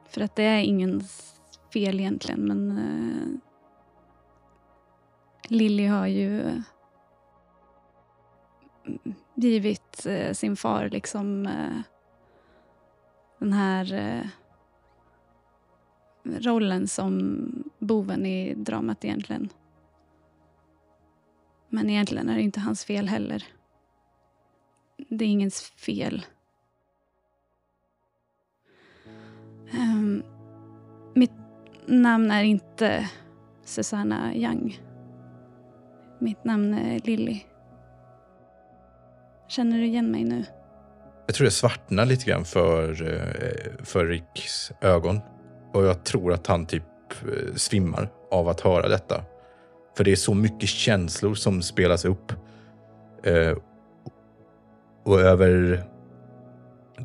För 0.10 0.22
att 0.22 0.36
det 0.36 0.44
är 0.44 0.60
ingens 0.60 1.34
fel 1.74 2.00
egentligen, 2.00 2.42
men 2.42 2.72
uh, 2.72 3.38
Lilly 5.48 5.86
har 5.86 6.08
ju 6.08 6.42
mm, 6.42 6.64
givit 9.36 10.08
uh, 10.08 10.34
sin 10.34 10.56
far 10.56 10.90
liksom 10.90 11.46
eh, 11.46 11.82
den 13.40 13.54
här 13.54 14.24
rollen 16.24 16.88
som 16.88 17.40
boven 17.80 18.26
i 18.26 18.54
dramat 18.54 19.06
egentligen. 19.06 19.50
Men 21.70 21.90
egentligen 21.90 22.30
är 22.30 22.36
det 22.36 22.42
inte 22.42 22.60
hans 22.60 22.86
fel 22.86 23.08
heller. 23.08 23.44
Det 25.10 25.26
är 25.26 25.30
ingens 25.30 25.62
fel. 25.62 26.26
Um, 29.74 30.24
mitt 31.16 31.32
namn 31.86 32.32
är 32.32 32.44
inte 32.44 33.10
Susanna 33.66 34.36
Young. 34.36 34.80
Mitt 36.20 36.44
namn 36.44 36.74
är 36.74 37.00
Lilly. 37.00 37.44
Känner 39.48 39.78
du 39.78 39.86
igen 39.86 40.12
mig 40.12 40.24
nu? 40.24 40.46
Jag 41.26 41.36
tror 41.36 41.46
det 41.46 41.52
svartnar 41.52 42.06
lite 42.06 42.26
grann 42.26 42.46
för, 42.46 42.90
eh, 42.90 43.86
för 43.86 44.06
Ricks 44.06 44.72
ögon. 44.82 45.20
Och 45.74 45.84
jag 45.86 46.04
tror 46.04 46.34
att 46.34 46.48
han 46.48 46.66
typ 46.66 46.84
eh, 47.12 47.56
svimmar 47.56 48.10
av 48.32 48.50
att 48.50 48.62
höra 48.62 48.88
detta. 48.88 49.24
För 49.98 50.04
det 50.04 50.12
är 50.12 50.16
så 50.16 50.34
mycket 50.34 50.70
känslor 50.70 51.36
som 51.36 51.62
spelas 51.62 52.06
upp. 52.06 52.34
Eh, 53.24 53.58
Och 55.06 55.22
över 55.22 55.84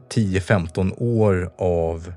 10-15 0.08 0.94
år 0.98 1.52
av 1.58 2.12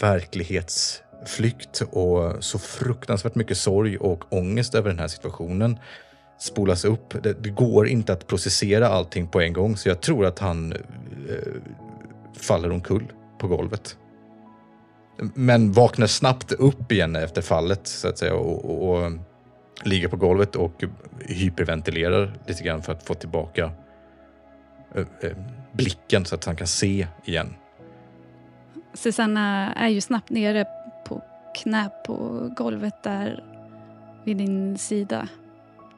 verklighetsflykt 0.00 1.82
och 1.90 2.44
så 2.44 2.58
fruktansvärt 2.58 3.34
mycket 3.34 3.56
sorg 3.58 3.98
och 3.98 4.32
ångest 4.32 4.74
över 4.74 4.90
den 4.90 4.98
här 4.98 5.08
situationen 5.08 5.78
spolas 6.38 6.84
upp. 6.84 7.22
Det, 7.22 7.42
det 7.42 7.50
går 7.50 7.88
inte 7.88 8.12
att 8.12 8.26
processera 8.26 8.88
allting 8.88 9.26
på 9.28 9.40
en 9.40 9.52
gång 9.52 9.76
så 9.76 9.88
jag 9.88 10.00
tror 10.00 10.26
att 10.26 10.38
han 10.38 10.72
eh, 10.72 10.78
faller 12.36 12.70
omkull 12.70 13.12
på 13.38 13.48
golvet. 13.48 13.98
Men 15.34 15.72
vaknar 15.72 16.06
snabbt 16.06 16.52
upp 16.52 16.92
igen 16.92 17.16
efter 17.16 17.42
fallet 17.42 17.86
så 17.86 18.08
att 18.08 18.18
säga 18.18 18.34
och, 18.34 18.64
och, 18.64 19.04
och 19.04 19.12
ligger 19.82 20.08
på 20.08 20.16
golvet 20.16 20.56
och 20.56 20.84
hyperventilerar 21.20 22.32
lite 22.46 22.64
grann 22.64 22.82
för 22.82 22.92
att 22.92 23.02
få 23.02 23.14
tillbaka 23.14 23.72
eh, 24.94 25.06
eh, 25.20 25.36
blicken 25.72 26.24
så 26.24 26.34
att 26.34 26.44
han 26.44 26.56
kan 26.56 26.66
se 26.66 27.06
igen. 27.24 27.54
Susanna 28.94 29.72
är 29.72 29.88
ju 29.88 30.00
snabbt 30.00 30.30
nere 30.30 30.66
på 31.06 31.22
knä 31.54 31.90
på 32.06 32.48
golvet 32.56 33.02
där 33.02 33.44
vid 34.24 34.36
din 34.36 34.78
sida 34.78 35.28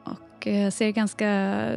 och 0.03 0.47
eh, 0.47 0.71
ser 0.71 0.91
ganska 0.91 1.71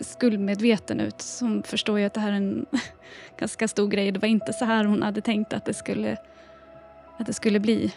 skuldmedveten 0.00 1.00
ut. 1.00 1.24
Hon 1.40 1.62
förstår 1.62 1.98
ju 1.98 2.06
att 2.06 2.14
det 2.14 2.20
här 2.20 2.32
är 2.32 2.36
en 2.36 2.66
ganska 3.38 3.68
stor 3.68 3.88
grej. 3.88 4.12
Det 4.12 4.18
var 4.18 4.28
inte 4.28 4.52
så 4.52 4.64
här 4.64 4.84
hon 4.84 5.02
hade 5.02 5.20
tänkt 5.20 5.52
att 5.52 5.64
det 5.64 5.74
skulle, 5.74 6.16
att 7.18 7.26
det 7.26 7.32
skulle 7.32 7.60
bli. 7.60 7.92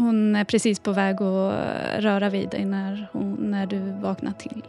Hon 0.00 0.36
är 0.36 0.44
precis 0.44 0.80
på 0.80 0.92
väg 0.92 1.22
att 1.22 1.54
röra 1.98 2.30
vid 2.30 2.48
dig 2.48 2.64
när, 2.64 3.08
hon, 3.12 3.36
när 3.40 3.66
du 3.66 3.92
vaknar 3.92 4.32
till. 4.32 4.62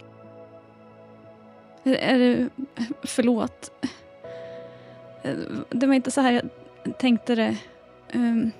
Är, 1.83 1.93
är 1.93 2.19
du... 2.19 2.49
förlåt. 3.03 3.71
Det 5.69 5.87
var 5.87 5.93
inte 5.93 6.11
så 6.11 6.21
här 6.21 6.31
jag 6.31 6.97
tänkte 6.97 7.35
det. 7.35 7.57
Um, 8.13 8.51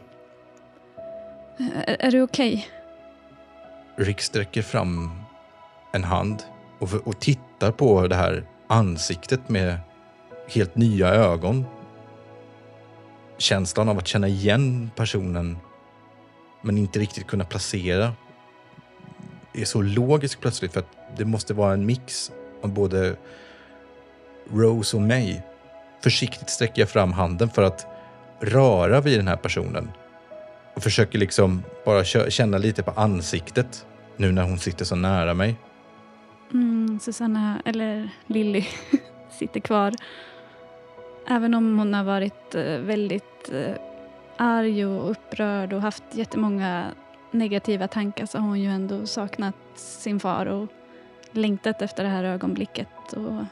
är, 1.57 1.97
är 1.99 2.11
du 2.11 2.21
okej? 2.21 2.53
Okay? 3.95 4.05
Rick 4.05 4.21
sträcker 4.21 4.61
fram 4.61 5.11
en 5.93 6.03
hand 6.03 6.43
och, 6.79 6.93
och 6.93 7.19
tittar 7.19 7.71
på 7.71 8.07
det 8.07 8.15
här 8.15 8.43
ansiktet 8.67 9.49
med 9.49 9.77
helt 10.47 10.75
nya 10.75 11.07
ögon. 11.07 11.65
Känslan 13.37 13.89
av 13.89 13.97
att 13.97 14.07
känna 14.07 14.27
igen 14.27 14.91
personen 14.95 15.57
men 16.61 16.77
inte 16.77 16.99
riktigt 16.99 17.27
kunna 17.27 17.45
placera 17.45 18.13
är 19.53 19.65
så 19.65 19.81
logisk 19.81 20.39
plötsligt 20.39 20.73
för 20.73 20.79
att 20.79 21.17
det 21.17 21.25
måste 21.25 21.53
vara 21.53 21.73
en 21.73 21.85
mix 21.85 22.31
av 22.61 22.73
både 22.73 23.15
Rose 24.51 24.97
och 24.97 25.01
mig. 25.03 25.43
Försiktigt 26.03 26.49
sträcker 26.49 26.81
jag 26.81 26.89
fram 26.89 27.11
handen 27.11 27.49
för 27.49 27.63
att 27.63 27.87
röra 28.39 29.01
vid 29.01 29.19
den 29.19 29.27
här 29.27 29.35
personen 29.35 29.91
och 30.75 30.83
försöker 30.83 31.19
liksom 31.19 31.63
bara 31.85 32.03
känna 32.03 32.57
lite 32.57 32.83
på 32.83 32.91
ansiktet 32.91 33.85
nu 34.17 34.31
när 34.31 34.43
hon 34.43 34.59
sitter 34.59 34.85
så 34.85 34.95
nära 34.95 35.33
mig. 35.33 35.55
Mm, 36.53 36.99
Susanna, 37.01 37.61
eller 37.65 38.09
Lilly, 38.27 38.65
sitter 39.39 39.59
kvar. 39.59 39.93
Även 41.27 41.53
om 41.53 41.77
hon 41.79 41.93
har 41.93 42.03
varit 42.03 42.55
eh, 42.55 42.79
väldigt 42.79 43.51
eh, 43.51 43.75
arg 44.39 44.85
och 44.85 45.11
upprörd 45.11 45.73
och 45.73 45.81
haft 45.81 46.03
jättemånga 46.11 46.91
negativa 47.31 47.87
tankar 47.87 48.25
så 48.25 48.37
har 48.37 48.47
hon 48.47 48.59
ju 48.59 48.69
ändå 48.69 49.05
saknat 49.05 49.55
sin 49.75 50.19
far 50.19 50.45
och 50.45 50.67
längtat 51.31 51.81
efter 51.81 52.03
det 52.03 52.09
här 52.09 52.23
ögonblicket. 52.23 53.13
Och 53.13 53.43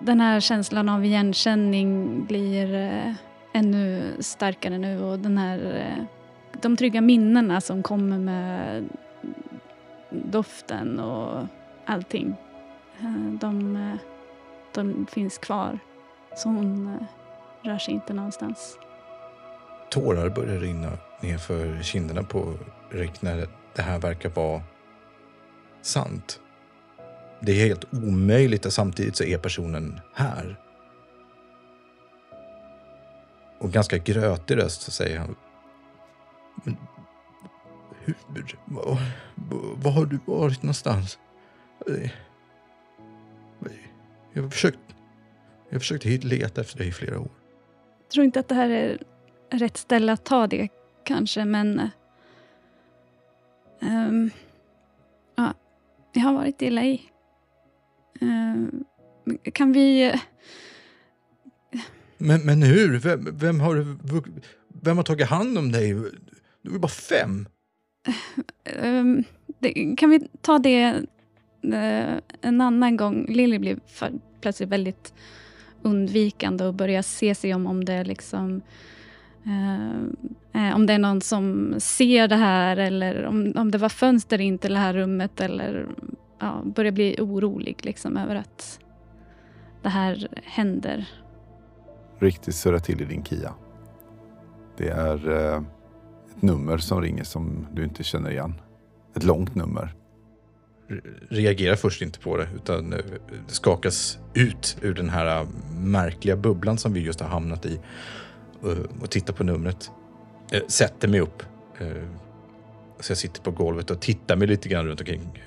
den 0.00 0.20
här 0.20 0.40
känslan 0.40 0.88
av 0.88 1.04
igenkänning 1.04 2.24
blir 2.24 2.74
eh, 2.74 3.12
ännu 3.52 4.16
starkare 4.20 4.78
nu 4.78 5.02
och 5.02 5.18
den 5.18 5.38
här, 5.38 5.58
eh, 5.58 6.04
de 6.60 6.76
trygga 6.76 7.00
minnena 7.00 7.60
som 7.60 7.82
kommer 7.82 8.18
med 8.18 8.84
doften 10.10 11.00
och 11.00 11.46
allting. 11.84 12.36
Eh, 13.00 13.32
de, 13.40 13.76
eh, 13.76 13.96
de 14.74 15.06
finns 15.06 15.38
kvar. 15.38 15.78
Så 16.36 16.48
hon 16.48 16.86
eh, 16.86 17.06
rör 17.68 17.78
sig 17.78 17.94
inte 17.94 18.14
någonstans. 18.14 18.78
Tårar 19.90 20.28
börjar 20.28 20.60
rinna 20.60 20.98
nerför 21.20 21.82
kinderna 21.82 22.22
på 22.22 22.54
Rick 22.90 23.22
när 23.22 23.48
det 23.74 23.82
här 23.82 23.98
verkar 23.98 24.28
vara 24.28 24.62
sant. 25.82 26.40
Det 27.40 27.52
är 27.52 27.66
helt 27.66 27.94
omöjligt 27.94 28.66
och 28.66 28.72
samtidigt 28.72 29.16
så 29.16 29.24
är 29.24 29.38
personen 29.38 30.00
här. 30.14 30.60
Och 33.58 33.72
ganska 33.72 33.98
grötig 33.98 34.56
röst 34.56 34.82
så 34.82 34.90
säger 34.90 35.18
han. 35.18 35.36
Men 36.64 36.76
hur? 38.04 38.14
Var, 38.64 38.98
var 39.76 39.90
har 39.90 40.06
du 40.06 40.18
varit 40.24 40.62
någonstans? 40.62 41.18
Jag 44.32 44.42
har 44.42 44.50
försökt, 44.50 44.78
jag 45.68 45.74
har 45.74 45.80
försökt 45.80 46.04
leta 46.04 46.60
efter 46.60 46.78
dig 46.78 46.88
i 46.88 46.92
flera 46.92 47.18
år. 47.18 47.30
Jag 48.02 48.10
tror 48.10 48.24
inte 48.24 48.40
att 48.40 48.48
det 48.48 48.54
här 48.54 48.70
är 48.70 48.98
rätt 49.50 49.76
ställe 49.76 50.12
att 50.12 50.24
ta 50.24 50.46
det 50.46 50.68
kanske, 51.04 51.44
men... 51.44 51.90
Um, 53.80 54.30
ja, 55.36 55.54
jag 56.12 56.22
har 56.22 56.32
varit 56.32 56.62
i 56.62 56.70
LA. 56.70 56.96
Um, 58.20 58.84
kan 59.52 59.72
vi... 59.72 60.14
Men, 62.18 62.40
men 62.40 62.62
hur? 62.62 62.98
Vem, 62.98 63.38
vem, 63.38 63.60
har, 63.60 63.96
vem 64.82 64.96
har 64.96 65.04
tagit 65.04 65.28
hand 65.28 65.58
om 65.58 65.72
dig? 65.72 65.94
Du 66.62 66.74
är 66.74 66.78
bara 66.78 66.88
fem. 66.88 67.48
Um, 68.82 69.24
det, 69.58 69.96
kan 69.96 70.10
vi 70.10 70.28
ta 70.40 70.58
det 70.58 70.92
uh, 71.64 72.18
en 72.40 72.60
annan 72.60 72.96
gång? 72.96 73.26
Lily 73.28 73.58
blir 73.58 73.78
för, 73.86 74.12
plötsligt 74.40 74.68
väldigt 74.68 75.14
undvikande 75.82 76.64
och 76.64 76.74
börjar 76.74 77.02
se 77.02 77.34
sig 77.34 77.54
om 77.54 77.66
om 77.66 77.84
det 77.84 78.04
liksom 78.04 78.62
uh, 79.46 80.74
om 80.74 80.86
det 80.86 80.92
är 80.92 80.98
någon 80.98 81.20
som 81.20 81.74
ser 81.78 82.28
det 82.28 82.36
här 82.36 82.76
eller 82.76 83.24
om, 83.24 83.52
om 83.56 83.70
det 83.70 83.78
var 83.78 83.88
fönster 83.88 84.40
in 84.40 84.58
till 84.58 84.72
det 84.72 84.78
här 84.78 84.94
rummet 84.94 85.40
eller 85.40 85.86
ja, 86.38 86.62
börjar 86.64 86.92
bli 86.92 87.16
orolig 87.18 87.76
liksom 87.82 88.16
över 88.16 88.34
att 88.34 88.80
det 89.82 89.88
här 89.88 90.28
händer 90.44 91.08
riktigt 92.20 92.54
surra 92.54 92.80
till 92.80 93.00
i 93.00 93.04
din 93.04 93.24
Kia. 93.24 93.54
Det 94.76 94.88
är 94.88 95.30
eh, 95.30 95.62
ett 96.30 96.42
nummer 96.42 96.78
som 96.78 97.02
ringer 97.02 97.24
som 97.24 97.66
du 97.72 97.84
inte 97.84 98.04
känner 98.04 98.30
igen. 98.30 98.54
Ett 99.16 99.24
långt 99.24 99.54
nummer. 99.54 99.94
Reagerar 101.28 101.76
först 101.76 102.02
inte 102.02 102.18
på 102.18 102.36
det 102.36 102.48
utan 102.54 102.92
eh, 102.92 102.98
skakas 103.46 104.18
ut 104.34 104.76
ur 104.82 104.94
den 104.94 105.10
här 105.10 105.46
märkliga 105.78 106.36
bubblan 106.36 106.78
som 106.78 106.92
vi 106.92 107.00
just 107.00 107.20
har 107.20 107.28
hamnat 107.28 107.66
i 107.66 107.74
eh, 107.74 107.80
och 109.00 109.10
tittar 109.10 109.34
på 109.34 109.44
numret. 109.44 109.90
Eh, 110.52 110.62
sätter 110.68 111.08
mig 111.08 111.20
upp. 111.20 111.42
Så 113.00 113.10
jag 113.10 113.18
sitter 113.18 113.42
på 113.42 113.50
golvet 113.50 113.90
och 113.90 114.00
tittar 114.00 114.36
mig 114.36 114.48
lite 114.48 114.68
grann 114.68 114.86
runt 114.86 115.00
omkring. 115.00 115.42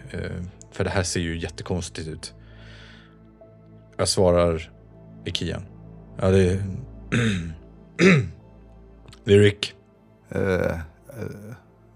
För 0.72 0.84
det 0.84 0.90
här 0.90 1.04
ser 1.04 1.20
ju 1.20 1.40
jättekonstigt 1.40 2.08
ut. 2.08 2.34
Jag 3.98 4.08
svarar 4.08 4.72
i 5.26 5.32
Kian. 5.32 5.66
Ja, 6.22 6.30
det 6.30 6.50
är... 6.50 6.64
det 9.24 9.34
är 9.34 9.40
Rick. 9.40 9.74
Uh, 10.36 10.42
uh, 10.42 10.78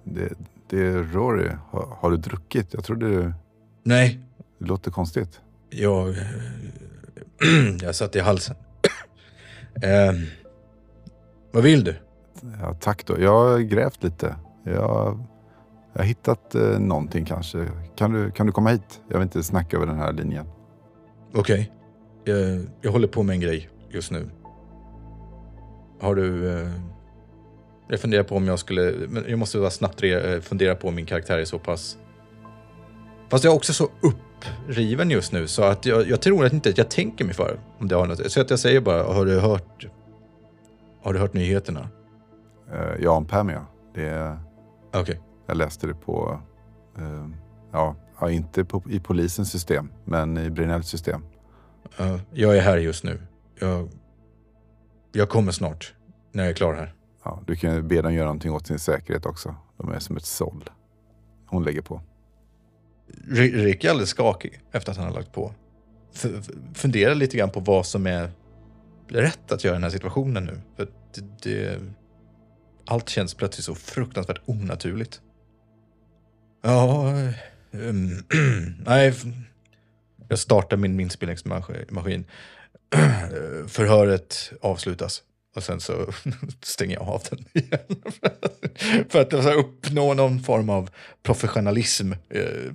det, 0.03 0.33
det 0.69 0.79
är 0.79 1.03
Rory. 1.03 1.49
Har, 1.69 1.97
har, 1.99 2.11
du 2.11 2.17
druckit? 2.17 2.73
Jag 2.73 2.83
trodde 2.83 3.09
du... 3.09 3.33
Nej. 3.83 4.19
Det 4.59 4.65
låter 4.65 4.91
konstigt. 4.91 5.41
Jag... 5.69 6.15
jag 7.81 7.95
satt 7.95 8.15
i 8.15 8.19
halsen. 8.19 8.55
uh, 9.85 10.21
vad 11.57 11.63
vill 11.63 11.83
du? 11.83 11.95
Ja, 12.61 12.73
tack 12.79 13.05
då. 13.05 13.21
Jag 13.21 13.31
har 13.31 13.59
grävt 13.59 14.03
lite. 14.03 14.35
Jag, 14.63 14.73
jag 15.93 15.99
har 16.01 16.03
hittat 16.03 16.55
eh, 16.55 16.79
någonting 16.79 17.25
kanske. 17.25 17.67
Kan 17.95 18.13
du, 18.13 18.31
kan 18.31 18.45
du 18.45 18.51
komma 18.51 18.69
hit? 18.69 19.01
Jag 19.07 19.17
vill 19.17 19.23
inte 19.23 19.43
snacka 19.43 19.77
över 19.77 19.87
den 19.87 19.97
här 19.97 20.13
linjen. 20.13 20.45
Okej. 21.33 21.71
Jag, 22.23 22.65
jag 22.81 22.91
håller 22.91 23.07
på 23.07 23.23
med 23.23 23.33
en 23.33 23.39
grej 23.39 23.69
just 23.89 24.11
nu. 24.11 24.29
Har 25.99 26.15
du... 26.15 26.59
Eh, 26.59 26.71
jag 27.89 27.99
funderar 27.99 28.23
på 28.23 28.35
om 28.35 28.47
jag 28.47 28.59
skulle... 28.59 28.93
Men 29.09 29.25
jag 29.27 29.39
måste 29.39 29.59
vara 29.59 29.71
snabbt 29.71 30.03
re, 30.03 30.41
fundera 30.41 30.75
på 30.75 30.87
om 30.87 30.95
min 30.95 31.05
karaktär 31.05 31.37
är 31.37 31.45
så 31.45 31.59
pass... 31.59 31.97
Fast 33.29 33.43
jag 33.43 33.51
är 33.51 33.57
också 33.57 33.73
så 33.73 33.89
uppriven 34.01 35.09
just 35.09 35.31
nu 35.31 35.47
så 35.47 35.63
att 35.63 35.85
jag, 35.85 36.09
jag 36.09 36.21
tror 36.21 36.45
att 36.45 36.53
inte 36.53 36.73
jag 36.75 36.89
tänker 36.89 37.25
mig 37.25 37.33
för 37.33 37.59
om 37.77 37.87
det 37.87 37.95
har 37.95 38.07
något. 38.07 38.31
Så 38.31 38.41
att 38.41 38.49
jag 38.49 38.59
säger 38.59 38.81
bara, 38.81 39.03
har 39.03 39.25
du 39.25 39.39
hört... 39.39 39.87
Har 41.07 41.13
du 41.13 41.19
hört 41.19 41.33
nyheterna? 41.33 41.89
Uh, 42.73 42.95
ja, 42.99 43.11
om 43.11 43.25
Pamia. 43.25 43.65
Det... 43.93 44.37
Okej. 44.87 45.01
Okay. 45.01 45.17
Jag 45.45 45.57
läste 45.57 45.87
det 45.87 45.93
på... 45.93 46.41
Uh, 46.99 47.29
ja, 47.71 47.95
inte 48.29 48.65
på, 48.65 48.83
i 48.89 48.99
polisens 48.99 49.51
system, 49.51 49.89
men 50.05 50.37
i 50.37 50.49
Brinells 50.49 50.87
system. 50.87 51.25
Uh, 51.99 52.19
jag 52.33 52.57
är 52.57 52.61
här 52.61 52.77
just 52.77 53.03
nu. 53.03 53.21
Jag, 53.59 53.89
jag 55.11 55.29
kommer 55.29 55.51
snart, 55.51 55.93
när 56.31 56.43
jag 56.43 56.49
är 56.49 56.55
klar 56.55 56.73
här. 56.73 56.93
Ja, 57.23 57.43
du 57.47 57.55
kan 57.55 57.87
be 57.87 58.01
dem 58.01 58.13
göra 58.13 58.25
någonting 58.25 58.53
åt 58.53 58.67
sin 58.67 58.79
säkerhet 58.79 59.25
också. 59.25 59.55
De 59.77 59.91
är 59.91 59.99
som 59.99 60.17
ett 60.17 60.25
såll. 60.25 60.69
Hon 61.45 61.63
lägger 61.63 61.81
på. 61.81 62.01
Rick 63.27 63.83
är 63.83 63.89
alldeles 63.89 64.09
skakig 64.09 64.59
efter 64.71 64.91
att 64.91 64.97
han 64.97 65.05
har 65.05 65.13
lagt 65.13 65.33
på. 65.33 65.53
funderar 66.73 67.15
lite 67.15 67.37
grann 67.37 67.49
på 67.49 67.59
vad 67.59 67.85
som 67.85 68.07
är 68.07 68.31
rätt 69.09 69.51
att 69.51 69.63
göra 69.63 69.73
i 69.73 69.75
den 69.75 69.83
här 69.83 69.89
situationen 69.89 70.45
nu. 70.45 70.61
För 70.75 70.87
det, 71.13 71.43
det, 71.43 71.79
allt 72.85 73.09
känns 73.09 73.33
plötsligt 73.33 73.65
så 73.65 73.75
fruktansvärt 73.75 74.41
onaturligt. 74.45 75.21
Ja, 76.61 77.13
um, 77.71 78.23
nej. 78.85 79.13
Jag 80.29 80.39
startar 80.39 80.77
min 80.77 80.99
inspelningsmaskin. 80.99 82.25
Förhöret 83.67 84.51
avslutas. 84.61 85.23
Och 85.55 85.63
sen 85.63 85.79
så 85.79 86.13
stänger 86.61 86.95
jag 86.95 87.07
av 87.07 87.21
den 87.29 87.45
igen. 87.53 88.01
För 89.09 89.21
att 89.21 89.33
alltså, 89.33 89.51
uppnå 89.51 90.13
någon 90.13 90.43
form 90.43 90.69
av 90.69 90.89
professionalism. 91.23 92.11
Eh, 92.29 92.73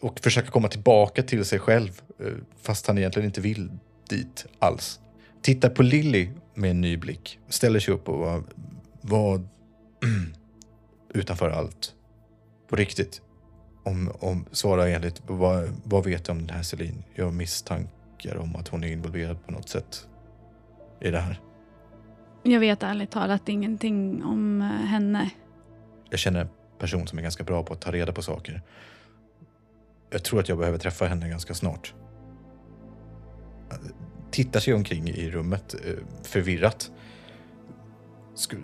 och 0.00 0.20
försöka 0.20 0.50
komma 0.50 0.68
tillbaka 0.68 1.22
till 1.22 1.44
sig 1.44 1.58
själv. 1.58 2.00
Eh, 2.20 2.32
fast 2.62 2.86
han 2.86 2.98
egentligen 2.98 3.26
inte 3.26 3.40
vill 3.40 3.70
dit 4.08 4.46
alls. 4.58 5.00
Tittar 5.44 5.70
på 5.70 5.82
Lilly 5.82 6.30
med 6.54 6.70
en 6.70 6.80
ny 6.80 6.96
blick. 6.96 7.38
Ställer 7.48 7.80
sig 7.80 7.94
upp 7.94 8.08
och 8.08 8.18
var, 8.18 8.42
vad 9.00 9.48
utanför 11.14 11.50
allt. 11.50 11.94
På 12.68 12.76
riktigt. 12.76 13.22
Om, 13.82 14.12
om, 14.20 14.46
svara 14.52 14.88
enligt, 14.88 15.22
vad, 15.26 15.68
vad 15.84 16.04
vet 16.04 16.24
du 16.24 16.32
om 16.32 16.46
den 16.46 16.56
här 16.56 16.62
Celine? 16.62 17.04
Jag 17.14 17.24
har 17.24 17.32
misstankar 17.32 18.36
om 18.36 18.56
att 18.56 18.68
hon 18.68 18.84
är 18.84 18.88
involverad 18.88 19.46
på 19.46 19.52
något 19.52 19.68
sätt 19.68 20.08
i 21.00 21.10
det 21.10 21.20
här. 21.20 21.40
Jag 22.42 22.60
vet 22.60 22.82
ärligt 22.82 23.10
talat 23.10 23.48
ingenting 23.48 24.24
om 24.24 24.60
eh, 24.60 24.66
henne. 24.66 25.30
Jag 26.10 26.18
känner 26.18 26.40
en 26.40 26.48
person 26.78 27.06
som 27.06 27.18
är 27.18 27.22
ganska 27.22 27.44
bra 27.44 27.62
på 27.62 27.72
att 27.72 27.80
ta 27.80 27.92
reda 27.92 28.12
på 28.12 28.22
saker. 28.22 28.62
Jag 30.10 30.24
tror 30.24 30.40
att 30.40 30.48
jag 30.48 30.58
behöver 30.58 30.78
träffa 30.78 31.06
henne 31.06 31.28
ganska 31.28 31.54
snart. 31.54 31.94
Tittar 34.34 34.60
sig 34.60 34.74
omkring 34.74 35.08
i 35.08 35.30
rummet 35.30 35.74
eh, 35.84 35.94
förvirrat. 36.22 36.90
Ska, 38.34 38.56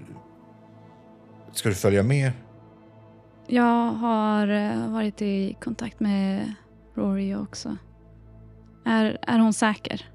ska 1.53 1.69
du 1.69 1.75
följa 1.75 2.03
med? 2.03 2.33
Jag 3.47 3.93
har 3.93 4.49
eh, 4.49 4.93
varit 4.93 5.23
i 5.23 5.57
kontakt 5.61 6.01
med 6.01 6.55
Rory 6.95 7.35
också. 7.35 7.77
Är, 8.85 9.19
är 9.23 9.39
hon 9.39 9.53
säker? 9.53 10.09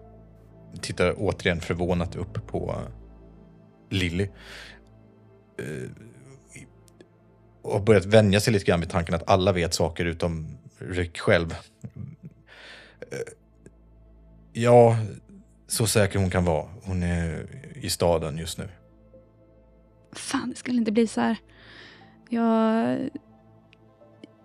Tittar 0.82 1.14
återigen 1.18 1.62
förvånat 1.62 2.16
upp 2.16 2.48
på 2.48 2.76
Lilly. 3.90 4.30
Uh, 5.62 5.90
och 7.62 7.84
börjat 7.84 8.06
vänja 8.06 8.40
sig 8.40 8.54
lite 8.54 8.66
grann 8.66 8.80
vid 8.80 8.90
tanken 8.90 9.16
att 9.16 9.30
alla 9.30 9.52
vet 9.52 9.74
saker 9.74 10.06
utom 10.06 10.58
Rick 10.78 11.18
själv. 11.18 11.56
Ja, 14.54 14.98
så 15.68 15.88
säker 15.88 16.20
hon 16.20 16.30
kan 16.30 16.46
vara. 16.46 16.66
Hon 16.84 17.04
är 17.04 17.48
i 17.76 17.90
staden 17.90 18.38
just 18.38 18.58
nu. 18.58 18.70
Fan, 20.14 20.50
det 20.50 20.56
skulle 20.56 20.78
inte 20.78 20.92
bli 20.92 21.08
så 21.08 21.22
här. 21.22 21.38
Jag... 22.30 23.00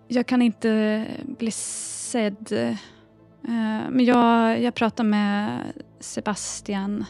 Jag 0.07 0.27
kan 0.27 0.41
inte 0.41 1.05
bli 1.39 1.51
sedd. 1.51 2.51
Uh, 2.51 3.89
men 3.89 4.05
jag, 4.05 4.61
jag 4.61 4.75
pratar 4.75 5.03
med 5.03 5.63
Sebastian 5.99 7.05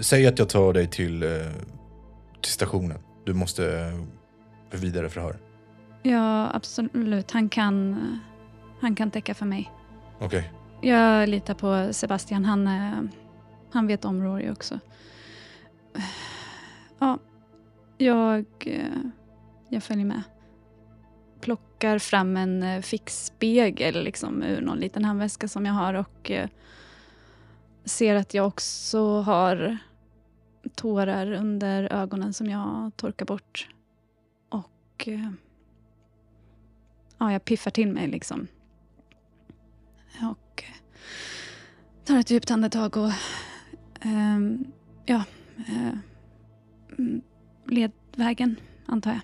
säg 0.00 0.26
att 0.26 0.38
jag 0.38 0.48
tar 0.48 0.72
dig 0.72 0.86
till, 0.86 1.22
eh, 1.22 1.28
till 2.42 2.52
stationen. 2.52 2.98
Du 3.24 3.34
måste 3.34 3.62
för 4.70 4.78
vidare 4.78 5.08
förhör. 5.08 5.36
Ja, 6.02 6.50
absolut. 6.54 7.30
Han 7.30 7.48
kan, 7.48 7.96
han 8.80 8.94
kan 8.94 9.10
täcka 9.10 9.34
för 9.34 9.46
mig. 9.46 9.72
Okej. 10.18 10.26
Okay. 10.26 10.59
Jag 10.82 11.28
litar 11.28 11.54
på 11.54 11.92
Sebastian. 11.92 12.44
Han, 12.44 12.66
eh, 12.66 13.02
han 13.70 13.86
vet 13.86 14.04
om 14.04 14.22
Rory 14.22 14.50
också. 14.50 14.80
Ja, 16.98 17.18
jag, 17.98 18.44
eh, 18.60 19.00
jag 19.68 19.82
följer 19.82 20.04
med. 20.04 20.22
Plockar 21.40 21.98
fram 21.98 22.36
en 22.36 22.62
eh, 22.62 22.80
fickspegel 22.80 24.04
liksom, 24.04 24.42
ur 24.42 24.60
någon 24.60 24.78
liten 24.78 25.04
handväska 25.04 25.48
som 25.48 25.66
jag 25.66 25.72
har 25.72 25.94
och 25.94 26.30
ser 27.84 28.14
att 28.14 28.34
jag 28.34 28.46
också 28.46 29.20
har 29.20 29.78
tårar 30.74 31.32
under 31.32 31.92
ögonen 31.92 32.32
som 32.32 32.46
jag 32.46 32.92
torkar 32.96 33.26
bort. 33.26 33.68
Och 34.48 35.08
ja, 37.18 37.32
jag 37.32 37.44
piffar 37.44 37.70
till 37.70 37.92
mig 37.92 38.08
liksom. 38.08 38.46
Och 40.30 40.49
tar 42.10 42.18
ett 42.18 42.30
djupt 42.30 42.50
andetag 42.50 42.96
och 42.96 43.12
um, 44.04 44.72
ja, 45.06 45.24
eh, 45.68 45.88
mm, 46.98 47.22
uh, 47.68 47.72
led 47.72 47.92
vägen 48.16 48.56
antar 48.86 49.10
jag. 49.10 49.20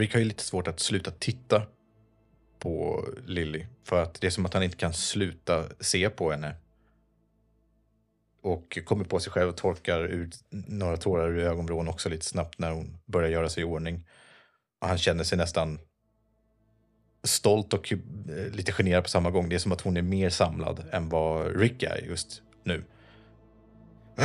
Rick 0.00 0.12
har 0.12 0.20
ju 0.20 0.26
lite 0.26 0.44
svårt 0.44 0.68
att 0.68 0.80
sluta 0.80 1.10
titta 1.10 1.62
på 2.58 3.04
Lilly. 3.26 3.66
För 3.84 4.02
att 4.02 4.20
det 4.20 4.26
är 4.26 4.30
som 4.30 4.46
att 4.46 4.54
han 4.54 4.62
inte 4.62 4.76
kan 4.76 4.92
sluta 4.92 5.64
se 5.80 6.10
på 6.10 6.30
henne 6.30 6.54
och 8.42 8.78
kommer 8.84 9.04
på 9.04 9.20
sig 9.20 9.32
själv 9.32 9.48
och 9.48 9.56
torkar 9.56 10.04
ut 10.04 10.44
några 10.50 10.96
tårar 10.96 11.28
ur 11.28 11.38
ögonvrån 11.38 11.88
också 11.88 12.08
lite 12.08 12.24
snabbt 12.26 12.58
när 12.58 12.70
hon 12.70 12.98
börjar 13.06 13.30
göra 13.30 13.48
sig 13.48 13.60
i 13.60 13.66
ordning. 13.66 14.06
Och 14.80 14.88
han 14.88 14.98
känner 14.98 15.24
sig 15.24 15.38
nästan 15.38 15.78
stolt 17.22 17.74
och 17.74 17.92
eh, 17.92 17.98
lite 18.52 18.72
generad 18.72 19.02
på 19.02 19.08
samma 19.08 19.30
gång. 19.30 19.48
Det 19.48 19.54
är 19.54 19.58
som 19.58 19.72
att 19.72 19.80
hon 19.80 19.96
är 19.96 20.02
mer 20.02 20.30
samlad 20.30 20.84
än 20.92 21.08
vad 21.08 21.56
Rick 21.56 21.82
är 21.82 22.04
just 22.08 22.42
nu. 22.64 22.84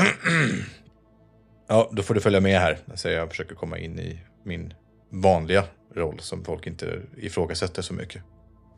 ja, 1.67 1.89
då 1.91 2.03
får 2.03 2.13
du 2.13 2.21
följa 2.21 2.39
med 2.39 2.59
här, 2.59 2.77
säger 2.95 3.17
jag 3.17 3.29
försöker 3.29 3.55
komma 3.55 3.77
in 3.77 3.99
i 3.99 4.19
min 4.43 4.73
vanliga 5.09 5.63
roll 5.93 6.19
som 6.19 6.43
folk 6.43 6.67
inte 6.67 7.01
ifrågasätter 7.17 7.81
så 7.81 7.93
mycket. 7.93 8.23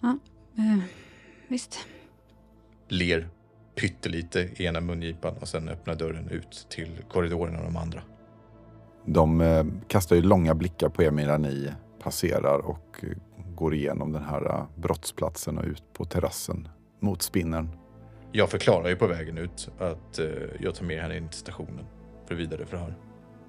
Ja, 0.02 0.18
eh, 0.58 0.80
visst. 1.48 1.80
Ler 2.88 3.28
pyttelite 3.76 4.50
i 4.56 4.66
ena 4.66 4.82
mungipan 4.82 5.38
och 5.38 5.48
sen 5.48 5.70
öppnar 5.70 5.96
dörren 5.96 6.30
ut 6.30 6.68
till 6.70 7.00
korridoren 7.10 7.56
och 7.56 7.64
de 7.64 7.78
andra. 7.78 8.02
De 9.06 9.42
eh, 9.42 9.66
kastar 9.88 10.16
ju 10.16 10.22
långa 10.22 10.56
blickar 10.56 10.90
på 10.90 11.04
er 11.04 11.12
medan 11.12 11.42
ni 11.42 11.72
passerar 12.04 12.58
och 12.60 13.04
eh, 13.04 13.10
går 13.58 13.74
igenom 13.74 14.14
den 14.14 14.24
här 14.24 14.46
eh, 14.46 14.66
brottsplatsen 14.76 15.58
och 15.58 15.66
ut 15.66 15.84
på 15.94 16.06
terrassen 16.06 16.68
mot 17.00 17.22
spinnern. 17.22 17.70
Jag 18.32 18.50
förklarar 18.50 18.90
ju 18.90 18.96
på 18.96 19.08
vägen 19.08 19.38
ut 19.38 19.70
att 19.80 20.20
eh, 20.20 20.26
jag 20.60 20.76
tar 20.76 20.86
med 20.86 21.02
henne 21.02 21.18
in 21.18 21.30
till 21.30 21.40
stationen 21.40 21.86
för 22.28 22.36
vidare 22.36 22.66
förhör. 22.66 22.96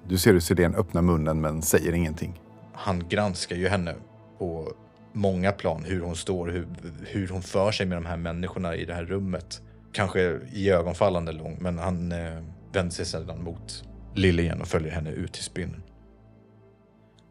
Du 0.07 0.17
ser 0.17 0.33
hur 0.33 0.39
Sirén 0.39 0.75
öppnar 0.75 1.01
munnen 1.01 1.41
men 1.41 1.61
säger 1.61 1.93
ingenting. 1.93 2.41
Han 2.73 3.07
granskar 3.07 3.55
ju 3.55 3.67
henne 3.67 3.95
på 4.37 4.73
många 5.13 5.51
plan, 5.51 5.83
hur 5.85 6.01
hon 6.01 6.15
står, 6.15 6.47
hur, 6.47 6.67
hur 7.07 7.27
hon 7.27 7.41
för 7.41 7.71
sig 7.71 7.85
med 7.85 7.97
de 7.97 8.05
här 8.05 8.17
människorna 8.17 8.75
i 8.75 8.85
det 8.85 8.93
här 8.93 9.05
rummet 9.05 9.61
kanske 9.91 10.39
i 10.53 10.69
ögonfallande 10.69 11.31
lång, 11.31 11.57
men 11.61 11.79
han 11.79 12.11
eh, 12.11 12.43
vänder 12.73 12.91
sig 12.91 13.05
sedan 13.05 13.43
mot 13.43 13.83
Lille 14.15 14.41
igen 14.41 14.61
och 14.61 14.67
följer 14.67 14.91
henne 14.91 15.11
ut 15.11 15.33
till 15.33 15.43
spinnen. 15.43 15.83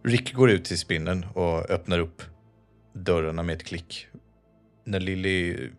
Rick 0.04 0.34
går 0.34 0.50
ut 0.50 0.64
till 0.64 0.78
spinnen 0.78 1.26
och 1.34 1.70
öppnar 1.70 1.98
upp 1.98 2.22
dörrarna 3.04 3.42
med 3.42 3.56
ett 3.56 3.64
klick. 3.64 4.06
När 4.84 5.00
Lilly 5.00 5.70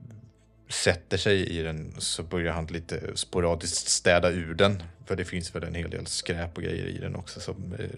sätter 0.70 1.18
sig 1.18 1.60
i 1.60 1.64
den 1.64 1.94
så 1.98 2.24
börjar 2.24 2.54
han 2.54 2.66
lite 2.66 3.18
sporadiskt 3.18 3.88
städa 3.88 4.30
ur 4.30 4.54
den. 4.54 4.84
För 5.06 5.16
det 5.16 5.26
finns 5.26 5.56
väl 5.56 5.64
en 5.64 5.76
hel 5.76 5.90
del 5.90 6.06
skräp 6.06 6.58
och 6.58 6.64
grejer 6.64 6.86
i 6.86 6.98
den 6.98 7.16
också 7.16 7.40
som 7.40 7.74
eh, 7.80 7.90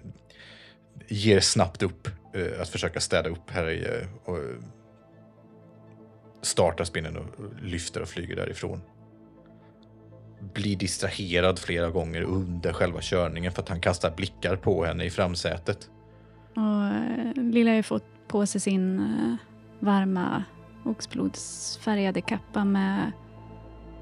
ger 1.07 1.39
snabbt 1.39 1.83
upp 1.83 2.07
eh, 2.33 2.61
att 2.61 2.69
försöka 2.69 2.99
städa 2.99 3.29
upp 3.29 3.49
här 3.49 3.69
i, 3.69 3.85
eh, 3.85 4.07
och 4.23 4.39
startar 6.41 6.83
spinnen 6.83 7.17
och 7.17 7.25
lyfter 7.61 8.01
och 8.01 8.07
flyger 8.07 8.35
därifrån. 8.35 8.81
Blir 10.53 10.75
distraherad 10.75 11.59
flera 11.59 11.89
gånger 11.89 12.21
under 12.21 12.73
själva 12.73 12.99
körningen 13.01 13.51
för 13.51 13.61
att 13.61 13.69
han 13.69 13.81
kastar 13.81 14.11
blickar 14.11 14.55
på 14.55 14.85
henne 14.85 15.03
i 15.03 15.09
framsätet. 15.09 15.89
Och 16.55 16.85
eh, 16.85 17.43
Lilla 17.43 17.71
har 17.71 17.75
ju 17.75 17.83
fått 17.83 18.10
på 18.31 18.45
sig 18.45 18.61
sin 18.61 18.99
eh, 18.99 19.35
varma 19.79 20.43
oxblodsfärgade 20.85 22.21
kappa 22.21 22.65
med 22.65 23.11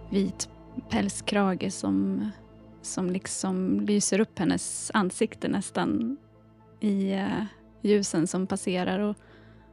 vit 0.10 0.50
pälskrage 0.90 1.74
som, 1.74 2.30
som 2.82 3.10
liksom 3.10 3.80
lyser 3.80 4.20
upp 4.20 4.40
hennes 4.40 4.92
ansikte 4.94 5.48
nästan 5.48 6.18
i 6.80 7.12
eh, 7.12 7.44
ljusen 7.82 8.28
som 8.28 8.48
passerar. 8.48 9.00
Och 9.00 9.18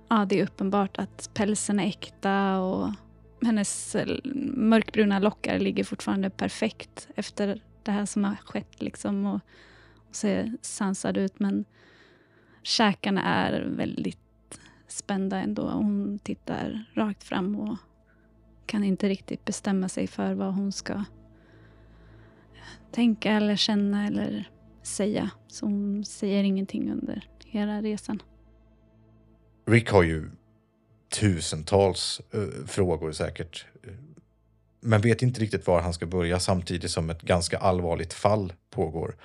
ja, 0.09 0.25
det 0.29 0.41
är 0.41 0.45
uppenbart 0.45 0.99
att 0.99 1.31
pälsen 1.35 1.81
är 1.81 1.87
äkta 1.87 2.61
och 2.61 2.91
hennes 3.43 3.95
eh, 3.95 4.17
mörkbruna 4.55 5.19
lockar 5.19 5.59
ligger 5.59 5.85
fortfarande 5.85 6.31
perfekt 6.31 7.09
efter 7.15 7.63
det 7.83 7.91
här 7.91 8.07
som 8.07 8.25
har 8.25 8.37
skett. 8.37 8.83
Liksom, 8.83 9.27
och, 9.27 9.41
och 10.09 10.17
ser 10.17 10.53
sansad 10.61 11.17
ut, 11.17 11.39
men 11.41 11.65
käkarna 12.63 13.23
är 13.23 13.61
väldigt 13.61 14.26
spända 14.89 15.39
ändå. 15.41 15.71
Hon 15.71 16.19
tittar 16.19 16.85
rakt 16.95 17.25
fram 17.25 17.57
och 17.57 17.77
kan 18.67 18.85
inte 18.85 19.09
riktigt 19.09 19.45
bestämma 19.45 19.89
sig 19.89 20.07
för 20.07 20.35
vad 20.35 20.55
hon 20.55 20.73
ska 20.73 21.05
tänka 22.91 23.33
eller 23.33 23.57
känna 23.57 24.07
eller 24.07 24.51
säga. 24.83 25.31
Så 25.47 25.67
hon 25.67 26.05
säger 26.05 26.45
ingenting 26.45 26.93
under 26.93 27.29
hela 27.45 27.83
resan. 27.83 28.23
Rick 29.67 29.91
har 29.91 30.03
ju 30.03 30.31
tusentals 31.21 32.21
uh, 32.35 32.67
frågor 32.67 33.13
säkert. 33.13 33.67
Men 34.81 35.01
vet 35.01 35.23
inte 35.23 35.41
riktigt 35.41 35.67
var 35.67 35.81
han 35.81 35.95
ska 35.95 36.07
börja 36.07 36.41
samtidigt 36.41 36.91
som 36.91 37.11
ett 37.11 37.23
ganska 37.23 37.59
allvarligt 37.59 38.13
fall 38.13 38.53
pågår. 38.71 39.17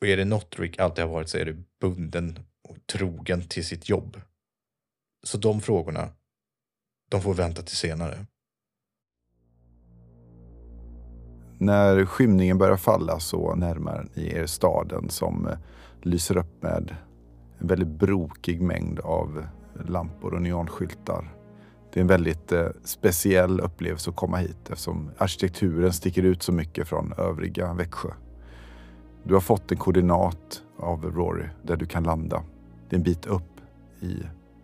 Och 0.00 0.06
är 0.06 0.16
det 0.16 0.24
något 0.24 0.58
Rick 0.58 0.78
alltid 0.78 1.04
har 1.04 1.12
varit 1.12 1.28
så 1.28 1.38
är 1.38 1.44
det 1.44 1.56
bunden 1.80 2.38
och 2.68 2.76
trogen 2.92 3.42
till 3.42 3.64
sitt 3.64 3.88
jobb. 3.88 4.20
Så 5.22 5.38
de 5.38 5.60
frågorna, 5.60 6.08
de 7.10 7.22
får 7.22 7.34
vänta 7.34 7.62
till 7.62 7.76
senare. 7.76 8.26
När 11.58 12.04
skymningen 12.04 12.58
börjar 12.58 12.76
falla 12.76 13.20
så 13.20 13.54
närmar 13.54 14.08
ni 14.14 14.34
er 14.34 14.46
staden 14.46 15.10
som 15.10 15.46
eh, 15.46 15.58
lyser 16.02 16.36
upp 16.36 16.62
med 16.62 16.96
en 17.58 17.66
väldigt 17.66 17.88
brokig 17.88 18.62
mängd 18.62 19.00
av 19.00 19.46
lampor 19.86 20.34
och 20.34 20.42
neonskyltar. 20.42 21.34
Det 21.92 22.00
är 22.00 22.02
en 22.02 22.06
väldigt 22.08 22.52
eh, 22.52 22.68
speciell 22.84 23.60
upplevelse 23.60 24.10
att 24.10 24.16
komma 24.16 24.36
hit 24.36 24.70
eftersom 24.70 25.10
arkitekturen 25.18 25.92
sticker 25.92 26.22
ut 26.22 26.42
så 26.42 26.52
mycket 26.52 26.88
från 26.88 27.12
övriga 27.18 27.74
Växjö. 27.74 28.10
Du 29.24 29.34
har 29.34 29.40
fått 29.40 29.72
en 29.72 29.78
koordinat 29.78 30.62
av 30.78 31.04
Rory 31.04 31.46
där 31.62 31.76
du 31.76 31.86
kan 31.86 32.02
landa. 32.02 32.42
Det 32.88 32.96
är 32.96 32.98
en 32.98 33.02
bit 33.02 33.26
upp 33.26 33.60
i 34.00 34.22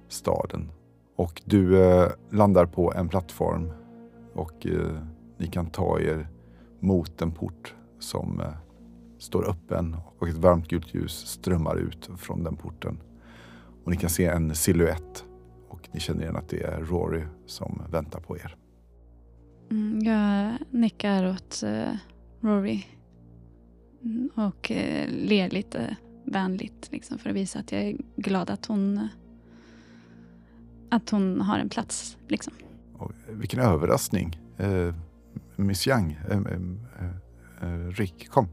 staden. 0.09 0.71
Och 1.17 1.43
du 1.45 1.85
eh, 1.85 2.11
landar 2.31 2.67
på 2.67 2.93
en 2.93 3.09
plattform 3.09 3.73
och 4.35 4.67
eh, 4.67 4.99
ni 5.39 5.47
kan 5.47 5.67
ta 5.67 6.01
er 6.01 6.29
mot 6.81 7.23
en 7.23 7.33
port 7.33 7.75
som 7.99 8.41
eh, 8.41 8.47
står 9.19 9.51
öppen 9.51 9.97
och 10.19 10.29
ett 10.29 10.35
varmt 10.35 10.69
gult 10.69 10.95
ljus 10.95 11.27
strömmar 11.27 11.77
ut 11.77 12.11
från 12.17 12.45
den 12.45 12.57
porten. 12.57 12.99
Och 13.85 13.91
ni 13.91 13.97
kan 13.97 14.11
se 14.11 14.27
en 14.27 14.55
siluett 14.55 15.25
och 15.69 15.89
ni 15.93 16.01
känner 16.01 16.23
igen 16.23 16.37
att 16.37 16.49
det 16.49 16.63
är 16.63 16.81
Rory 16.81 17.23
som 17.47 17.83
väntar 17.91 18.21
på 18.21 18.37
er. 18.37 18.57
Mm, 19.71 20.01
jag 20.01 20.53
nickar 20.71 21.31
åt 21.31 21.63
uh, 21.65 21.97
Rory 22.41 22.85
mm, 24.03 24.31
och 24.35 24.71
uh, 24.71 25.09
ler 25.09 25.51
lite 25.51 25.97
vänligt 26.25 26.89
liksom, 26.93 27.19
för 27.19 27.31
att 27.31 27.37
visa 27.37 27.59
att 27.59 27.73
jag 27.73 27.83
är 27.83 27.97
glad 28.17 28.51
att 28.51 28.67
hon, 28.67 29.09
att 30.91 31.11
hon 31.11 31.41
har 31.41 31.59
en 31.59 31.69
plats. 31.69 32.17
Liksom. 32.29 32.53
Och 32.99 33.13
vilken 33.29 33.61
överraskning. 33.61 34.41
Uh, 34.61 34.95
Miss 35.57 35.89
Young, 35.89 36.19
Rick, 37.97 38.29
kom. 38.29 38.49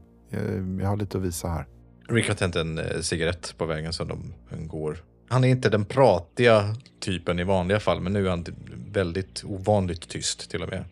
jag 0.80 0.88
har 0.88 0.96
lite 0.96 1.18
att 1.18 1.24
visa 1.24 1.48
här. 1.48 1.66
Rick 2.08 2.28
har 2.28 2.34
tänt 2.34 2.56
en 2.56 2.80
cigarett 3.02 3.54
på 3.58 3.66
vägen 3.66 3.92
som 3.92 4.08
de 4.08 4.66
går 4.66 5.02
han 5.32 5.44
är 5.44 5.48
inte 5.48 5.68
den 5.68 5.84
pratiga 5.84 6.74
typen 7.00 7.38
i 7.38 7.44
vanliga 7.44 7.80
fall, 7.80 8.00
men 8.00 8.12
nu 8.12 8.26
är 8.26 8.30
han 8.30 8.44
väldigt 8.92 9.44
ovanligt 9.44 10.08
tyst 10.08 10.50
till 10.50 10.62
och 10.62 10.68
med. 10.68 10.84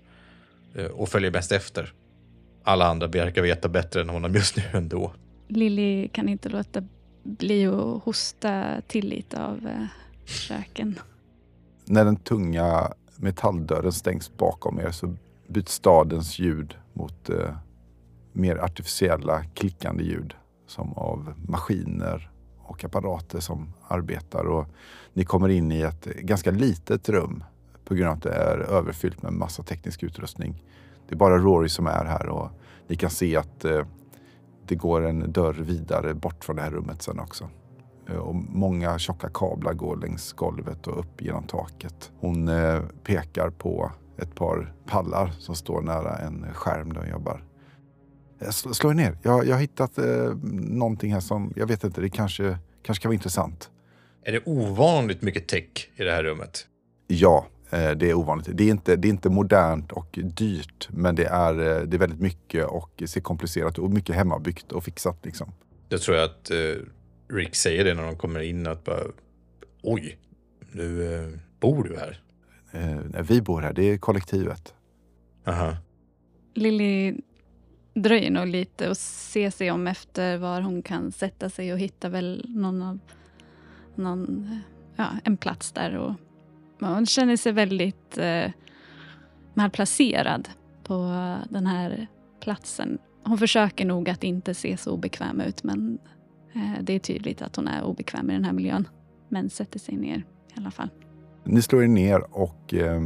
Eh, 0.75 0.87
och 0.87 1.09
följer 1.09 1.31
bäst 1.31 1.53
efter. 1.53 1.93
Alla 2.65 2.87
andra 2.87 3.07
verkar 3.07 3.43
veta 3.43 3.69
bättre 3.69 4.01
än 4.01 4.09
honom 4.09 4.35
just 4.35 4.57
nu 4.57 4.63
ändå. 4.73 5.13
Lilly 5.51 6.09
kan 6.09 6.29
inte 6.29 6.49
låta 6.49 6.83
bli 7.23 7.67
att 7.67 8.03
hosta 8.05 8.81
till 8.87 9.09
lite 9.09 9.45
av 9.45 9.67
eh, 9.67 9.87
röken. 10.51 10.99
När 11.85 12.05
den 12.05 12.17
tunga 12.17 12.93
metalldörren 13.17 13.93
stängs 13.93 14.37
bakom 14.37 14.81
er 14.81 14.91
så 14.91 15.17
byts 15.49 15.73
stadens 15.73 16.39
ljud 16.39 16.77
mot 16.93 17.31
eh, 17.31 17.55
mer 18.33 18.57
artificiella 18.57 19.45
klickande 19.45 20.05
ljud 20.05 20.35
som 20.67 20.93
av 20.93 21.35
maskiner 21.49 22.31
och 22.59 22.85
apparater 22.85 23.41
som 23.41 23.73
arbetar. 23.89 24.45
Och 24.45 24.67
ni 25.13 25.25
kommer 25.25 25.49
in 25.49 25.73
i 25.73 25.81
ett 25.81 26.05
ganska 26.05 26.51
litet 26.51 27.09
rum 27.09 27.45
på 27.85 27.95
grund 27.95 28.11
av 28.11 28.17
att 28.17 28.23
det 28.23 28.35
är 28.35 28.59
överfyllt 28.59 29.23
med 29.23 29.33
massa 29.33 29.63
teknisk 29.63 30.03
utrustning. 30.03 30.65
Det 31.09 31.15
är 31.15 31.17
bara 31.17 31.39
Rory 31.39 31.69
som 31.69 31.87
är 31.87 32.05
här 32.05 32.29
och 32.29 32.51
ni 32.87 32.97
kan 32.97 33.11
se 33.11 33.37
att 33.37 33.65
eh, 33.65 33.87
det 34.71 34.77
går 34.77 35.07
en 35.07 35.33
dörr 35.33 35.53
vidare 35.53 36.15
bort 36.15 36.45
från 36.45 36.57
det 36.57 36.63
här 36.63 36.71
rummet 36.71 37.03
sen 37.03 37.21
också. 37.21 37.49
Eh, 38.09 38.17
och 38.17 38.35
många 38.35 38.99
tjocka 38.99 39.31
kablar 39.35 39.73
går 39.73 39.97
längs 39.97 40.33
golvet 40.33 40.87
och 40.87 40.99
upp 40.99 41.23
genom 41.23 41.45
taket. 41.45 42.13
Hon 42.21 42.49
eh, 42.49 42.81
pekar 43.05 43.51
på 43.51 43.93
ett 44.19 44.35
par 44.35 44.75
pallar 44.87 45.31
som 45.39 45.55
står 45.55 45.83
nära 45.83 46.19
en 46.19 46.47
skärm 46.55 46.93
där 46.93 47.01
hon 47.01 47.11
jobbar. 47.11 47.45
Eh, 48.41 48.51
slå 48.51 48.91
er 48.91 48.95
ner. 48.95 49.19
Jag, 49.23 49.47
jag 49.47 49.55
har 49.55 49.61
hittat 49.61 49.99
eh, 49.99 50.35
någonting 50.53 51.13
här 51.13 51.21
som, 51.21 51.53
jag 51.57 51.67
vet 51.67 51.85
inte, 51.85 52.01
det 52.01 52.11
kanske, 52.11 52.59
kanske 52.83 53.03
kan 53.03 53.09
vara 53.09 53.15
intressant. 53.15 53.71
Är 54.23 54.33
det 54.33 54.43
ovanligt 54.47 55.23
mycket 55.23 55.49
tech 55.49 55.91
i 55.97 56.05
det 56.05 56.11
här 56.11 56.23
rummet? 56.23 56.67
Ja, 57.07 57.47
det 57.71 58.11
är 58.11 58.15
ovanligt. 58.15 58.49
Det 58.53 58.65
är, 58.65 58.71
inte, 58.71 58.97
det 58.97 59.09
är 59.09 59.11
inte 59.11 59.31
modernt 59.31 59.93
och 59.93 60.19
dyrt, 60.23 60.89
men 60.91 61.15
det 61.15 61.25
är, 61.25 61.53
eh, 61.53 61.83
det 61.87 61.97
är 61.97 61.99
väldigt 61.99 62.21
mycket 62.21 62.67
och 62.67 63.03
ser 63.07 63.21
komplicerat 63.21 63.79
och 63.79 63.91
mycket 63.91 64.17
hemmabyggt 64.17 64.73
och 64.73 64.85
fixat. 64.85 65.25
Liksom. 65.25 65.53
Jag 65.89 66.01
tror 66.01 66.17
att 66.17 66.51
eh, 66.51 66.57
Rick 67.29 67.55
säger 67.55 67.85
det 67.85 67.95
när 67.95 68.03
de 68.03 68.17
kommer 68.17 68.41
in, 68.41 68.67
att 68.67 68.85
bara 68.85 69.01
oj, 69.83 70.19
nu 70.73 71.15
eh, 71.15 71.29
bor 71.61 71.85
du 71.85 71.97
här? 71.97 72.23
Eh, 72.73 73.23
vi 73.23 73.43
bor 73.43 73.61
här, 73.61 73.73
det 73.73 73.83
är 73.83 73.99
kollektivet. 73.99 74.75
Aha. 75.47 75.77
Lilly 76.55 77.17
dröjer 77.95 78.31
nog 78.31 78.47
lite 78.47 78.89
och 78.89 78.97
ser 78.97 79.51
sig 79.51 79.71
om 79.71 79.87
efter 79.87 80.37
var 80.37 80.61
hon 80.61 80.83
kan 80.83 81.13
sätta 81.13 81.51
sig 81.51 81.73
och 81.73 81.79
hitta 81.79 82.09
väl 82.09 82.45
någon 82.49 82.83
av 82.83 82.99
någon, 83.95 84.61
ja, 84.97 85.07
en 85.25 85.37
plats 85.37 85.73
där. 85.73 85.97
Och, 85.97 86.15
hon 86.89 87.07
känner 87.07 87.37
sig 87.37 87.53
väldigt 87.53 88.19
eh, 88.19 88.51
malplacerad 89.55 90.49
på 90.85 90.95
den 91.51 91.67
här 91.67 92.07
platsen. 92.41 92.99
Hon 93.25 93.39
försöker 93.39 93.85
nog 93.85 94.11
att 94.11 94.25
inte 94.25 94.55
se 94.55 94.77
så 94.77 94.93
obekväm 94.93 95.41
ut 95.41 95.63
men 95.63 95.99
eh, 96.55 96.83
det 96.83 96.93
är 96.93 96.99
tydligt 96.99 97.43
att 97.43 97.57
hon 97.57 97.69
är 97.69 97.83
obekväm 97.83 98.31
i 98.31 98.33
den 98.33 98.45
här 98.45 98.53
miljön. 98.53 98.89
Men 99.29 99.51
sätter 99.51 99.79
sig 99.79 99.97
ner 99.97 100.17
i 100.17 100.59
alla 100.59 100.71
fall. 100.71 100.89
Ni 101.45 101.63
slår 101.63 101.83
er 101.83 101.89
ner 101.89 102.37
och 102.37 102.75
eh, 102.75 103.01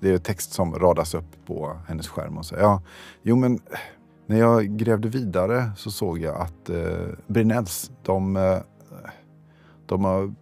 det 0.00 0.10
är 0.10 0.18
text 0.18 0.52
som 0.52 0.74
radas 0.74 1.14
upp 1.14 1.46
på 1.46 1.80
hennes 1.88 2.08
skärm 2.08 2.38
och 2.38 2.46
så, 2.46 2.54
ja, 2.54 2.82
jo 3.22 3.36
men 3.36 3.54
eh, 3.54 3.78
när 4.26 4.38
jag 4.38 4.76
grävde 4.76 5.08
vidare 5.08 5.70
så 5.76 5.90
såg 5.90 6.18
jag 6.18 6.40
att 6.40 6.70
eh, 6.70 7.08
Brinells, 7.26 7.90
de, 8.02 8.36
eh, 8.36 8.58
de 9.86 10.34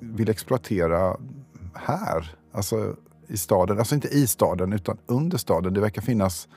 vill 0.00 0.28
exploatera 0.28 1.16
här, 1.84 2.36
alltså 2.52 2.96
i 3.26 3.36
staden. 3.36 3.78
Alltså 3.78 3.94
inte 3.94 4.08
i 4.08 4.26
staden 4.26 4.72
utan 4.72 4.98
under 5.06 5.38
staden. 5.38 5.74
Det 5.74 5.80
verkar 5.80 6.02
finnas, 6.02 6.48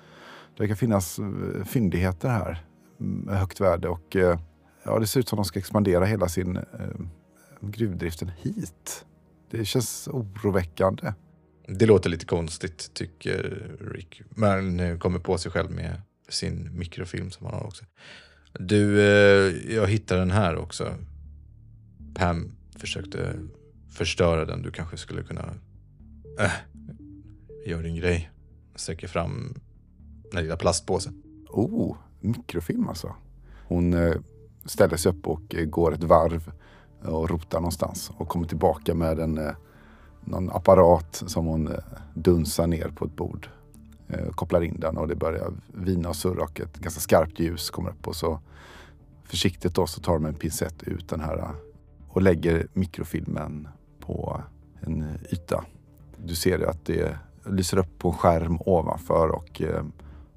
det 0.58 0.64
verkar 0.64 0.76
finnas 0.76 1.20
eh, 1.20 1.64
fyndigheter 1.66 2.30
här 2.30 2.66
med 2.98 3.40
högt 3.40 3.62
värde 3.62 3.90
och 3.90 4.16
eh, 4.16 4.40
ja, 4.84 5.00
det 5.00 5.08
ser 5.08 5.20
ut 5.20 5.30
som 5.30 5.40
att 5.40 5.46
de 5.46 5.48
ska 5.48 5.60
expandera 5.60 6.06
hela 6.06 6.30
sin 6.30 6.58
eh, 6.58 6.64
gruvdriften 7.62 8.32
hit. 8.38 9.06
Det 9.52 9.66
känns 9.66 10.08
oroväckande. 10.08 11.14
Det 11.68 11.86
låter 11.86 12.10
lite 12.10 12.26
konstigt 12.26 12.94
tycker 12.94 13.68
Rick. 13.94 14.22
Men 14.30 15.00
kommer 15.00 15.20
på 15.20 15.38
sig 15.38 15.52
själv 15.52 15.72
med 15.72 16.02
sin 16.30 16.78
mikrofilm 16.78 17.32
som 17.32 17.46
han 17.46 17.56
har 17.56 17.64
också. 17.64 17.86
Du, 18.60 19.02
eh, 19.02 19.74
jag 19.76 19.88
hittade 19.88 20.22
den 20.22 20.32
här 20.32 20.56
också. 20.56 20.96
Pam 22.16 22.52
försökte 22.78 23.34
förstöra 23.90 24.45
den. 24.45 24.61
Du 24.61 24.72
kanske 24.72 24.98
skulle 24.98 25.24
kunna... 25.24 25.53
Äh, 26.40 26.52
gör 27.66 27.84
din 27.84 27.95
grej. 27.95 28.32
Sträcker 28.76 29.07
fram 29.07 29.53
den 30.32 30.44
lilla 30.44 30.57
plastpåsen. 30.57 31.24
Oh, 31.49 31.98
mikrofilm 32.20 32.88
alltså. 32.88 33.16
Hon 33.68 33.94
eh, 33.94 34.16
ställer 34.66 34.98
sig 34.98 35.11
upp 35.11 35.28
och 35.28 35.56
eh, 35.56 35.66
går 35.66 35.94
ett 35.94 36.03
varv 36.03 36.52
och 37.02 37.30
rotar 37.30 37.60
någonstans 37.60 38.11
och 38.18 38.28
kommer 38.28 38.48
tillbaka 38.48 38.95
med 38.95 39.20
en, 39.20 39.38
eh, 39.38 39.52
någon 40.22 40.49
apparat 40.49 41.24
som 41.28 41.45
hon 41.45 41.68
eh, 41.68 41.80
dunsar 42.14 42.68
ner 42.68 42.88
på 42.95 43.06
ett 43.06 43.16
bord 43.16 43.49
eh, 44.07 44.30
kopplar 44.30 44.61
in 44.61 44.80
den 44.80 44.98
och 44.98 45.07
det 45.07 45.16
börjar 45.16 45.53
vina 45.74 46.10
och 46.10 46.16
surra 46.16 46.44
och 46.44 46.60
ett 46.60 46.78
ganska 46.78 47.02
skarpt 47.02 47.40
ljus 47.40 47.70
kommer 47.70 47.90
upp 47.90 48.07
och 48.07 48.16
så 48.16 48.40
försiktigt 49.24 49.76
då 49.76 49.88
så 49.88 50.02
tar 50.02 50.14
de 50.14 50.26
en 50.26 50.34
pincett 50.34 50.84
ut 50.84 51.10
den 51.10 51.20
här 51.20 51.38
eh, 51.38 51.52
och 52.07 52.22
lägger 52.22 52.68
mikrofilmen 52.74 53.68
på 54.10 54.41
en 54.81 55.18
yta. 55.31 55.64
Du 56.18 56.36
ser 56.36 56.69
att 56.69 56.86
det 56.86 57.18
lyser 57.45 57.77
upp 57.77 57.99
på 57.99 58.10
en 58.10 58.14
skärm 58.14 58.60
ovanför 58.65 59.30
och 59.30 59.61
eh, 59.61 59.84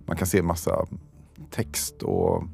man 0.06 0.16
kan 0.16 0.26
se 0.26 0.42
massa 0.42 0.86
text 1.50 2.02
och 2.02 2.44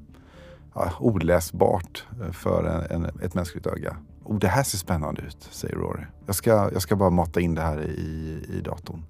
ja, 0.74 0.92
oläsbart 1.00 2.06
för 2.32 2.64
en, 2.64 3.04
en, 3.04 3.20
ett 3.22 3.34
mänskligt 3.34 3.66
öga. 3.66 3.96
Oh, 4.24 4.38
det 4.38 4.48
här 4.48 4.62
ser 4.62 4.78
spännande 4.78 5.22
ut, 5.22 5.48
säger 5.50 5.76
Rory. 5.76 6.02
Jag 6.26 6.34
ska, 6.34 6.50
jag 6.50 6.82
ska 6.82 6.96
bara 6.96 7.10
mata 7.10 7.40
in 7.40 7.54
det 7.54 7.62
här 7.62 7.82
i, 7.82 8.44
i 8.48 8.60
datorn. 8.60 9.04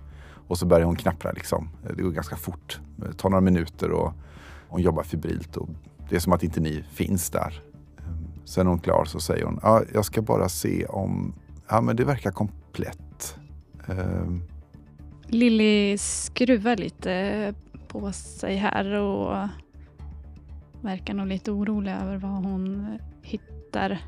Och 0.49 0.59
så 0.59 0.67
börjar 0.67 0.87
hon 0.87 0.97
knappra 0.97 1.33
liksom. 1.33 1.71
Det 1.97 2.03
går 2.03 2.11
ganska 2.11 2.37
fort. 2.37 2.81
Det 2.97 3.13
tar 3.13 3.31
några 3.31 3.41
minuter 3.41 3.91
och 3.91 4.13
hon 4.69 4.83
jobbar 4.83 5.03
febrilt. 5.03 5.57
Och 5.57 5.69
det 6.09 6.17
är 6.17 6.21
som 6.21 6.33
att 6.33 6.43
inte 6.43 6.61
ni 6.61 6.85
finns 6.93 7.31
där. 7.31 7.63
Ehm, 7.99 8.27
sen 8.45 8.67
är 8.67 8.71
hon 8.71 8.79
klar 8.79 9.05
så 9.05 9.21
säger 9.21 9.45
hon, 9.45 9.61
ah, 9.63 9.83
jag 9.95 10.05
ska 10.05 10.23
bara 10.23 10.49
se 10.49 10.87
om, 10.87 11.35
ja 11.69 11.81
men 11.81 11.97
det 11.97 12.05
verkar 12.05 12.31
komplett. 12.31 13.37
Um, 13.87 14.43
Lilly 15.27 15.99
skruvar 15.99 16.77
lite 16.77 17.55
på 17.89 18.13
sig 18.13 18.57
här 18.57 18.93
och 18.93 19.49
verkar 20.83 21.15
nog 21.15 21.27
lite 21.27 21.51
orolig 21.51 21.93
över 21.93 22.17
vad 22.17 22.31
hon 22.31 22.99
hittar. 23.23 23.99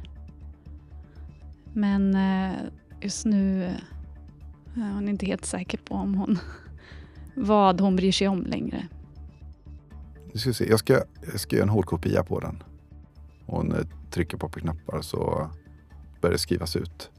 Men 1.73 2.15
eh, 2.15 2.57
just 3.01 3.25
nu 3.25 3.65
är 4.77 4.93
hon 4.93 5.09
inte 5.09 5.27
helt 5.27 5.45
säker 5.45 5.79
på 5.79 5.95
om 5.95 6.15
hon 6.15 6.39
vad 7.35 7.81
hon 7.81 7.97
bryr 7.97 8.13
sig 8.13 8.29
om 8.29 8.43
längre. 8.43 8.89
Nu 10.33 10.41
ska 10.41 10.53
se. 10.53 10.69
Jag, 10.69 10.79
ska, 10.79 11.03
jag 11.33 11.41
ska 11.41 11.57
göra 11.57 11.65
en 11.65 11.69
hårdkopia 11.69 12.25
på 12.25 12.41
den. 12.41 12.63
Hon 13.47 13.73
eh, 13.73 13.87
trycker 14.11 14.37
på 14.37 14.49
på 14.49 14.61
knappar 14.61 15.01
så 15.03 15.51
börjar 16.21 16.33
det 16.33 16.39
skrivas 16.39 16.77
ut 16.77 17.11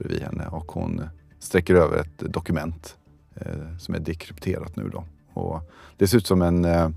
bredvid 0.00 0.22
henne 0.22 0.46
och 0.46 0.72
hon 0.72 1.02
sträcker 1.38 1.74
över 1.74 1.98
ett 1.98 2.18
dokument 2.18 2.96
eh, 3.34 3.76
som 3.78 3.94
är 3.94 3.98
dekrypterat 3.98 4.76
nu 4.76 4.88
då. 4.88 5.04
Och 5.34 5.60
det 5.96 6.08
ser 6.08 6.18
ut 6.18 6.26
som 6.26 6.42
en, 6.42 6.64
eh, 6.64 6.90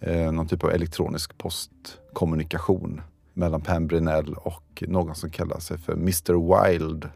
eh 0.00 0.32
någon 0.32 0.48
typ 0.48 0.64
av 0.64 0.70
elektronisk 0.70 1.38
postkommunikation 1.38 3.00
mellan 3.34 3.60
Pam 3.60 3.86
Brinell 3.86 4.34
och 4.34 4.84
någon 4.86 5.14
som 5.14 5.30
kallar 5.30 5.58
sig 5.58 5.78
för 5.78 5.92
Mr 5.92 6.68
Wild. 6.68 7.08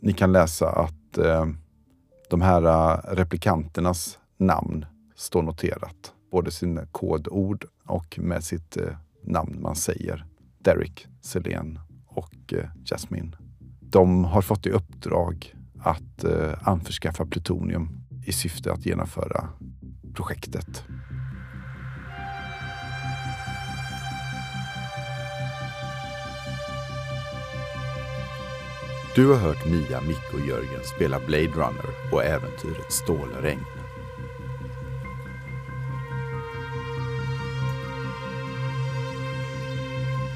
Ni 0.00 0.12
kan 0.12 0.32
läsa 0.32 0.68
att 0.68 1.18
eh, 1.18 1.46
de 2.30 2.40
här 2.40 2.62
eh, 2.62 3.14
replikanternas 3.14 4.18
namn 4.36 4.86
står 5.16 5.42
noterat. 5.42 6.12
Både 6.30 6.50
sina 6.50 6.86
kodord 6.86 7.64
och 7.86 8.18
med 8.18 8.44
sitt 8.44 8.76
eh, 8.76 8.96
namn 9.22 9.62
man 9.62 9.76
säger. 9.76 10.24
Derek, 10.58 11.06
Selene 11.20 11.80
och 12.06 12.52
eh, 12.52 12.68
Jasmine. 12.84 13.39
De 13.90 14.24
har 14.24 14.42
fått 14.42 14.66
i 14.66 14.70
uppdrag 14.70 15.54
att 15.82 16.24
eh, 16.24 16.68
anförskaffa 16.68 17.26
plutonium 17.26 17.88
i 18.26 18.32
syfte 18.32 18.72
att 18.72 18.86
genomföra 18.86 19.48
projektet. 20.14 20.84
Du 29.14 29.26
har 29.26 29.36
hört 29.36 29.66
Mia, 29.66 30.00
Micke 30.00 30.34
och 30.34 30.48
Jörgen 30.48 30.84
spela 30.96 31.20
Blade 31.26 31.46
Runner 31.46 32.12
och 32.12 32.24
äventyret 32.24 32.92
Stålregn. 32.92 33.64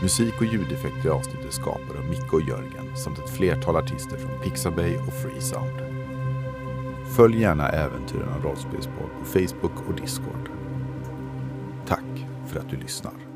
Musik 0.02 0.34
och 0.38 0.46
ljudeffekter 0.46 1.06
i 1.06 1.08
avsnittet 1.08 1.52
skapade 1.52 1.98
av 1.98 2.04
Micke 2.04 2.32
och 2.32 2.42
Jörgen 2.42 2.83
samt 2.94 3.18
ett 3.18 3.30
flertal 3.30 3.76
artister 3.76 4.16
från 4.16 4.40
Pixabay 4.42 4.96
och 4.96 5.12
Freesound. 5.12 5.80
Följ 7.16 7.40
gärna 7.40 7.68
Äventyren 7.68 8.28
av 8.28 8.42
rollspelspodd 8.42 9.10
på 9.18 9.24
Facebook 9.24 9.88
och 9.88 9.94
Discord. 9.94 10.50
Tack 11.86 12.26
för 12.46 12.60
att 12.60 12.70
du 12.70 12.76
lyssnar. 12.76 13.33